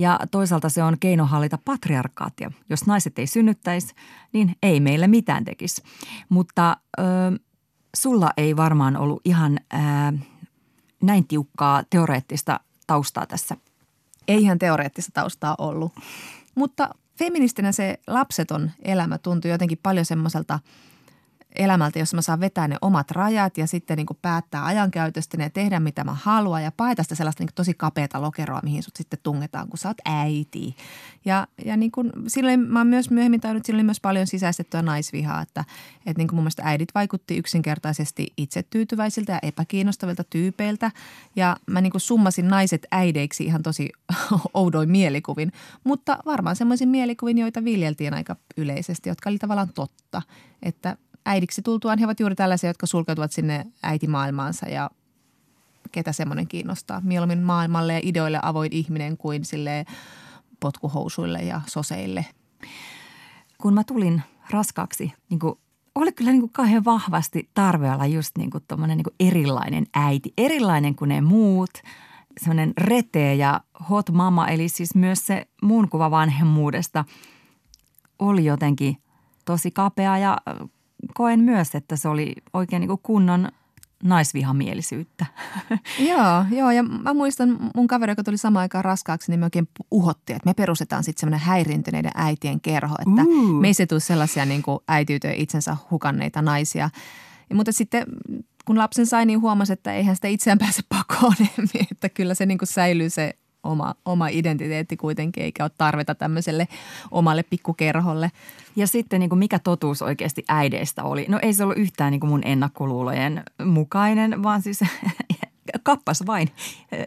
ja 0.00 0.20
toisaalta 0.30 0.68
se 0.68 0.82
on 0.82 0.96
keino 1.00 1.26
hallita 1.26 1.58
patriarkaatia. 1.64 2.50
Jos 2.70 2.86
naiset 2.86 3.18
ei 3.18 3.26
synnyttäisi, 3.26 3.94
niin 4.32 4.56
ei 4.62 4.80
meillä 4.80 5.08
mitään 5.08 5.44
tekisi. 5.44 5.82
Mutta 6.28 6.76
ö, 6.98 7.02
sulla 7.96 8.30
ei 8.36 8.56
varmaan 8.56 8.96
ollut 8.96 9.20
ihan 9.24 9.58
ö, 9.74 9.76
näin 11.02 11.28
tiukkaa 11.28 11.82
teoreettista 11.90 12.60
taustaa 12.86 13.26
tässä. 13.26 13.56
Ei 14.28 14.42
ihan 14.42 14.58
teoreettista 14.58 15.12
taustaa 15.14 15.54
ollut. 15.58 15.92
Mutta 16.54 16.94
feministinä 17.20 17.72
se 17.72 17.98
lapseton 18.06 18.70
elämä 18.82 19.18
tuntui 19.18 19.50
jotenkin 19.50 19.78
paljon 19.82 20.04
semmoiselta– 20.04 20.58
elämältä, 21.56 21.98
jossa 21.98 22.16
mä 22.16 22.22
saan 22.22 22.40
vetää 22.40 22.68
ne 22.68 22.76
omat 22.82 23.10
rajat 23.10 23.58
ja 23.58 23.66
sitten 23.66 23.96
niin 23.96 24.06
kuin 24.06 24.18
päättää 24.22 24.64
ajankäytöstä 24.64 25.42
ja 25.42 25.50
tehdä 25.50 25.80
mitä 25.80 26.04
mä 26.04 26.16
haluan. 26.22 26.62
Ja 26.62 26.72
paeta 26.72 27.02
sitä 27.02 27.14
sellaista 27.14 27.42
niin 27.42 27.48
kuin 27.48 27.54
tosi 27.54 27.74
kapeata 27.74 28.22
lokeroa, 28.22 28.60
mihin 28.62 28.82
sut 28.82 28.96
sitten 28.96 29.18
tungetaan, 29.22 29.68
kun 29.68 29.78
sä 29.78 29.88
oot 29.88 29.96
äiti. 30.04 30.76
Ja, 31.24 31.46
ja 31.64 31.76
niin 31.76 31.90
kuin, 31.92 32.12
silloin 32.26 32.60
mä 32.60 32.80
oon 32.80 32.86
myös 32.86 33.10
myöhemmin 33.10 33.40
tajunnut, 33.40 33.64
silloin 33.64 33.86
myös 33.86 34.00
paljon 34.00 34.26
sisäistettyä 34.26 34.82
naisvihaa, 34.82 35.42
että, 35.42 35.64
että 36.06 36.18
niin 36.18 36.28
kuin 36.28 36.36
mun 36.36 36.44
mielestä 36.44 36.62
äidit 36.64 36.88
vaikutti 36.94 37.36
yksinkertaisesti 37.36 38.32
itsetyytyväisiltä 38.36 39.32
ja 39.32 39.38
epäkiinnostavilta 39.42 40.24
tyypeiltä. 40.24 40.90
Ja 41.36 41.56
mä 41.66 41.80
niin 41.80 41.90
kuin 41.90 42.00
summasin 42.00 42.48
naiset 42.48 42.86
äideiksi 42.90 43.44
ihan 43.44 43.62
tosi 43.62 43.90
oudoin 44.54 44.90
mielikuvin, 44.90 45.52
mutta 45.84 46.18
varmaan 46.26 46.56
semmoisin 46.56 46.88
mielikuvin, 46.88 47.38
joita 47.38 47.64
viljeltiin 47.64 48.14
aika 48.14 48.36
yleisesti, 48.56 49.08
jotka 49.08 49.30
oli 49.30 49.38
tavallaan 49.38 49.72
totta, 49.74 50.22
että 50.62 50.96
äidiksi 51.26 51.62
tultuaan 51.62 51.98
he 51.98 52.04
ovat 52.04 52.20
juuri 52.20 52.34
tällaisia, 52.34 52.70
jotka 52.70 52.86
sulkeutuvat 52.86 53.32
sinne 53.32 53.66
äitimaailmaansa 53.82 54.68
ja 54.68 54.90
ketä 55.92 56.12
semmoinen 56.12 56.48
kiinnostaa. 56.48 57.00
Mieluummin 57.04 57.42
maailmalle 57.42 57.92
ja 57.92 58.00
ideoille 58.02 58.38
avoin 58.42 58.72
ihminen 58.72 59.16
kuin 59.16 59.44
sille 59.44 59.84
potkuhousuille 60.60 61.38
ja 61.38 61.60
soseille. 61.66 62.26
Kun 63.58 63.74
mä 63.74 63.84
tulin 63.84 64.22
raskaaksi, 64.50 65.12
niin 65.30 65.40
kuin, 65.40 65.54
oli 65.94 66.12
kyllä 66.12 66.30
niin 66.30 66.40
kuin 66.40 66.52
kauhean 66.52 66.84
vahvasti 66.84 67.50
tarve 67.54 67.90
olla 67.92 68.06
just 68.06 68.38
niin 68.38 68.50
kuin 68.50 68.64
niin 68.86 69.02
erilainen 69.20 69.86
äiti. 69.94 70.32
Erilainen 70.38 70.94
kuin 70.94 71.08
ne 71.08 71.20
muut, 71.20 71.70
semmoinen 72.40 72.72
reteä 72.78 73.32
ja 73.32 73.60
hot 73.90 74.10
mama, 74.10 74.48
eli 74.48 74.68
siis 74.68 74.94
myös 74.94 75.26
se 75.26 75.46
muun 75.62 75.88
kuva 75.88 76.10
vanhemmuudesta 76.10 77.04
oli 78.18 78.44
jotenkin 78.44 78.96
tosi 79.44 79.70
kapea 79.70 80.18
ja 80.18 80.36
koen 81.14 81.40
myös, 81.40 81.74
että 81.74 81.96
se 81.96 82.08
oli 82.08 82.32
oikein 82.52 82.80
niin 82.80 82.98
kunnon 83.02 83.48
naisvihamielisyyttä. 84.02 85.26
joo, 86.10 86.44
joo, 86.50 86.70
ja 86.70 86.82
mä 86.82 87.14
muistan 87.14 87.58
mun 87.74 87.86
kaveri, 87.86 88.10
joka 88.10 88.24
tuli 88.24 88.36
samaan 88.36 88.60
aikaan 88.60 88.84
raskaaksi, 88.84 89.32
niin 89.32 89.40
me 89.40 89.46
oikein 89.46 89.68
uhottiin, 89.90 90.36
että 90.36 90.48
me 90.50 90.54
perustetaan 90.54 91.04
sitten 91.04 91.20
semmoinen 91.20 91.46
häirintyneiden 91.46 92.12
äitien 92.14 92.60
kerho, 92.60 92.94
että 92.94 93.22
uh. 93.22 93.60
me 93.60 93.66
ei 93.66 93.74
se 93.74 93.86
tule 93.86 94.00
sellaisia 94.00 94.44
niin 94.44 94.62
kuin 94.62 94.78
äitiytyä 94.88 95.32
itsensä 95.32 95.76
hukanneita 95.90 96.42
naisia. 96.42 96.90
Ja, 97.50 97.56
mutta 97.56 97.72
sitten 97.72 98.06
kun 98.64 98.78
lapsen 98.78 99.06
sai, 99.06 99.26
niin 99.26 99.40
huomasi, 99.40 99.72
että 99.72 99.92
eihän 99.92 100.14
sitä 100.14 100.28
itseään 100.28 100.58
pääse 100.58 100.82
pakoon, 100.88 101.34
että 101.92 102.08
kyllä 102.08 102.34
se 102.34 102.46
niin 102.46 102.58
kuin 102.58 102.68
säilyy 102.68 103.10
se 103.10 103.34
oma, 103.62 103.94
oma 104.04 104.28
identiteetti 104.28 104.96
kuitenkin, 104.96 105.42
eikä 105.42 105.64
ole 105.64 105.70
tarvetta 105.78 106.14
tämmöiselle 106.14 106.68
omalle 107.10 107.42
pikkukerholle. 107.42 108.30
Ja 108.76 108.86
sitten 108.86 109.20
niin 109.20 109.28
kuin 109.28 109.38
mikä 109.38 109.58
totuus 109.58 110.02
oikeasti 110.02 110.44
äideistä 110.48 111.04
oli? 111.04 111.26
No 111.28 111.38
ei 111.42 111.52
se 111.52 111.64
ollut 111.64 111.78
yhtään 111.78 112.10
niin 112.10 112.20
kuin 112.20 112.30
mun 112.30 112.42
ennakkoluulojen 112.44 113.42
mukainen, 113.64 114.42
vaan 114.42 114.62
siis 114.62 114.80
kappas 115.82 116.26
vain. 116.26 116.48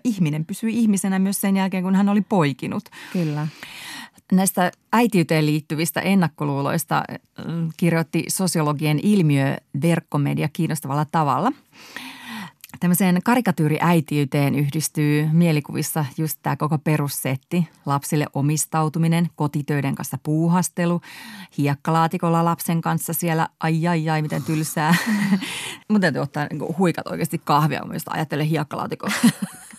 Ihminen 0.03 0.45
pysyi 0.45 0.79
ihmisenä 0.79 1.19
myös 1.19 1.41
sen 1.41 1.57
jälkeen, 1.57 1.83
kun 1.83 1.95
hän 1.95 2.09
oli 2.09 2.21
poikinut. 2.21 2.83
Kyllä. 3.13 3.47
Näistä 4.31 4.71
äitiyteen 4.93 5.45
liittyvistä 5.45 6.01
ennakkoluuloista 6.01 7.03
kirjoitti 7.77 8.25
sosiologien 8.27 8.99
ilmiö 9.03 9.57
verkkomedia 9.81 10.49
kiinnostavalla 10.53 11.05
tavalla– 11.11 11.51
Tämmöiseen 12.79 13.19
karikatyyriäitiyteen 13.23 14.55
yhdistyy 14.55 15.29
mielikuvissa 15.31 16.05
just 16.17 16.39
tämä 16.43 16.55
koko 16.55 16.77
perussetti. 16.77 17.67
Lapsille 17.85 18.25
omistautuminen, 18.33 19.29
kotitöiden 19.35 19.95
kanssa 19.95 20.17
puuhastelu, 20.23 21.01
hiekkalaatikolla 21.57 22.45
lapsen 22.45 22.81
kanssa 22.81 23.13
siellä, 23.13 23.47
ai 23.59 23.87
ai 23.87 24.09
ai 24.09 24.21
miten 24.21 24.43
tylsää. 24.43 24.95
Mun 25.89 26.01
täytyy 26.01 26.21
ottaa 26.21 26.47
niin 26.51 26.77
huikat 26.77 27.07
oikeasti 27.07 27.41
kahvia, 27.43 27.85
mun 27.85 27.95
ajattelen 28.09 28.47
hiekkalaatikon. 28.47 29.11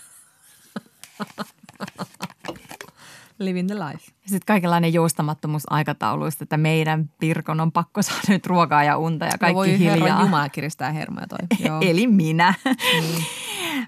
Living 3.45 3.69
the 3.69 3.75
life. 3.75 4.13
Sitten 4.21 4.47
kaikenlainen 4.47 4.93
joustamattomuus 4.93 5.63
aikatauluista, 5.71 6.45
että 6.45 6.57
meidän 6.57 7.11
Pirkon 7.21 7.61
on 7.61 7.73
pakko 7.73 8.03
saada 8.03 8.23
nyt 8.29 8.47
ruokaa 8.47 8.85
ja 8.85 8.99
unta 8.99 9.25
ja 9.25 9.39
kaikki 9.39 9.53
no 9.53 9.59
voi 9.59 9.79
hiljaa. 9.79 9.97
Herran 9.97 10.21
Jumala 10.21 10.49
kiristää 10.49 10.93
hermoja 10.93 11.27
toi. 11.27 11.39
Joo. 11.69 11.81
Eli 11.81 12.07
minä. 12.07 12.55
Mm. 12.65 13.23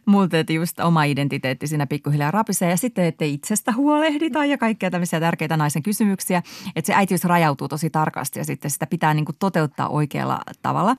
Mutta 0.07 0.39
että 0.39 0.53
just 0.53 0.81
oma 0.81 1.05
identiteetti 1.05 1.67
siinä 1.67 1.87
pikkuhiljaa 1.87 2.31
rapisee 2.31 2.71
ja 2.71 2.77
sitten, 2.77 3.05
että 3.05 3.25
itsestä 3.25 3.73
huolehdita 3.73 4.45
ja 4.45 4.59
kaikkea 4.59 4.91
tämmöisiä 4.91 5.21
tärkeitä 5.21 5.57
naisen 5.57 5.83
kysymyksiä. 5.83 6.43
Että 6.77 6.87
se 6.87 6.95
äitiys 6.95 7.25
rajautuu 7.25 7.69
tosi 7.69 7.91
tarkasti 7.91 8.39
ja 8.39 8.45
sitten 8.45 8.71
sitä 8.71 8.87
pitää 8.87 9.15
niinku 9.15 9.33
toteuttaa 9.39 9.89
oikealla 9.89 10.41
tavalla. 10.63 10.97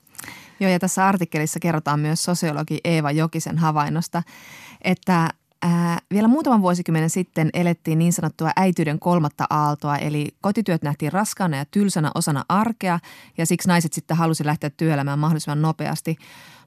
Joo 0.60 0.70
ja 0.70 0.78
tässä 0.78 1.06
artikkelissa 1.06 1.60
kerrotaan 1.60 2.00
myös 2.00 2.24
sosiologi 2.24 2.80
Eeva 2.84 3.10
Jokisen 3.10 3.58
havainnosta, 3.58 4.22
että 4.82 5.30
Ää, 5.62 5.98
vielä 6.10 6.28
muutaman 6.28 6.62
vuosikymmenen 6.62 7.10
sitten 7.10 7.50
elettiin 7.54 7.98
niin 7.98 8.12
sanottua 8.12 8.50
äityyden 8.56 8.98
kolmatta 8.98 9.46
aaltoa, 9.50 9.96
eli 9.96 10.28
kotityöt 10.40 10.82
nähtiin 10.82 11.12
raskaana 11.12 11.56
ja 11.56 11.64
tylsänä 11.70 12.10
osana 12.14 12.44
arkea 12.48 12.98
ja 13.38 13.46
siksi 13.46 13.68
naiset 13.68 13.92
sitten 13.92 14.16
halusi 14.16 14.46
lähteä 14.46 14.70
työelämään 14.70 15.18
mahdollisimman 15.18 15.62
nopeasti. 15.62 16.16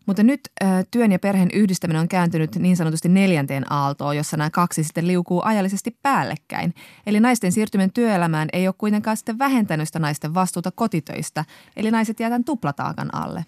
Mutta 0.06 0.24
nyt 0.24 0.42
ää, 0.62 0.84
työn 0.92 1.12
ja 1.12 1.20
perheen 1.20 1.50
yhdistäminen 1.54 2.02
on 2.02 2.08
kääntynyt 2.08 2.56
niin 2.56 2.78
sanotusti 2.78 3.10
neljänteen 3.10 3.72
aaltoon, 3.72 4.18
jossa 4.18 4.38
nämä 4.38 4.50
kaksi 4.50 4.84
sitten 4.84 5.08
liukuu 5.08 5.42
ajallisesti 5.46 5.98
päällekkäin. 6.04 6.74
Eli 7.06 7.20
naisten 7.20 7.52
siirtyminen 7.52 7.94
työelämään 7.94 8.50
ei 8.54 8.68
ole 8.68 8.76
kuitenkaan 8.78 9.18
sitten 9.18 9.39
vähentänyt 9.39 9.88
sitä 9.88 10.00
naisten 10.00 10.34
vastuuta 10.34 10.72
kotitöistä, 10.72 11.46
eli 11.76 11.92
naiset 11.92 12.20
jäätään 12.20 12.44
tuplataakan 12.44 13.16
alle. 13.16 13.46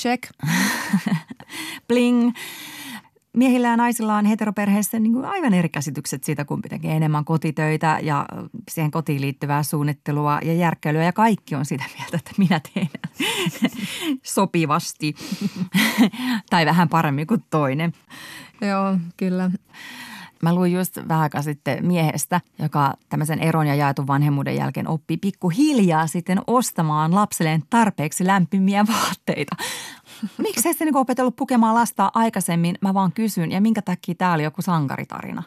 Check. 0.00 0.22
Bling 1.88 2.32
miehillä 3.34 3.68
ja 3.68 3.76
naisilla 3.76 4.16
on 4.16 4.24
heteroperheessä 4.24 4.98
niin 4.98 5.12
kuin 5.12 5.24
aivan 5.24 5.54
eri 5.54 5.68
käsitykset 5.68 6.24
siitä, 6.24 6.44
kumpi 6.44 6.68
tekee 6.68 6.96
enemmän 6.96 7.24
kotitöitä 7.24 7.98
ja 8.02 8.26
siihen 8.70 8.90
kotiin 8.90 9.20
liittyvää 9.20 9.62
suunnittelua 9.62 10.38
ja 10.42 10.54
järkkeilyä. 10.54 11.04
Ja 11.04 11.12
kaikki 11.12 11.54
on 11.54 11.64
sitä 11.64 11.84
mieltä, 11.98 12.16
että 12.16 12.30
minä 12.38 12.60
teen 12.74 12.88
sopivasti 14.22 15.14
tai 16.50 16.66
vähän 16.66 16.88
paremmin 16.88 17.26
kuin 17.26 17.44
toinen. 17.50 17.92
Joo, 18.60 18.98
kyllä. 19.16 19.50
Mä 20.42 20.54
luin 20.54 20.72
just 20.72 20.96
vähän 21.08 21.22
aikaa 21.22 21.42
sitten 21.42 21.86
miehestä, 21.86 22.40
joka 22.58 22.94
tämmöisen 23.08 23.38
eron 23.38 23.66
ja 23.66 23.74
jaetun 23.74 24.06
vanhemmuuden 24.06 24.56
jälkeen 24.56 24.88
oppi 24.88 25.16
pikkuhiljaa 25.16 26.06
sitten 26.06 26.40
ostamaan 26.46 27.14
lapselleen 27.14 27.62
tarpeeksi 27.70 28.26
lämpimiä 28.26 28.86
vaatteita. 28.86 29.56
Miksi 30.38 30.68
et 30.68 30.80
niin 30.80 30.96
opetellut 30.96 31.36
pukemaan 31.36 31.74
lasta 31.74 32.10
aikaisemmin? 32.14 32.78
Mä 32.80 32.94
vaan 32.94 33.12
kysyn. 33.12 33.52
Ja 33.52 33.60
minkä 33.60 33.82
takia 33.82 34.14
tämä 34.14 34.32
oli 34.32 34.42
joku 34.42 34.62
sankaritarina? 34.62 35.42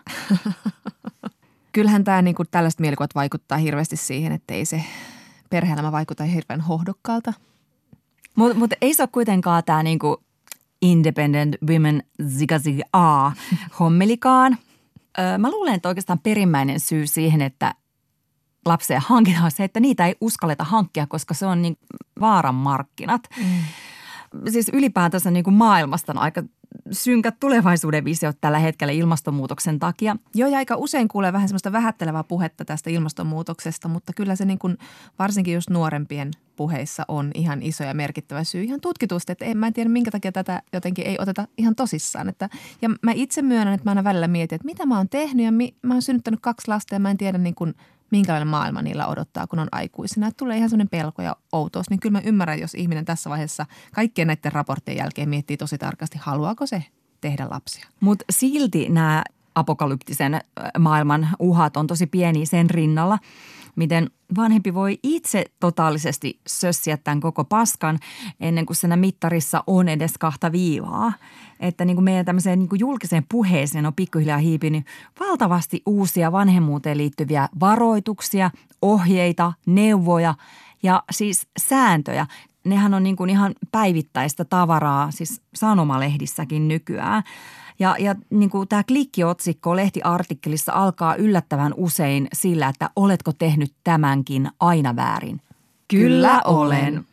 Kyllähän 1.71 2.03
tämä 2.03 2.21
niin 2.21 2.35
kuin 2.35 2.47
tällaiset 2.51 2.79
mielikuvat 2.79 3.15
vaikuttaa 3.15 3.57
hirveästi 3.57 3.97
siihen, 3.97 4.31
että 4.31 4.53
ei 4.53 4.65
se 4.65 4.83
perhe-elämä 5.49 5.91
vaikuta 5.91 6.23
hirveän 6.23 6.61
hohdokkaalta. 6.61 7.33
Mutta 8.35 8.57
mut 8.57 8.73
ei 8.81 8.93
se 8.93 9.03
ole 9.03 9.09
kuitenkaan 9.11 9.63
tämä 9.63 9.83
niin 9.83 9.99
kuin 9.99 10.17
independent 10.81 11.55
women 11.69 12.03
ziga 12.27 12.59
ziga 12.59 12.83
a 12.93 13.31
hommelikaan. 13.79 14.57
Mä 15.37 15.51
luulen, 15.51 15.73
että 15.73 15.89
oikeastaan 15.89 16.19
perimmäinen 16.19 16.79
syy 16.79 17.07
siihen, 17.07 17.41
että 17.41 17.75
lapsia 18.65 19.01
hankitaan 19.05 19.45
on 19.45 19.51
se, 19.51 19.63
että 19.63 19.79
niitä 19.79 20.05
ei 20.05 20.15
uskalleta 20.21 20.63
hankkia, 20.63 21.07
koska 21.07 21.33
se 21.33 21.45
on 21.45 21.61
niin 21.61 21.77
vaaran 22.19 22.55
markkinat. 22.55 23.21
Mm 23.37 23.63
siis 24.49 24.69
ylipäätänsä 24.73 25.31
niin 25.31 25.43
kuin 25.43 25.53
maailmasta 25.53 26.11
on 26.11 26.17
aika 26.17 26.43
synkät 26.91 27.35
tulevaisuuden 27.39 28.05
visiot 28.05 28.37
tällä 28.41 28.59
hetkellä 28.59 28.93
ilmastonmuutoksen 28.93 29.79
takia. 29.79 30.15
Joo, 30.35 30.49
ja 30.49 30.57
aika 30.57 30.75
usein 30.75 31.07
kuulee 31.07 31.33
vähän 31.33 31.47
semmoista 31.47 31.71
vähättelevää 31.71 32.23
puhetta 32.23 32.65
tästä 32.65 32.89
ilmastonmuutoksesta, 32.89 33.87
mutta 33.87 34.13
kyllä 34.13 34.35
se 34.35 34.45
niin 34.45 34.59
kuin, 34.59 34.77
varsinkin 35.19 35.53
just 35.53 35.69
nuorempien 35.69 36.31
puheissa 36.55 37.05
on 37.07 37.31
ihan 37.33 37.63
iso 37.63 37.83
ja 37.83 37.93
merkittävä 37.93 38.43
syy 38.43 38.63
ihan 38.63 38.81
tutkitusti. 38.81 39.31
Että 39.31 39.45
en, 39.45 39.57
mä 39.57 39.67
en 39.67 39.73
tiedä, 39.73 39.89
minkä 39.89 40.11
takia 40.11 40.31
tätä 40.31 40.61
jotenkin 40.73 41.07
ei 41.07 41.17
oteta 41.19 41.47
ihan 41.57 41.75
tosissaan. 41.75 42.29
Että, 42.29 42.49
ja 42.81 42.89
mä 43.01 43.11
itse 43.15 43.41
myönnän, 43.41 43.73
että 43.73 43.85
mä 43.85 43.91
aina 43.91 44.03
välillä 44.03 44.27
mietin, 44.27 44.55
että 44.55 44.65
mitä 44.65 44.85
mä 44.85 44.97
oon 44.97 45.09
tehnyt 45.09 45.45
ja 45.45 45.51
mi, 45.51 45.75
mä 45.81 45.93
oon 45.93 46.01
synnyttänyt 46.01 46.39
kaksi 46.39 46.67
lasta 46.67 46.95
ja 46.95 46.99
mä 46.99 47.11
en 47.11 47.17
tiedä 47.17 47.37
niin 47.37 47.55
kuin– 47.55 47.73
minkälainen 48.11 48.47
maailma 48.47 48.81
niillä 48.81 49.07
odottaa, 49.07 49.47
kun 49.47 49.59
on 49.59 49.67
aikuisina. 49.71 50.27
Että 50.27 50.37
tulee 50.37 50.57
ihan 50.57 50.69
sellainen 50.69 50.89
pelko 50.89 51.21
ja 51.21 51.35
outous. 51.51 51.89
Niin 51.89 51.99
kyllä 51.99 52.17
mä 52.17 52.21
ymmärrän, 52.25 52.59
jos 52.59 52.73
ihminen 52.73 53.05
tässä 53.05 53.29
vaiheessa 53.29 53.65
kaikkien 53.93 54.27
näiden 54.27 54.51
raporttien 54.51 54.97
jälkeen 54.97 55.29
miettii 55.29 55.57
tosi 55.57 55.77
tarkasti, 55.77 56.17
haluaako 56.21 56.65
se 56.65 56.83
tehdä 57.21 57.47
lapsia. 57.49 57.87
Mutta 57.99 58.25
silti 58.29 58.89
nämä 58.89 59.23
apokalyptisen 59.55 60.41
maailman 60.79 61.29
uhat 61.39 61.77
on 61.77 61.87
tosi 61.87 62.07
pieni 62.07 62.45
sen 62.45 62.69
rinnalla, 62.69 63.19
miten 63.77 64.09
vanhempi 64.37 64.73
voi 64.73 64.99
itse 65.03 65.45
totaalisesti 65.59 66.39
sössiä 66.47 66.97
tämän 66.97 67.19
koko 67.19 67.43
paskan 67.43 67.99
ennen 68.39 68.65
kuin 68.65 68.77
siinä 68.77 68.97
mittarissa 68.97 69.63
on 69.67 69.89
edes 69.89 70.13
kahta 70.19 70.51
viivaa. 70.51 71.13
Että 71.59 71.85
niin 71.85 71.95
kuin 71.95 72.03
meidän 72.03 72.25
tämmöiseen 72.25 72.59
niin 72.59 72.69
kuin 72.69 72.79
julkiseen 72.79 73.25
puheeseen 73.29 73.85
on 73.85 73.93
pikkuhiljaa 73.93 74.37
hiipinyt 74.37 74.85
valtavasti 75.19 75.81
uusia 75.85 76.31
vanhemmuuteen 76.31 76.97
liittyviä 76.97 77.49
varoituksia, 77.59 78.51
ohjeita, 78.81 79.53
neuvoja 79.65 80.35
ja 80.83 81.03
siis 81.11 81.47
sääntöjä. 81.59 82.27
Nehän 82.63 82.93
on 82.93 83.03
niin 83.03 83.15
kuin 83.15 83.29
ihan 83.29 83.55
päivittäistä 83.71 84.45
tavaraa 84.45 85.11
siis 85.11 85.41
sanomalehdissäkin 85.55 86.67
nykyään– 86.67 87.23
ja, 87.79 87.95
ja 87.99 88.15
niin 88.29 88.49
kuin 88.49 88.67
tämä 88.67 88.83
klikkiotsikko 88.83 89.75
lehtiartikkelissa 89.75 90.73
alkaa 90.73 91.15
yllättävän 91.15 91.73
usein 91.77 92.27
sillä, 92.33 92.67
että 92.67 92.89
oletko 92.95 93.33
tehnyt 93.33 93.73
tämänkin 93.83 94.49
aina 94.59 94.95
väärin? 94.95 95.41
Kyllä 95.87 96.41
olen. 96.45 97.05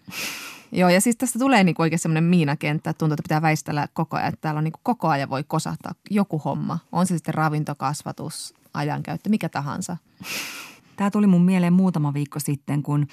Joo, 0.72 0.88
ja 0.88 1.00
siis 1.00 1.16
tästä 1.16 1.38
tulee 1.38 1.64
niin 1.64 1.74
oikein 1.78 1.98
semmoinen 1.98 2.24
miinakenttä, 2.24 2.90
että 2.90 2.98
tuntuu, 2.98 3.14
että 3.14 3.22
pitää 3.22 3.42
väistellä 3.42 3.88
koko 3.92 4.16
ajan. 4.16 4.28
Että 4.28 4.40
täällä 4.40 4.58
on 4.58 4.64
niin 4.64 4.72
koko 4.82 5.08
ajan 5.08 5.30
voi 5.30 5.44
kosahtaa 5.44 5.92
joku 6.10 6.38
homma. 6.38 6.78
On 6.92 7.06
se 7.06 7.14
sitten 7.14 7.34
ravintokasvatus, 7.34 8.54
ajankäyttö, 8.74 9.30
mikä 9.30 9.48
tahansa. 9.48 9.96
Tämä 10.96 11.10
tuli 11.10 11.26
mun 11.26 11.44
mieleen 11.44 11.72
muutama 11.72 12.14
viikko 12.14 12.38
sitten, 12.38 12.82
kun 12.82 13.06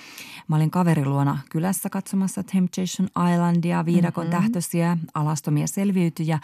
mä 0.47 0.55
olin 0.55 0.71
kaveriluona 0.71 1.37
kylässä 1.49 1.89
katsomassa 1.89 2.43
Temptation 2.43 3.29
Islandia, 3.33 3.85
viidakon 3.85 4.25
mm-hmm. 4.25 4.41
tähtöisiä, 4.41 4.97
alastomia 5.13 5.67
selviytyjä 5.67 6.39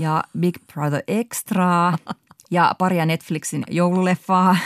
ja 0.00 0.24
Big 0.38 0.56
Brother 0.72 1.02
Extra 1.08 1.92
ja 2.50 2.74
paria 2.78 3.06
Netflixin 3.06 3.64
joululeffaa, 3.70 4.56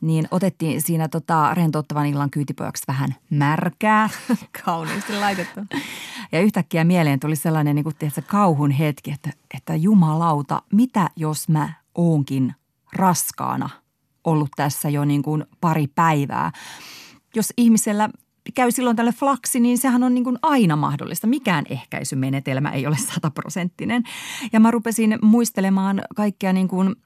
niin 0.00 0.28
otettiin 0.30 0.82
siinä 0.82 1.08
tota 1.08 1.54
rentouttavan 1.54 2.06
illan 2.06 2.30
kyytipojaksi 2.30 2.84
vähän 2.88 3.14
märkää. 3.30 4.08
Kauniisti 4.64 5.16
laitettu. 5.16 5.60
Ja 6.32 6.40
yhtäkkiä 6.40 6.84
mieleen 6.84 7.20
tuli 7.20 7.36
sellainen 7.36 7.74
niin 7.74 7.84
kuin, 7.84 7.96
tiedätkö, 7.96 8.22
kauhun 8.26 8.70
hetki, 8.70 9.10
että, 9.10 9.30
että 9.56 9.74
jumalauta, 9.74 10.62
mitä 10.72 11.10
jos 11.16 11.48
mä 11.48 11.72
oonkin 11.94 12.54
raskaana 12.92 13.70
ollut 14.24 14.50
tässä 14.56 14.88
jo 14.88 15.04
niin 15.04 15.22
kuin 15.22 15.44
pari 15.60 15.86
päivää. 15.86 16.52
Jos 17.34 17.52
ihmisellä 17.56 18.08
käy 18.54 18.70
silloin 18.70 18.96
tälle 18.96 19.12
flaksi, 19.12 19.60
niin 19.60 19.78
sehän 19.78 20.02
on 20.02 20.14
niin 20.14 20.24
kuin 20.24 20.38
aina 20.42 20.76
mahdollista. 20.76 21.26
Mikään 21.26 21.64
ehkäisymenetelmä 21.68 22.70
ei 22.70 22.86
ole 22.86 22.96
sataprosenttinen. 22.96 24.02
Ja 24.52 24.60
mä 24.60 24.70
rupesin 24.70 25.18
muistelemaan 25.22 26.02
kaikkia 26.16 26.52
niin 26.52 26.68
kuin 26.68 26.96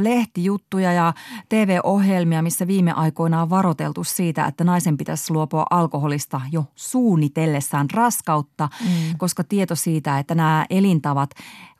lehtijuttuja 0.00 0.92
ja 0.92 1.12
TV-ohjelmia, 1.48 2.42
missä 2.42 2.66
viime 2.66 2.92
aikoina 2.92 3.42
on 3.42 3.50
varoteltu 3.50 4.04
siitä, 4.04 4.46
että 4.46 4.64
naisen 4.64 4.96
pitäisi 4.96 5.32
luopua 5.32 5.66
alkoholista 5.70 6.40
jo 6.52 6.64
suunnitellessaan 6.74 7.90
raskautta, 7.90 8.68
mm. 8.84 9.18
koska 9.18 9.44
tieto 9.44 9.74
siitä, 9.74 10.18
että 10.18 10.34
nämä 10.34 10.66
elintavat 10.70 11.30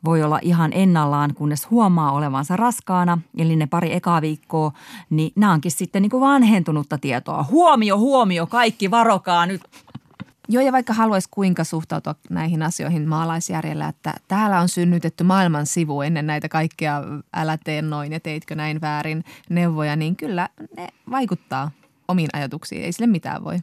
voi 0.05 0.23
olla 0.23 0.39
ihan 0.41 0.71
ennallaan, 0.73 1.33
kunnes 1.33 1.69
huomaa 1.69 2.11
olevansa 2.11 2.55
raskaana, 2.55 3.17
eli 3.37 3.55
ne 3.55 3.67
pari 3.67 3.93
ekaa 3.93 4.21
viikkoa, 4.21 4.71
niin 5.09 5.31
nämä 5.35 5.53
onkin 5.53 5.71
sitten 5.71 6.01
niin 6.01 6.09
kuin 6.09 6.21
vanhentunutta 6.21 6.97
tietoa. 6.97 7.45
Huomio, 7.51 7.97
huomio, 7.97 8.47
kaikki 8.47 8.91
varokaa 8.91 9.45
nyt 9.45 9.61
Joo, 10.51 10.63
ja 10.63 10.71
vaikka 10.71 10.93
haluaisi 10.93 11.29
kuinka 11.31 11.63
suhtautua 11.63 12.15
näihin 12.29 12.63
asioihin 12.63 13.09
maalaisjärjellä, 13.09 13.87
että 13.87 14.13
täällä 14.27 14.59
on 14.59 14.69
synnytetty 14.69 15.23
maailman 15.23 15.65
sivu 15.65 16.01
ennen 16.01 16.27
näitä 16.27 16.49
kaikkia 16.49 17.03
älä 17.33 17.57
tee 17.57 17.81
noin 17.81 18.11
ja 18.11 18.19
teitkö 18.19 18.55
näin 18.55 18.81
väärin 18.81 19.23
neuvoja, 19.49 19.95
niin 19.95 20.15
kyllä 20.15 20.49
ne 20.77 20.87
vaikuttaa 21.11 21.71
omiin 22.07 22.29
ajatuksiin. 22.33 22.83
Ei 22.83 22.91
sille 22.91 23.07
mitään 23.07 23.43
voi 23.43 23.59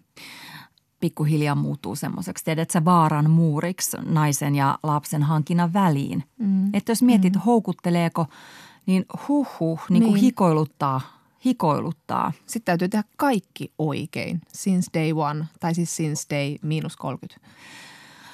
pikkuhiljaa 1.00 1.54
muuttuu 1.54 1.96
semmoiseksi, 1.96 2.44
tiedät 2.44 2.70
sä 2.70 2.84
vaaran 2.84 3.30
muuriksi 3.30 3.96
naisen 4.04 4.54
ja 4.54 4.78
lapsen 4.82 5.22
hankinnan 5.22 5.72
väliin. 5.72 6.24
Mm. 6.38 6.74
Että 6.74 6.92
jos 6.92 7.02
mietit, 7.02 7.34
mm. 7.34 7.40
houkutteleeko, 7.40 8.26
niin 8.86 9.04
huh 9.28 9.48
huh, 9.60 9.80
niin 9.90 10.02
kuin 10.02 10.14
niin. 10.14 10.24
hikoiluttaa 10.24 11.15
hikoiluttaa. 11.46 12.32
Sitten 12.46 12.64
täytyy 12.64 12.88
tehdä 12.88 13.04
kaikki 13.16 13.72
oikein 13.78 14.40
since 14.52 14.90
day 14.94 15.12
one, 15.12 15.44
tai 15.60 15.74
siis 15.74 15.96
since 15.96 16.36
day 16.36 16.56
miinus 16.62 16.96
30. 16.96 17.48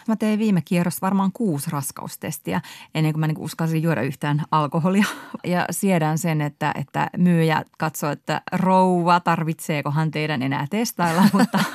Mä 0.08 0.16
tein 0.16 0.38
viime 0.38 0.62
kierros 0.64 1.02
varmaan 1.02 1.32
kuusi 1.32 1.70
raskaustestiä 1.70 2.60
ennen 2.94 3.12
kuin 3.12 3.20
mä 3.20 3.26
niin 3.26 3.38
uskalsin 3.38 3.82
juoda 3.82 4.02
yhtään 4.02 4.44
alkoholia. 4.50 5.04
Ja 5.44 5.66
siedän 5.70 6.18
sen, 6.18 6.40
että, 6.40 6.72
että 6.74 7.10
myyjä 7.16 7.64
katsoo, 7.78 8.10
että 8.10 8.42
rouva, 8.52 9.20
tarvitseekohan 9.20 10.10
teidän 10.10 10.42
enää 10.42 10.66
testailla, 10.70 11.22
mutta 11.32 11.58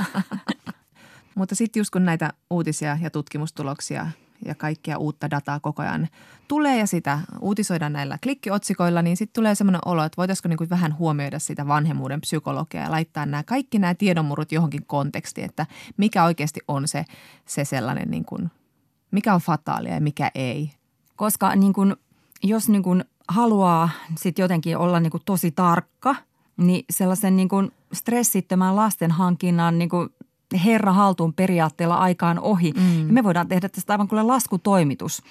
Mutta 1.38 1.56
sitten 1.56 1.80
just 1.80 1.90
kun 1.90 2.06
näitä 2.06 2.34
uutisia 2.50 2.98
ja 3.02 3.10
tutkimustuloksia 3.10 4.08
ja 4.46 4.56
kaikkea 4.56 4.98
uutta 4.98 5.30
dataa 5.30 5.60
koko 5.60 5.82
ajan 5.82 6.08
tulee 6.48 6.78
ja 6.78 6.88
sitä 6.88 7.20
uutisoidaan 7.42 7.94
näillä 7.94 8.18
klikkiotsikoilla, 8.24 9.02
niin 9.02 9.18
sitten 9.18 9.34
tulee 9.42 9.56
semmoinen 9.56 9.82
olo, 9.86 10.04
että 10.04 10.18
voitaisiinko 10.18 10.50
niin 10.50 10.58
kuin 10.58 10.70
vähän 10.70 10.98
huomioida 10.98 11.40
sitä 11.40 11.68
vanhemmuuden 11.68 12.22
psykologiaa 12.22 12.84
ja 12.84 12.92
laittaa 12.92 13.26
nämä 13.26 13.44
kaikki 13.44 13.80
nämä 13.80 13.96
tiedonmurut 13.96 14.52
johonkin 14.52 14.86
kontekstiin, 14.88 15.46
että 15.46 15.66
mikä 15.98 16.24
oikeasti 16.24 16.60
on 16.68 16.88
se, 16.88 17.06
se 17.46 17.66
sellainen, 17.66 18.12
niin 18.12 18.26
kuin, 18.26 18.52
mikä 19.12 19.34
on 19.34 19.42
fataalia 19.42 19.94
ja 19.94 20.02
mikä 20.02 20.32
ei. 20.36 20.72
koska 21.16 21.56
niin 21.56 21.74
kun, 21.74 21.98
jos 22.44 22.70
niin 22.70 22.84
kun 22.84 23.06
haluaa 23.28 23.90
sit 24.18 24.40
jotenkin 24.40 24.78
olla 24.78 25.00
niin 25.00 25.12
kun 25.12 25.22
tosi 25.26 25.52
tarkka, 25.52 26.16
niin 26.58 26.86
sellaisen 26.90 27.36
niin 27.36 27.50
kun 27.50 27.72
stressittömän 27.94 28.76
lasten 28.76 29.12
hankinnan 29.12 29.78
niin 29.78 29.90
herra 30.66 30.94
haltuun 30.94 31.34
periaatteella 31.34 31.96
aikaan 31.96 32.40
ohi. 32.40 32.72
Mm. 32.72 33.08
Ja 33.08 33.14
me 33.14 33.24
voidaan 33.24 33.48
tehdä 33.48 33.70
tästä 33.70 33.94
aivan 33.94 34.08
kuin 34.08 34.28
laskutoimitus. 34.28 35.24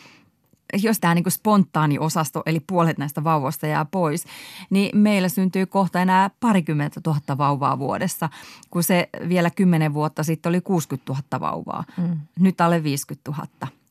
Jos 0.82 1.00
tämä 1.00 1.14
niin 1.14 1.30
spontaani 1.30 1.98
osasto, 1.98 2.42
eli 2.46 2.60
puolet 2.60 2.98
näistä 2.98 3.24
vauvoista 3.24 3.66
jää 3.66 3.84
pois, 3.84 4.24
niin 4.70 4.98
meillä 4.98 5.28
syntyy 5.28 5.66
kohta 5.66 6.00
enää 6.00 6.30
parikymmentä 6.40 7.00
tuhatta 7.00 7.38
vauvaa 7.38 7.78
vuodessa, 7.78 8.28
kun 8.70 8.82
se 8.82 9.08
vielä 9.28 9.50
kymmenen 9.50 9.94
vuotta 9.94 10.22
sitten 10.22 10.50
oli 10.50 10.60
60 10.60 11.12
000 11.12 11.40
vauvaa. 11.40 11.84
Mm. 11.96 12.20
Nyt 12.38 12.60
alle 12.60 12.82
50 12.82 13.30
000. 13.30 13.46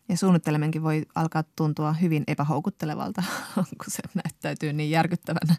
Ja 0.10 0.18
suunnittelemenkin 0.18 0.84
voi 0.84 1.06
alkaa 1.16 1.43
tuntua 1.56 1.93
hyvin 1.93 2.24
epähoukuttelevalta, 2.28 3.24
kun 3.56 3.88
se 3.88 4.03
näyttäytyy 4.16 4.74
niin 4.74 4.89
järkyttävänä 4.89 5.56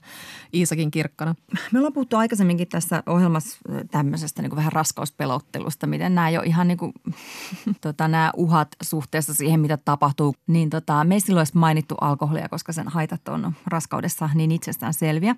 Iisakin 0.54 0.90
kirkkona. 0.90 1.34
Me 1.72 1.78
ollaan 1.78 1.92
puhuttu 1.92 2.16
aikaisemminkin 2.16 2.68
tässä 2.68 3.02
ohjelmassa 3.06 3.58
tämmöisestä 3.90 4.42
niin 4.42 4.50
kuin 4.50 4.56
vähän 4.56 4.72
raskauspelottelusta, 4.72 5.86
miten 5.86 6.14
nämä 6.14 6.30
jo 6.30 6.42
ihan 6.42 6.68
niin 6.68 6.78
kuin, 6.78 6.92
tota, 7.80 8.08
nämä 8.08 8.30
uhat 8.36 8.68
suhteessa 8.82 9.34
siihen, 9.34 9.60
mitä 9.60 9.76
tapahtuu. 9.76 10.34
Niin 10.46 10.70
tota, 10.70 11.04
me 11.04 11.14
ei 11.14 11.20
silloin 11.20 11.42
edes 11.42 11.54
mainittu 11.54 11.94
alkoholia, 12.00 12.48
koska 12.48 12.72
sen 12.72 12.88
haitat 12.88 13.28
on 13.28 13.54
raskaudessa 13.66 14.30
niin 14.34 14.52
itsestään 14.52 14.94
selviä. 14.94 15.36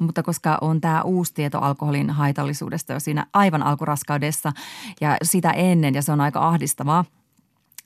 Mutta 0.00 0.22
koska 0.22 0.58
on 0.60 0.80
tämä 0.80 1.02
uusi 1.02 1.34
tieto 1.34 1.58
alkoholin 1.58 2.10
haitallisuudesta 2.10 2.92
jo 2.92 3.00
siinä 3.00 3.26
aivan 3.32 3.62
alkuraskaudessa 3.62 4.52
ja 5.00 5.16
sitä 5.22 5.50
ennen 5.50 5.94
ja 5.94 6.02
se 6.02 6.12
on 6.12 6.20
aika 6.20 6.48
ahdistavaa– 6.48 7.04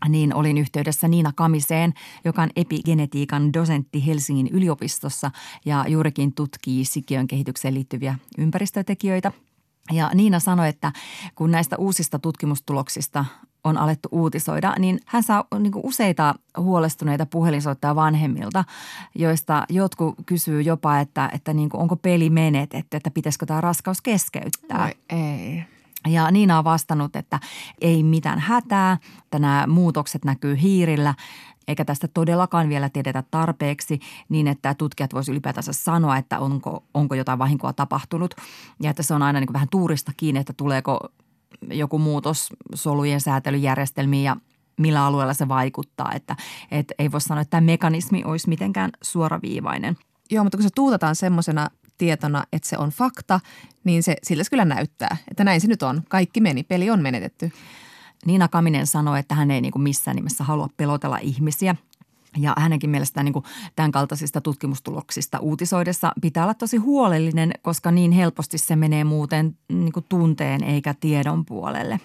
niin 0.09 0.35
olin 0.35 0.59
yhteydessä 0.59 1.09
Niina 1.09 1.33
Kamiseen, 1.33 1.95
joka 2.25 2.43
on 2.43 2.51
epigenetiikan 2.57 3.53
dosentti 3.53 4.07
Helsingin 4.07 4.49
yliopistossa 4.53 5.31
ja 5.65 5.85
juurikin 5.89 6.35
tutkii 6.35 6.85
sikiön 6.85 7.27
kehitykseen 7.27 7.75
liittyviä 7.75 8.19
ympäristötekijöitä. 8.39 9.33
Ja 9.93 10.11
Niina 10.15 10.41
sanoi, 10.41 10.69
että 10.69 10.93
kun 11.35 11.51
näistä 11.51 11.77
uusista 11.77 12.19
tutkimustuloksista 12.19 13.25
on 13.65 13.79
alettu 13.79 14.09
uutisoida, 14.13 14.75
niin 14.79 15.01
hän 15.07 15.23
saa 15.23 15.45
niin 15.59 15.73
useita 15.77 16.35
huolestuneita 16.59 17.27
puhelinsoittajia 17.27 17.95
vanhemmilta, 17.95 18.65
joista 19.15 19.65
jotkut 19.69 20.15
kysyy 20.27 20.63
jopa, 20.63 21.01
että, 21.01 21.31
että 21.33 21.53
niin 21.53 21.71
onko 21.73 21.97
peli 21.97 22.31
menetetty, 22.31 22.97
että 22.97 23.11
pitäisikö 23.11 23.47
tämä 23.47 23.61
raskaus 23.61 24.03
keskeyttää. 24.03 24.79
Vai 24.79 24.95
ei. 25.11 25.78
Ja 26.07 26.31
Niina 26.31 26.59
on 26.59 26.65
vastannut, 26.65 27.17
että 27.17 27.41
ei 27.81 28.03
mitään 28.03 28.39
hätää, 28.39 28.99
että 29.25 29.39
nämä 29.39 29.67
muutokset 29.67 30.25
näkyy 30.25 30.61
hiirillä 30.63 31.15
eikä 31.69 31.85
tästä 31.85 32.09
todellakaan 32.09 32.69
vielä 32.69 32.89
tiedetä 32.89 33.25
tarpeeksi 33.31 34.01
niin, 34.29 34.49
että 34.49 34.75
tutkijat 34.75 35.15
voisivat 35.15 35.33
ylipäätänsä 35.33 35.73
sanoa, 35.73 36.17
että 36.17 36.39
onko, 36.39 36.85
onko 36.95 37.15
jotain 37.15 37.39
vahinkoa 37.39 37.73
tapahtunut 37.73 38.35
ja 38.83 38.91
että 38.91 39.03
se 39.03 39.15
on 39.15 39.23
aina 39.23 39.41
niin 39.41 39.53
vähän 39.53 39.69
tuurista 39.71 40.13
kiinni, 40.17 40.41
että 40.41 40.53
tuleeko 40.53 41.01
joku 41.71 41.99
muutos 41.99 42.49
solujen 42.75 43.21
säätelyjärjestelmiin 43.21 44.25
ja 44.25 44.37
millä 44.79 45.05
alueella 45.05 45.35
se 45.35 45.49
vaikuttaa, 45.49 46.13
että, 46.15 46.37
että 46.71 46.95
ei 46.99 47.13
voi 47.13 47.21
sanoa, 47.21 47.43
että 47.43 47.51
tämä 47.51 47.61
mekanismi 47.61 48.25
olisi 48.25 48.49
mitenkään 48.49 48.91
suoraviivainen. 49.03 49.97
Joo, 50.31 50.45
mutta 50.45 50.59
kun 50.59 50.63
se 50.63 50.69
tuutataan 50.75 51.17
semmoisena 51.17 51.69
tietona, 51.99 52.45
että 52.53 52.69
se 52.69 52.79
on 52.79 52.91
fakta, 52.91 53.41
niin 53.85 54.03
se 54.03 54.17
sillä 54.23 54.45
se 54.45 54.51
kyllä 54.51 54.65
näyttää, 54.65 55.17
että 55.31 55.45
näin 55.45 55.61
se 55.61 55.67
nyt 55.67 55.83
on. 55.83 56.03
Kaikki 56.09 56.41
meni, 56.41 56.63
peli 56.63 56.91
on 56.91 57.03
menetetty. 57.03 57.53
Niina 58.27 58.49
Kaminen 58.49 58.87
sanoi, 58.87 59.19
että 59.19 59.35
hän 59.35 59.51
ei 59.51 59.61
niin 59.61 59.73
kuin 59.73 59.83
missään 59.83 60.15
nimessä 60.17 60.45
halua 60.45 60.69
pelotella 60.77 61.19
ihmisiä. 61.19 61.77
Ja 62.37 62.55
hänenkin 62.59 62.91
mielestään 62.91 63.25
niin 63.25 63.43
tämän 63.77 63.93
kaltaisista 63.93 64.41
tutkimustuloksista 64.41 65.39
uutisoidessa 65.39 66.13
pitää 66.21 66.45
olla 66.45 66.55
tosi 66.55 66.77
huolellinen, 66.77 67.53
koska 67.63 67.91
niin 67.91 68.13
helposti 68.13 68.59
se 68.59 68.77
menee 68.77 69.05
muuten 69.05 69.57
niin 69.69 69.93
kuin 69.93 70.07
tunteen 70.09 70.65
eikä 70.65 70.95
tiedon 70.95 71.45
puolelle. 71.45 72.01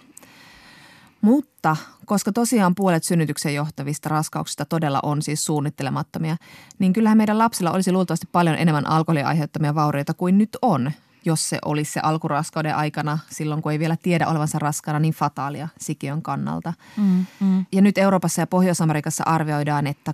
Mutta 1.23 1.75
koska 2.05 2.31
tosiaan 2.31 2.75
puolet 2.75 3.03
synnytykseen 3.03 3.55
johtavista 3.55 4.09
raskauksista 4.09 4.65
todella 4.65 4.99
on 5.03 5.21
siis 5.21 5.45
suunnittelemattomia, 5.45 6.37
niin 6.79 6.93
kyllähän 6.93 7.17
meidän 7.17 7.37
lapsilla 7.37 7.71
olisi 7.71 7.91
luultavasti 7.91 8.27
paljon 8.31 8.55
enemmän 8.55 8.89
alkoholin 8.89 9.25
aiheuttamia 9.25 9.75
vaurioita 9.75 10.13
kuin 10.13 10.37
nyt 10.37 10.57
on, 10.61 10.91
jos 11.25 11.49
se 11.49 11.59
olisi 11.65 11.91
se 11.91 11.99
alkuraskauden 12.03 12.75
aikana, 12.75 13.19
silloin 13.29 13.61
kun 13.61 13.71
ei 13.71 13.79
vielä 13.79 13.97
tiedä 14.03 14.27
olevansa 14.27 14.59
raskaana, 14.59 14.99
niin 14.99 15.13
fataalia 15.13 15.67
sikiön 15.79 16.21
kannalta. 16.21 16.73
Mm, 16.97 17.25
mm. 17.39 17.65
Ja 17.71 17.81
nyt 17.81 17.97
Euroopassa 17.97 18.41
ja 18.41 18.47
Pohjois-Amerikassa 18.47 19.23
arvioidaan, 19.27 19.87
että 19.87 20.13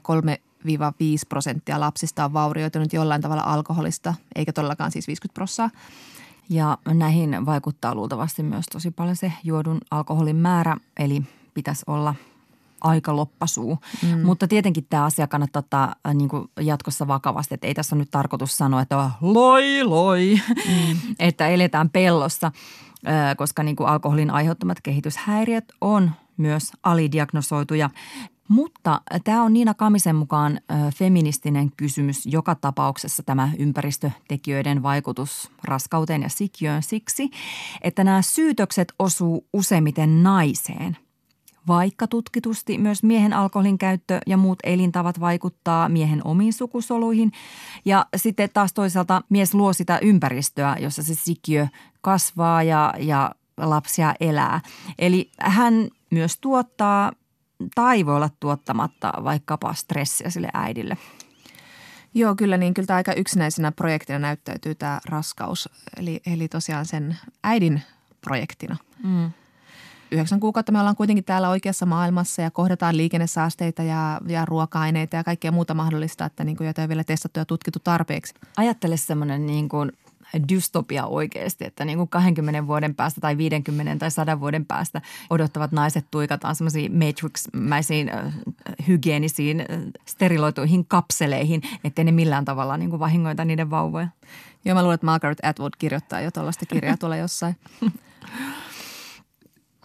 3-5 0.67 0.71
prosenttia 1.29 1.79
lapsista 1.79 2.25
on 2.25 2.33
vaurioitunut 2.33 2.93
jollain 2.93 3.21
tavalla 3.21 3.43
alkoholista, 3.43 4.13
eikä 4.35 4.53
todellakaan 4.53 4.91
siis 4.91 5.07
50 5.07 5.33
prosenttia. 5.33 5.79
Ja 6.49 6.77
näihin 6.93 7.45
vaikuttaa 7.45 7.95
luultavasti 7.95 8.43
myös 8.43 8.65
tosi 8.71 8.91
paljon 8.91 9.15
se 9.15 9.33
juodun 9.43 9.77
alkoholin 9.91 10.35
määrä, 10.35 10.77
eli 10.99 11.23
pitäisi 11.53 11.83
olla 11.87 12.15
aika 12.81 13.15
loppasuu. 13.15 13.77
Mm. 14.03 14.19
Mutta 14.19 14.47
tietenkin 14.47 14.85
tämä 14.89 15.05
asia 15.05 15.27
kannattaa 15.27 15.59
ottaa 15.59 15.95
äh, 16.07 16.15
niin 16.15 16.29
kuin 16.29 16.49
jatkossa 16.59 17.07
vakavasti, 17.07 17.53
että 17.53 17.67
ei 17.67 17.73
tässä 17.73 17.95
ole 17.95 18.01
nyt 18.01 18.11
tarkoitus 18.11 18.57
sanoa, 18.57 18.81
että 18.81 18.97
on 18.97 19.11
loi 19.21 19.83
loi, 19.83 20.41
mm. 20.49 21.15
että 21.19 21.47
eletään 21.47 21.89
pellossa, 21.89 22.51
äh, 23.07 23.35
koska 23.37 23.63
niin 23.63 23.75
kuin 23.75 23.89
alkoholin 23.89 24.31
aiheuttamat 24.31 24.81
kehityshäiriöt 24.81 25.65
on 25.81 26.11
myös 26.37 26.71
alidiagnosoituja. 26.83 27.89
Mutta 28.49 29.01
tämä 29.23 29.43
on 29.43 29.53
Niina 29.53 29.73
Kamisen 29.73 30.15
mukaan 30.15 30.61
feministinen 30.95 31.71
kysymys 31.77 32.25
joka 32.25 32.55
tapauksessa 32.55 33.23
tämä 33.23 33.51
ympäristötekijöiden 33.59 34.83
vaikutus 34.83 35.51
raskauteen 35.63 36.21
ja 36.21 36.29
sikiöön 36.29 36.83
siksi, 36.83 37.29
että 37.81 38.03
nämä 38.03 38.21
syytökset 38.21 38.93
osuu 38.99 39.47
useimmiten 39.53 40.23
naiseen– 40.23 40.97
vaikka 41.69 42.07
tutkitusti 42.07 42.77
myös 42.77 43.03
miehen 43.03 43.33
alkoholin 43.33 43.77
käyttö 43.77 44.19
ja 44.27 44.37
muut 44.37 44.59
elintavat 44.63 45.19
vaikuttaa 45.19 45.89
miehen 45.89 46.21
omiin 46.27 46.53
sukusoluihin. 46.53 47.31
Ja 47.85 48.05
sitten 48.15 48.49
taas 48.53 48.73
toisaalta 48.73 49.21
mies 49.29 49.53
luo 49.53 49.73
sitä 49.73 49.99
ympäristöä, 50.01 50.75
jossa 50.79 51.03
se 51.03 51.15
sikiö 51.15 51.67
kasvaa 52.01 52.63
ja, 52.63 52.93
ja 52.97 53.31
lapsia 53.57 54.13
elää. 54.19 54.61
Eli 54.99 55.31
hän 55.39 55.87
myös 56.11 56.37
tuottaa 56.41 57.11
tai 57.75 58.05
voi 58.05 58.15
olla 58.15 58.29
tuottamatta 58.39 59.13
vaikkapa 59.23 59.73
stressiä 59.73 60.29
sille 60.29 60.49
äidille. 60.53 60.97
Joo, 62.13 62.35
kyllä 62.35 62.57
niin. 62.57 62.73
Kyllä 62.73 62.85
tämä 62.85 62.97
aika 62.97 63.13
yksinäisenä 63.13 63.71
projektina 63.71 64.19
näyttäytyy 64.19 64.75
tämä 64.75 64.99
raskaus. 65.05 65.69
Eli, 65.97 66.21
eli 66.25 66.47
tosiaan 66.47 66.85
sen 66.85 67.17
äidin 67.43 67.81
projektina. 68.21 68.77
Mm. 69.03 69.31
Yhdeksän 70.11 70.39
kuukautta 70.39 70.71
me 70.71 70.79
ollaan 70.79 70.95
kuitenkin 70.95 71.23
täällä 71.23 71.49
oikeassa 71.49 71.85
maailmassa 71.85 72.41
ja 72.41 72.51
kohdataan 72.51 72.97
liikennesaasteita 72.97 73.83
ja, 73.83 74.21
ja 74.27 74.45
ruoka-aineita 74.45 75.15
ja 75.15 75.23
kaikkea 75.23 75.51
muuta 75.51 75.73
mahdollista, 75.73 76.25
että 76.25 76.43
niin 76.43 76.57
kuin, 76.57 76.65
joita 76.65 76.81
on 76.81 76.89
vielä 76.89 77.03
testattu 77.03 77.39
ja 77.39 77.45
tutkittu 77.45 77.79
tarpeeksi. 77.79 78.33
Ajattele 78.57 78.97
semmoinen 78.97 79.45
niin 79.45 79.69
kuin 79.69 79.91
dystopia 80.49 81.05
oikeasti, 81.05 81.65
että 81.65 81.85
niin 81.85 81.97
kuin 81.97 82.09
20 82.09 82.67
vuoden 82.67 82.95
päästä 82.95 83.21
tai 83.21 83.37
50 83.37 83.95
tai 83.99 84.11
100 84.11 84.39
vuoden 84.39 84.65
päästä 84.65 85.01
odottavat 85.29 85.71
naiset 85.71 86.05
tuikataan 86.11 86.55
semmoisiin 86.55 86.91
Matrix-mäisiin 86.91 88.11
hygienisiin 88.87 89.65
steriloituihin 90.05 90.85
kapseleihin, 90.85 91.61
ettei 91.83 92.05
ne 92.05 92.11
millään 92.11 92.45
tavalla 92.45 92.77
niin 92.77 92.89
kuin 92.89 92.99
vahingoita 92.99 93.45
niiden 93.45 93.69
vauvoja. 93.69 94.07
Joo, 94.65 94.75
mä 94.75 94.81
luulen, 94.81 94.95
että 94.95 95.05
Margaret 95.05 95.39
Atwood 95.43 95.73
kirjoittaa 95.79 96.21
jo 96.21 96.31
tuollaista 96.31 96.65
kirjaa 96.65 96.97
tuolla 96.97 97.17
jossain. 97.17 97.55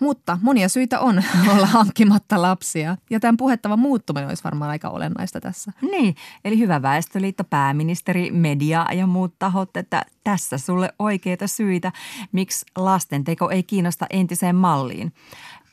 Mutta 0.01 0.39
monia 0.43 0.69
syitä 0.69 1.01
on 1.01 1.23
olla 1.53 1.67
hankkimatta 1.67 2.43
lapsia. 2.43 2.97
Ja 3.11 3.21
tämän 3.21 3.37
puhettavan 3.37 3.79
muuttuminen 3.79 4.29
olisi 4.29 4.45
varmaan 4.45 4.71
aika 4.71 4.89
olennaista 4.89 5.41
tässä. 5.41 5.73
Niin, 5.83 6.17
eli 6.45 6.59
hyvä 6.59 6.83
väestöliitto, 6.83 7.45
pääministeri, 7.45 8.31
media 8.31 8.87
ja 8.93 9.07
muut 9.07 9.35
tahot, 9.39 9.77
että 9.77 10.07
tässä 10.25 10.59
sulle 10.59 10.93
oikeita 10.99 11.47
syitä, 11.47 11.93
miksi 12.33 12.67
lastenteko 12.77 13.51
ei 13.51 13.63
kiinnosta 13.63 14.07
entiseen 14.11 14.57
malliin. 14.57 15.13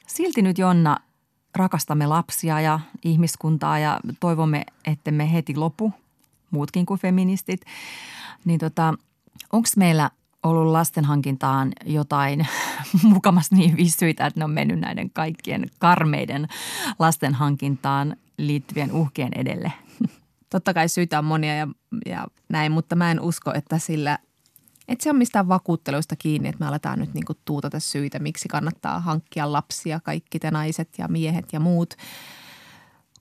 Silti 0.08 0.42
nyt 0.42 0.58
Jonna, 0.58 0.98
rakastamme 1.56 2.08
lapsia 2.08 2.62
ja 2.62 2.80
ihmiskuntaa 3.04 3.80
ja 3.80 4.00
toivomme, 4.20 4.66
että 4.86 5.12
me 5.12 5.34
heti 5.34 5.56
lopu, 5.56 5.94
muutkin 6.52 6.86
kuin 6.86 7.00
feministit, 7.00 7.62
niin 8.46 8.60
tota, 8.60 8.94
onko 9.52 9.68
meillä 9.78 10.10
ollut 10.44 10.72
lastenhankintaan 10.72 11.72
jotain 11.86 12.48
mukamas 13.04 13.52
niin 13.52 13.78
vissyitä, 13.78 14.26
että 14.26 14.40
ne 14.40 14.44
on 14.44 14.52
mennyt 14.52 14.80
näiden 14.80 15.10
kaikkien 15.10 15.66
karmeiden 15.80 16.48
lastenhankintaan 17.00 18.16
liittyvien 18.38 18.92
uhkien 18.92 19.32
edelle? 19.36 19.74
Totta 20.50 20.74
kai 20.74 20.90
syitä 20.90 21.20
on 21.20 21.26
monia 21.26 21.56
ja, 21.56 21.68
ja 22.06 22.28
näin, 22.50 22.72
mutta 22.72 22.96
mä 22.96 23.12
en 23.12 23.20
usko, 23.20 23.54
että 23.54 23.80
sillä 23.80 24.18
että 24.88 25.04
se 25.04 25.10
on 25.10 25.16
mistään 25.16 25.48
vakuutteluista 25.48 26.16
kiinni, 26.16 26.50
että 26.50 26.60
me 26.60 26.68
aletaan 26.68 27.00
nyt 27.00 27.14
niinku 27.14 27.34
tuutata 27.46 27.80
syitä, 27.80 28.20
miksi 28.20 28.48
kannattaa 28.48 29.00
hankkia 29.00 29.52
lapsia, 29.52 30.00
kaikki 30.00 30.40
te 30.40 30.52
naiset 30.52 30.90
ja 30.98 31.08
miehet 31.08 31.54
ja 31.54 31.60
muut. 31.60 31.94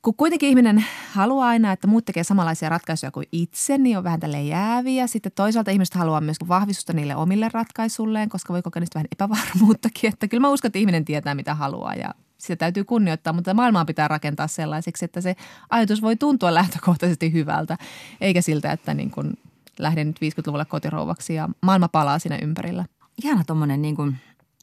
Kun 0.02 0.14
kuitenkin 0.14 0.48
ihminen 0.48 0.84
haluaa 1.12 1.48
aina, 1.48 1.72
että 1.72 1.86
muut 1.86 2.04
tekee 2.04 2.24
samanlaisia 2.24 2.68
ratkaisuja 2.68 3.10
kuin 3.10 3.26
itse, 3.32 3.78
niin 3.78 3.98
on 3.98 4.04
vähän 4.04 4.20
tälle 4.20 4.42
jääviä. 4.42 5.06
Sitten 5.06 5.32
toisaalta 5.34 5.70
ihmiset 5.70 5.94
haluaa 5.94 6.20
myös 6.20 6.36
vahvistusta 6.48 6.92
niille 6.92 7.16
omille 7.16 7.50
ratkaisuilleen, 7.52 8.28
koska 8.28 8.52
voi 8.52 8.62
kokea 8.62 8.80
niistä 8.80 8.98
vähän 8.98 9.08
epävarmuuttakin. 9.12 10.08
Että 10.12 10.28
kyllä 10.28 10.40
mä 10.40 10.48
uskon, 10.48 10.68
että 10.68 10.78
ihminen 10.78 11.04
tietää, 11.04 11.34
mitä 11.34 11.54
haluaa 11.54 11.94
ja 11.94 12.14
sitä 12.38 12.56
täytyy 12.56 12.84
kunnioittaa, 12.84 13.32
mutta 13.32 13.54
maailmaa 13.54 13.84
pitää 13.84 14.08
rakentaa 14.08 14.48
sellaiseksi, 14.48 15.04
että 15.04 15.20
se 15.20 15.36
ajatus 15.70 16.02
voi 16.02 16.16
tuntua 16.16 16.54
lähtökohtaisesti 16.54 17.32
hyvältä, 17.32 17.76
eikä 18.20 18.42
siltä, 18.42 18.72
että 18.72 18.94
niin 18.94 19.10
kuin 19.10 19.38
lähden 19.78 20.06
nyt 20.06 20.16
50-luvulla 20.16 20.64
kotirouvaksi 20.64 21.34
ja 21.34 21.48
maailma 21.60 21.88
palaa 21.88 22.18
siinä 22.18 22.38
ympärillä. 22.42 22.84
Ihana 23.24 23.44
tuommoinen 23.44 23.82
niin 23.82 24.16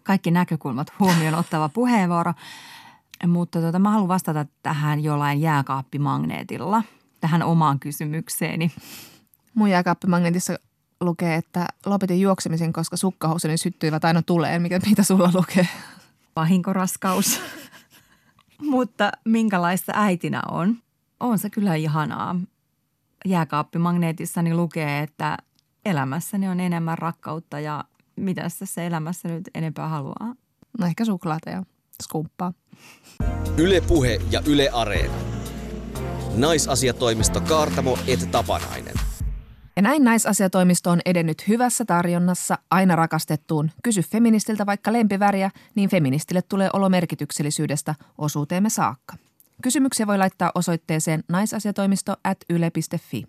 kaikki 0.03 0.31
näkökulmat 0.31 0.91
huomioon 0.99 1.35
ottava 1.35 1.69
puheenvuoro. 1.69 2.33
Mutta 3.27 3.61
tota, 3.61 3.79
mä 3.79 3.91
haluan 3.91 4.07
vastata 4.07 4.45
tähän 4.63 5.03
jollain 5.03 5.41
jääkaappimagneetilla, 5.41 6.83
tähän 7.19 7.43
omaan 7.43 7.79
kysymykseeni. 7.79 8.71
Mun 9.53 9.69
jääkaappimagneetissa 9.69 10.55
lukee, 11.01 11.35
että 11.35 11.67
lopetin 11.85 12.21
juoksemisen, 12.21 12.73
koska 12.73 12.97
sukkahousuni 12.97 13.57
syttyivät 13.57 14.05
aina 14.05 14.21
tuleen. 14.21 14.61
Mikä, 14.61 14.79
mitä 14.85 15.03
sulla 15.03 15.31
lukee? 15.33 15.67
Vahinkoraskaus. 16.35 17.41
Mutta 18.61 19.11
minkälaista 19.25 19.91
äitinä 19.95 20.41
on? 20.51 20.75
On 21.19 21.39
se 21.39 21.49
kyllä 21.49 21.75
ihanaa 21.75 22.35
jääkaappimagneetissani 23.25 24.53
lukee, 24.53 24.99
että 24.99 25.37
elämässäni 25.85 26.47
on 26.47 26.59
enemmän 26.59 26.97
rakkautta 26.97 27.59
ja 27.59 27.83
mitä 28.15 28.41
tässä 28.59 28.83
elämässä 28.83 29.27
nyt 29.27 29.49
enempää 29.55 29.87
haluaa? 29.87 30.35
No 30.79 30.85
ehkä 30.85 31.05
suklaata 31.05 31.49
ja 31.49 31.63
skumppaa. 32.03 32.53
Yle 33.57 33.81
Puhe 33.81 34.21
ja 34.31 34.41
Yle 34.45 34.69
Areena. 34.69 35.13
Naisasiatoimisto 36.35 37.41
Kaartamo 37.41 37.97
et 38.07 38.31
Tapanainen. 38.31 38.95
Ja 39.75 39.81
näin 39.81 40.03
naisasiatoimisto 40.03 40.91
on 40.91 41.01
edennyt 41.05 41.47
hyvässä 41.47 41.85
tarjonnassa 41.85 42.57
aina 42.71 42.95
rakastettuun 42.95 43.71
Kysy 43.83 44.01
feministiltä 44.01 44.65
vaikka 44.65 44.93
lempiväriä, 44.93 45.51
niin 45.75 45.89
feministille 45.89 46.41
tulee 46.41 46.69
olo 46.73 46.89
merkityksellisyydestä 46.89 47.95
osuuteemme 48.17 48.69
saakka. 48.69 49.15
Kysymyksiä 49.63 50.07
voi 50.07 50.17
laittaa 50.17 50.51
osoitteeseen 50.55 51.23
naisasiatoimisto 51.29 52.15
at 52.23 52.37
yle.fi. 52.49 53.23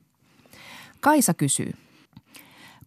Kaisa 1.00 1.34
kysyy. 1.34 1.72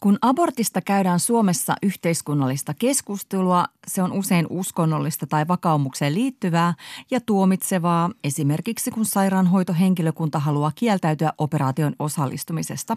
Kun 0.03 0.17
abortista 0.21 0.81
käydään 0.81 1.19
Suomessa 1.19 1.75
yhteiskunnallista 1.83 2.73
keskustelua, 2.73 3.65
se 3.87 4.03
on 4.03 4.11
usein 4.11 4.47
uskonnollista 4.49 5.27
tai 5.27 5.47
vakaumukseen 5.47 6.15
liittyvää 6.15 6.73
ja 7.11 7.21
tuomitsevaa, 7.21 8.09
esimerkiksi 8.23 8.91
kun 8.91 9.05
sairaanhoitohenkilökunta 9.05 10.39
haluaa 10.39 10.71
kieltäytyä 10.75 11.33
operaation 11.37 11.95
osallistumisesta. 11.99 12.95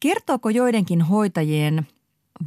Kertooko 0.00 0.50
joidenkin 0.50 1.02
hoitajien 1.02 1.86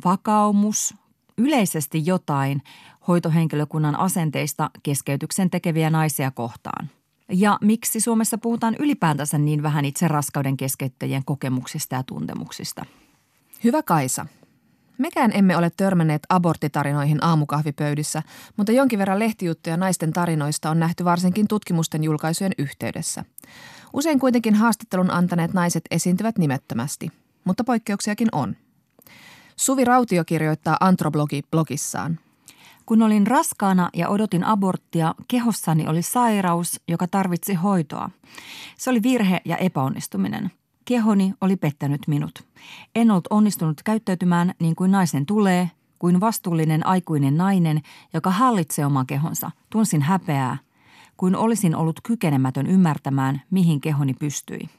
vakaumus 0.05 0.93
yleisesti 1.37 2.05
jotain 2.05 2.61
hoitohenkilökunnan 3.07 3.99
asenteista 3.99 4.69
keskeytyksen 4.83 5.49
tekeviä 5.49 5.89
naisia 5.89 6.31
kohtaan? 6.31 6.89
Ja 7.31 7.57
miksi 7.61 7.99
Suomessa 7.99 8.37
puhutaan 8.37 8.75
ylipäätänsä 8.79 9.37
niin 9.37 9.63
vähän 9.63 9.85
itse 9.85 10.07
raskauden 10.07 10.57
keskeyttäjien 10.57 11.25
kokemuksista 11.25 11.95
ja 11.95 12.03
tuntemuksista? 12.03 12.85
Hyvä 13.63 13.83
Kaisa. 13.83 14.25
Mekään 14.97 15.31
emme 15.33 15.57
ole 15.57 15.71
törmänneet 15.77 16.21
aborttitarinoihin 16.29 17.23
aamukahvipöydissä, 17.23 18.23
mutta 18.57 18.71
jonkin 18.71 18.99
verran 18.99 19.19
lehtijuttuja 19.19 19.77
naisten 19.77 20.13
tarinoista 20.13 20.69
on 20.69 20.79
nähty 20.79 21.05
varsinkin 21.05 21.47
tutkimusten 21.47 22.03
julkaisujen 22.03 22.53
yhteydessä. 22.57 23.25
Usein 23.93 24.19
kuitenkin 24.19 24.55
haastattelun 24.55 25.11
antaneet 25.11 25.53
naiset 25.53 25.83
esiintyvät 25.91 26.37
nimettömästi, 26.37 27.11
mutta 27.43 27.63
poikkeuksiakin 27.63 28.27
on. 28.31 28.55
Suvi 29.55 29.85
Rautio 29.85 30.25
kirjoittaa 30.25 30.77
Antroblogi 30.79 31.43
blogissaan– 31.51 32.19
kun 32.87 33.01
olin 33.01 33.27
raskaana 33.27 33.89
ja 33.93 34.09
odotin 34.09 34.43
aborttia, 34.43 35.15
kehossani 35.27 35.87
oli 35.87 36.01
sairaus, 36.01 36.81
joka 36.87 37.07
tarvitsi 37.07 37.53
hoitoa. 37.53 38.09
Se 38.77 38.89
oli 38.89 39.03
virhe 39.03 39.41
ja 39.45 39.57
epäonnistuminen. 39.57 40.51
Kehoni 40.87 41.33
oli 41.41 41.55
pettänyt 41.55 42.01
minut. 42.07 42.43
En 42.95 43.11
ollut 43.11 43.27
onnistunut 43.29 43.83
käyttäytymään 43.83 44.53
niin 44.59 44.75
kuin 44.75 44.91
naisen 44.91 45.25
tulee, 45.25 45.71
kuin 45.99 46.19
vastuullinen 46.19 46.85
aikuinen 46.85 47.37
nainen, 47.37 47.81
joka 48.13 48.31
hallitsee 48.31 48.85
oman 48.85 49.07
kehonsa. 49.07 49.51
Tunsin 49.69 50.01
häpeää, 50.01 50.57
kuin 51.17 51.35
olisin 51.35 51.75
ollut 51.75 51.99
kykenemätön 52.03 52.67
ymmärtämään, 52.67 53.41
mihin 53.51 53.81
kehoni 53.81 54.13
pystyi. 54.13 54.69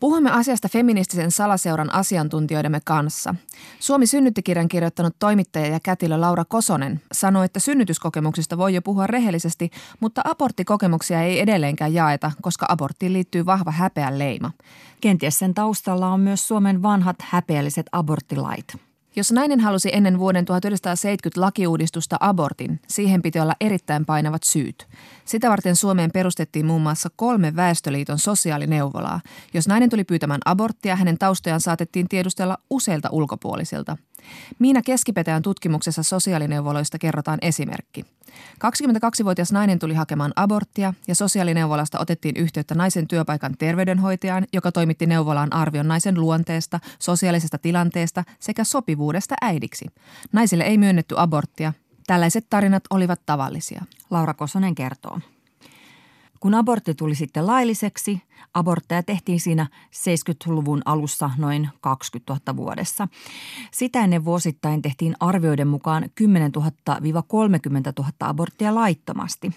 Puhumme 0.00 0.30
asiasta 0.30 0.68
feministisen 0.68 1.30
salaseuran 1.30 1.94
asiantuntijoidemme 1.94 2.80
kanssa. 2.84 3.34
Suomi 3.78 4.06
synnyttikirjan 4.06 4.68
kirjoittanut 4.68 5.16
toimittaja 5.18 5.66
ja 5.66 5.80
kätilö 5.80 6.20
Laura 6.20 6.44
Kosonen 6.44 7.00
sanoi, 7.12 7.44
että 7.44 7.60
synnytyskokemuksista 7.60 8.58
voi 8.58 8.74
jo 8.74 8.82
puhua 8.82 9.06
rehellisesti, 9.06 9.70
mutta 10.00 10.22
aborttikokemuksia 10.24 11.22
ei 11.22 11.40
edelleenkään 11.40 11.94
jaeta, 11.94 12.32
koska 12.42 12.66
aborttiin 12.68 13.12
liittyy 13.12 13.46
vahva 13.46 13.70
häpeän 13.70 14.18
leima. 14.18 14.50
Kenties 15.00 15.38
sen 15.38 15.54
taustalla 15.54 16.08
on 16.08 16.20
myös 16.20 16.48
Suomen 16.48 16.82
vanhat 16.82 17.16
häpeälliset 17.18 17.86
aborttilait– 17.92 18.76
jos 19.18 19.32
nainen 19.32 19.60
halusi 19.60 19.90
ennen 19.92 20.18
vuoden 20.18 20.44
1970 20.44 21.40
lakiuudistusta 21.40 22.16
abortin, 22.20 22.80
siihen 22.88 23.22
piti 23.22 23.40
olla 23.40 23.54
erittäin 23.60 24.06
painavat 24.06 24.42
syyt. 24.42 24.88
Sitä 25.24 25.50
varten 25.50 25.76
Suomeen 25.76 26.10
perustettiin 26.12 26.66
muun 26.66 26.82
muassa 26.82 27.08
kolme 27.16 27.56
Väestöliiton 27.56 28.18
sosiaalineuvolaa. 28.18 29.20
Jos 29.54 29.68
nainen 29.68 29.90
tuli 29.90 30.04
pyytämään 30.04 30.40
aborttia, 30.44 30.96
hänen 30.96 31.18
taustojaan 31.18 31.60
saatettiin 31.60 32.08
tiedustella 32.08 32.58
useilta 32.70 33.08
ulkopuolisilta. 33.12 33.96
Miina 34.58 34.82
Keskipetäjän 34.82 35.42
tutkimuksessa 35.42 36.02
sosiaalineuvoloista 36.02 36.98
kerrotaan 36.98 37.38
esimerkki. 37.42 38.04
22-vuotias 38.64 39.52
nainen 39.52 39.78
tuli 39.78 39.94
hakemaan 39.94 40.32
aborttia 40.36 40.94
ja 41.08 41.14
sosiaalineuvolasta 41.14 41.98
otettiin 42.00 42.36
yhteyttä 42.36 42.74
naisen 42.74 43.08
työpaikan 43.08 43.54
terveydenhoitajaan, 43.58 44.46
joka 44.52 44.72
toimitti 44.72 45.06
neuvolaan 45.06 45.52
arvion 45.52 45.88
naisen 45.88 46.20
luonteesta, 46.20 46.80
sosiaalisesta 46.98 47.58
tilanteesta 47.58 48.24
sekä 48.38 48.64
sopivuudesta 48.64 49.34
äidiksi. 49.40 49.86
Naisille 50.32 50.64
ei 50.64 50.78
myönnetty 50.78 51.14
aborttia. 51.18 51.72
Tällaiset 52.06 52.46
tarinat 52.50 52.84
olivat 52.90 53.20
tavallisia. 53.26 53.84
Laura 54.10 54.34
Kosonen 54.34 54.74
kertoo. 54.74 55.20
Kun 56.40 56.54
abortti 56.54 56.94
tuli 56.94 57.14
sitten 57.14 57.46
lailliseksi, 57.46 58.22
abortteja 58.54 59.02
tehtiin 59.02 59.40
siinä 59.40 59.66
70-luvun 59.94 60.82
alussa 60.84 61.30
noin 61.36 61.68
20 61.80 62.34
000 62.46 62.56
vuodessa. 62.56 63.08
Sitä 63.70 64.04
ennen 64.04 64.24
vuosittain 64.24 64.82
tehtiin 64.82 65.14
arvioiden 65.20 65.68
mukaan 65.68 66.10
10 66.14 66.52
000-30 66.58 66.62
000 67.98 68.10
aborttia 68.20 68.74
laittomasti. 68.74 69.52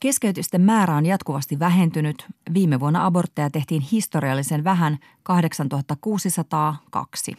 Keskeytysten 0.00 0.60
määrä 0.60 0.96
on 0.96 1.06
jatkuvasti 1.06 1.58
vähentynyt. 1.58 2.26
Viime 2.54 2.80
vuonna 2.80 3.06
abortteja 3.06 3.50
tehtiin 3.50 3.82
historiallisen 3.82 4.64
vähän 4.64 4.98
8602. 5.22 7.36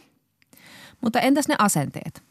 Mutta 1.00 1.20
entäs 1.20 1.48
ne 1.48 1.54
asenteet? 1.58 2.29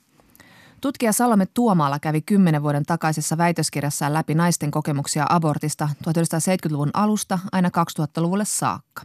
Tutkija 0.82 1.14
Salome 1.14 1.46
Tuomaala 1.54 2.00
kävi 2.00 2.22
kymmenen 2.22 2.64
vuoden 2.64 2.84
takaisessa 2.86 3.38
väitöskirjassaan 3.38 4.14
läpi 4.14 4.36
naisten 4.36 4.72
kokemuksia 4.72 5.26
abortista 5.30 5.90
1970-luvun 6.08 6.90
alusta 6.94 7.40
aina 7.52 7.70
2000-luvulle 7.70 8.46
saakka. 8.46 9.02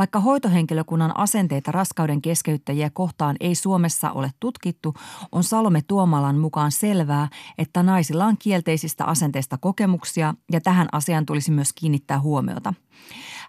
Vaikka 0.00 0.20
hoitohenkilökunnan 0.20 1.18
asenteita 1.18 1.72
raskauden 1.72 2.22
keskeyttäjiä 2.22 2.90
kohtaan 2.90 3.36
ei 3.40 3.54
Suomessa 3.54 4.10
ole 4.10 4.30
tutkittu, 4.40 4.94
on 5.32 5.44
Salome 5.44 5.82
Tuomalan 5.82 6.38
mukaan 6.38 6.72
selvää, 6.72 7.28
että 7.58 7.82
naisilla 7.82 8.24
on 8.24 8.36
kielteisistä 8.38 9.04
asenteista 9.04 9.58
kokemuksia 9.58 10.34
ja 10.52 10.60
tähän 10.60 10.88
asiaan 10.92 11.26
tulisi 11.26 11.50
myös 11.50 11.72
kiinnittää 11.72 12.20
huomiota. 12.20 12.74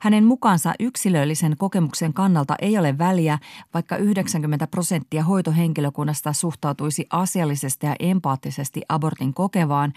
Hänen 0.02 0.24
mukaansa 0.24 0.74
yksilöllisen 0.80 1.58
kokemuksen 1.58 2.14
kannalta 2.14 2.56
ei 2.62 2.78
ole 2.78 2.98
väliä, 2.98 3.40
vaikka 3.74 3.98
90 3.98 4.68
prosenttia 4.68 5.24
hoitohenkilökunnasta 5.24 6.34
suhtautuisi 6.34 7.06
asiallisesti 7.10 7.86
ja 7.86 7.96
empaattisesti 8.00 8.82
abortin 8.90 9.34
kokevaan, 9.34 9.94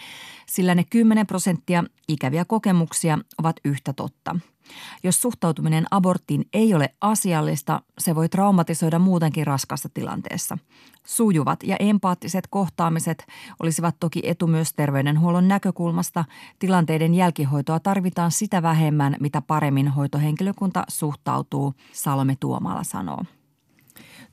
sillä 0.47 0.75
ne 0.75 0.85
10 0.91 1.27
prosenttia 1.27 1.85
ikäviä 2.09 2.45
kokemuksia 2.45 3.19
ovat 3.39 3.57
yhtä 3.65 3.93
totta– 3.93 4.37
jos 5.03 5.23
suhtautuminen 5.23 5.85
aborttiin 5.91 6.49
ei 6.53 6.75
ole 6.75 6.95
asiallista, 7.01 7.83
se 7.99 8.15
voi 8.15 8.29
traumatisoida 8.29 8.99
muutenkin 8.99 9.47
raskassa 9.47 9.89
tilanteessa. 9.89 10.59
Sujuvat 11.07 11.63
ja 11.63 11.77
empaattiset 11.81 12.47
kohtaamiset 12.47 13.27
olisivat 13.61 13.97
toki 14.01 14.21
etu 14.25 14.47
myös 14.47 14.73
terveydenhuollon 14.73 15.49
näkökulmasta. 15.49 16.25
Tilanteiden 16.59 17.15
jälkihoitoa 17.15 17.81
tarvitaan 17.81 18.31
sitä 18.31 18.63
vähemmän, 18.63 19.17
mitä 19.21 19.43
paremmin 19.43 19.89
hoitohenkilökunta 19.89 20.85
suhtautuu, 20.89 21.75
Salome 21.93 22.37
Tuomala 22.41 22.85
sanoo. 22.85 23.25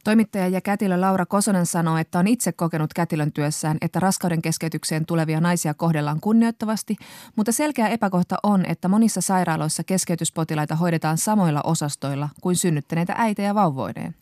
Toimittaja 0.03 0.47
ja 0.47 0.61
kätilö 0.61 1.01
Laura 1.01 1.25
Kosonen 1.25 1.65
sanoo, 1.65 1.97
että 1.97 2.19
on 2.19 2.27
itse 2.27 2.51
kokenut 2.51 2.93
kätilön 2.93 3.31
työssään, 3.31 3.77
että 3.81 3.99
raskauden 3.99 4.41
keskeytykseen 4.41 5.05
tulevia 5.05 5.41
naisia 5.41 5.73
kohdellaan 5.73 6.19
kunnioittavasti, 6.19 6.95
mutta 7.35 7.51
selkeä 7.51 7.87
epäkohta 7.87 8.37
on, 8.43 8.65
että 8.65 8.87
monissa 8.87 9.21
sairaaloissa 9.21 9.83
keskeytyspotilaita 9.83 10.75
hoidetaan 10.75 11.17
samoilla 11.17 11.61
osastoilla 11.61 12.29
kuin 12.41 12.55
synnyttäneitä 12.55 13.13
äitejä 13.17 13.55
vauvoineen. 13.55 14.15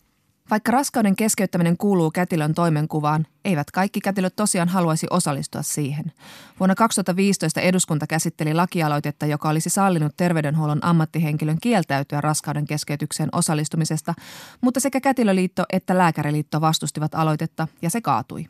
Vaikka 0.51 0.71
raskauden 0.71 1.15
keskeyttäminen 1.15 1.77
kuuluu 1.77 2.11
kätilön 2.11 2.53
toimenkuvaan, 2.53 3.27
eivät 3.45 3.71
kaikki 3.71 4.01
kätilöt 4.01 4.35
tosiaan 4.35 4.69
haluaisi 4.69 5.07
osallistua 5.09 5.61
siihen. 5.61 6.11
Vuonna 6.59 6.75
2015 6.75 7.61
eduskunta 7.61 8.07
käsitteli 8.07 8.53
lakialoitetta, 8.53 9.25
joka 9.25 9.49
olisi 9.49 9.69
sallinut 9.69 10.17
terveydenhuollon 10.17 10.85
ammattihenkilön 10.85 11.57
kieltäytyä 11.61 12.21
raskauden 12.21 12.65
keskeytykseen 12.65 13.29
osallistumisesta, 13.31 14.13
mutta 14.61 14.79
sekä 14.79 15.01
kätilöliitto 15.01 15.63
että 15.73 15.97
lääkäriliitto 15.97 16.61
vastustivat 16.61 17.15
aloitetta 17.15 17.67
ja 17.81 17.89
se 17.89 18.01
kaatui. 18.01 18.45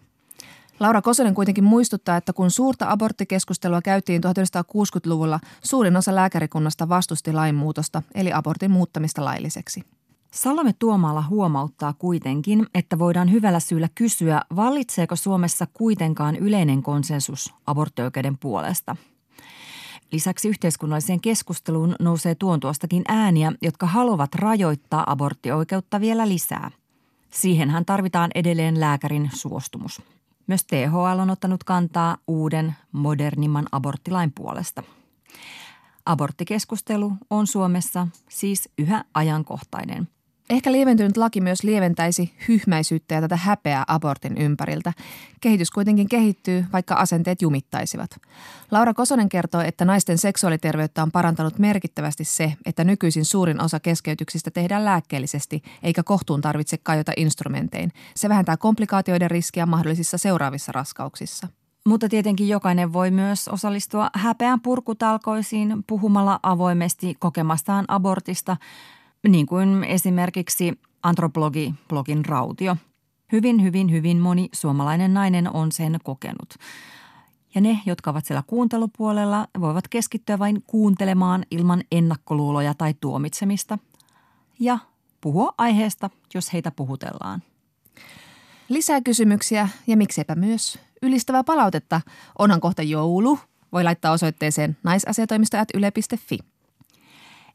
Laura 0.79 1.01
Kosonen 1.01 1.35
kuitenkin 1.35 1.63
muistuttaa, 1.63 2.17
että 2.17 2.33
kun 2.33 2.51
suurta 2.51 2.91
aborttikeskustelua 2.91 3.81
käytiin 3.81 4.21
1960-luvulla, 4.23 5.39
suurin 5.63 5.97
osa 5.97 6.15
lääkärikunnasta 6.15 6.89
vastusti 6.89 7.33
lainmuutosta, 7.33 8.01
eli 8.15 8.33
abortin 8.33 8.71
muuttamista 8.71 9.25
lailliseksi. 9.25 9.83
Salome 10.31 10.73
Tuomala 10.79 11.21
huomauttaa 11.21 11.93
kuitenkin, 11.93 12.65
että 12.73 12.99
voidaan 12.99 13.31
hyvällä 13.31 13.59
syyllä 13.59 13.89
kysyä, 13.95 14.41
vallitseeko 14.55 15.15
Suomessa 15.15 15.67
kuitenkaan 15.73 16.35
yleinen 16.35 16.83
konsensus 16.83 17.53
aborttioikeuden 17.67 18.37
puolesta. 18.37 18.95
Lisäksi 20.11 20.49
yhteiskunnalliseen 20.49 21.21
keskusteluun 21.21 21.95
nousee 21.99 22.35
tuon 22.35 22.59
tuostakin 22.59 23.03
ääniä, 23.07 23.51
jotka 23.61 23.85
haluavat 23.85 24.35
rajoittaa 24.35 25.11
aborttioikeutta 25.11 26.01
vielä 26.01 26.27
lisää. 26.27 26.71
Siihenhän 27.29 27.85
tarvitaan 27.85 28.31
edelleen 28.35 28.79
lääkärin 28.79 29.29
suostumus. 29.33 30.01
Myös 30.47 30.65
THL 30.65 31.19
on 31.19 31.29
ottanut 31.29 31.63
kantaa 31.63 32.17
uuden, 32.27 32.75
modernimman 32.91 33.65
aborttilain 33.71 34.31
puolesta. 34.31 34.83
Aborttikeskustelu 36.05 37.13
on 37.29 37.47
Suomessa 37.47 38.07
siis 38.29 38.69
yhä 38.77 39.05
ajankohtainen– 39.13 40.07
Ehkä 40.49 40.71
lieventynyt 40.71 41.17
laki 41.17 41.41
myös 41.41 41.63
lieventäisi 41.63 42.33
hyhmäisyyttä 42.47 43.15
ja 43.15 43.21
tätä 43.21 43.35
häpeää 43.35 43.83
abortin 43.87 44.37
ympäriltä. 44.37 44.93
Kehitys 45.41 45.71
kuitenkin 45.71 46.09
kehittyy, 46.09 46.65
vaikka 46.73 46.95
asenteet 46.95 47.41
jumittaisivat. 47.41 48.11
Laura 48.71 48.93
Kosonen 48.93 49.29
kertoo, 49.29 49.61
että 49.61 49.85
naisten 49.85 50.17
seksuaaliterveyttä 50.17 51.03
on 51.03 51.11
parantanut 51.11 51.59
merkittävästi 51.59 52.23
se, 52.23 52.53
että 52.65 52.83
nykyisin 52.83 53.25
suurin 53.25 53.61
osa 53.61 53.79
keskeytyksistä 53.79 54.51
tehdään 54.51 54.85
lääkkeellisesti, 54.85 55.61
eikä 55.83 56.03
kohtuun 56.03 56.41
tarvitse 56.41 56.77
kajota 56.83 57.11
instrumentein. 57.17 57.91
Se 58.15 58.29
vähentää 58.29 58.57
komplikaatioiden 58.57 59.31
riskiä 59.31 59.65
mahdollisissa 59.65 60.17
seuraavissa 60.17 60.71
raskauksissa. 60.71 61.47
Mutta 61.85 62.09
tietenkin 62.09 62.47
jokainen 62.47 62.93
voi 62.93 63.11
myös 63.11 63.47
osallistua 63.47 64.09
häpeän 64.13 64.61
purkutalkoisiin 64.61 65.83
puhumalla 65.87 66.39
avoimesti 66.43 67.15
kokemastaan 67.19 67.85
abortista– 67.87 68.57
niin 69.27 69.45
kuin 69.45 69.83
esimerkiksi 69.83 70.79
antropologi-blogin 71.03 72.25
Rautio. 72.25 72.77
Hyvin, 73.31 73.63
hyvin, 73.63 73.91
hyvin 73.91 74.17
moni 74.17 74.49
suomalainen 74.53 75.13
nainen 75.13 75.55
on 75.55 75.71
sen 75.71 75.99
kokenut. 76.03 76.55
Ja 77.55 77.61
ne, 77.61 77.79
jotka 77.85 78.09
ovat 78.11 78.25
siellä 78.25 78.43
kuuntelupuolella, 78.47 79.47
voivat 79.59 79.87
keskittyä 79.87 80.39
vain 80.39 80.63
kuuntelemaan 80.67 81.45
ilman 81.51 81.83
ennakkoluuloja 81.91 82.73
tai 82.73 82.93
tuomitsemista 83.01 83.77
ja 84.59 84.79
puhua 85.21 85.53
aiheesta, 85.57 86.09
jos 86.33 86.53
heitä 86.53 86.71
puhutellaan. 86.71 87.43
Lisää 88.69 89.01
kysymyksiä 89.01 89.69
ja 89.87 89.97
miksepä 89.97 90.35
myös 90.35 90.79
ylistävää 91.01 91.43
palautetta. 91.43 92.01
Onhan 92.39 92.61
kohta 92.61 92.83
joulu. 92.83 93.39
Voi 93.71 93.83
laittaa 93.83 94.11
osoitteeseen 94.11 94.77
naisasiatoimisto.yle.fi. 94.83 96.39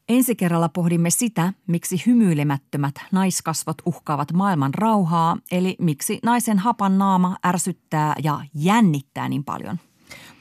Ensi 0.09 0.35
kerralla 0.35 0.69
pohdimme 0.69 1.09
sitä, 1.09 1.53
miksi 1.67 2.03
hymyilemättömät 2.05 2.95
naiskasvot 3.11 3.77
uhkaavat 3.85 4.33
maailman 4.33 4.73
rauhaa, 4.73 5.37
eli 5.51 5.75
miksi 5.79 6.19
naisen 6.23 6.59
hapan 6.59 6.97
naama 6.97 7.37
ärsyttää 7.45 8.15
ja 8.23 8.39
jännittää 8.53 9.29
niin 9.29 9.43
paljon. 9.43 9.79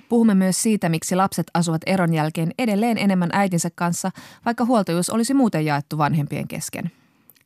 Puhumme 0.09 0.35
myös 0.35 0.63
siitä, 0.63 0.89
miksi 0.89 1.17
lapset 1.17 1.47
asuvat 1.55 1.83
eron 1.87 2.15
jälkeen 2.15 2.53
edelleen 2.59 2.99
enemmän 2.99 3.31
äitinsä 3.33 3.71
kanssa, 3.75 4.11
vaikka 4.45 4.65
huoltajuus 4.65 5.11
olisi 5.11 5.35
muuten 5.35 5.65
jaettu 5.65 5.99
vanhempien 5.99 6.49
kesken. 6.49 6.91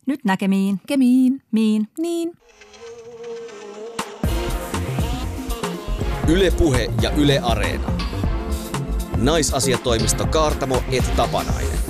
Nyt 0.06 0.20
näkemiin. 0.24 0.80
Kemiin. 0.86 1.42
Miin. 1.52 1.88
Niin. 1.98 2.32
Yle 6.28 6.50
Puhe 6.50 6.88
ja 7.02 7.10
Yle 7.10 7.40
Areena. 7.42 7.88
Naisasiatoimisto 9.16 10.26
Kaartamo 10.26 10.82
et 10.92 11.16
Tapanainen. 11.16 11.87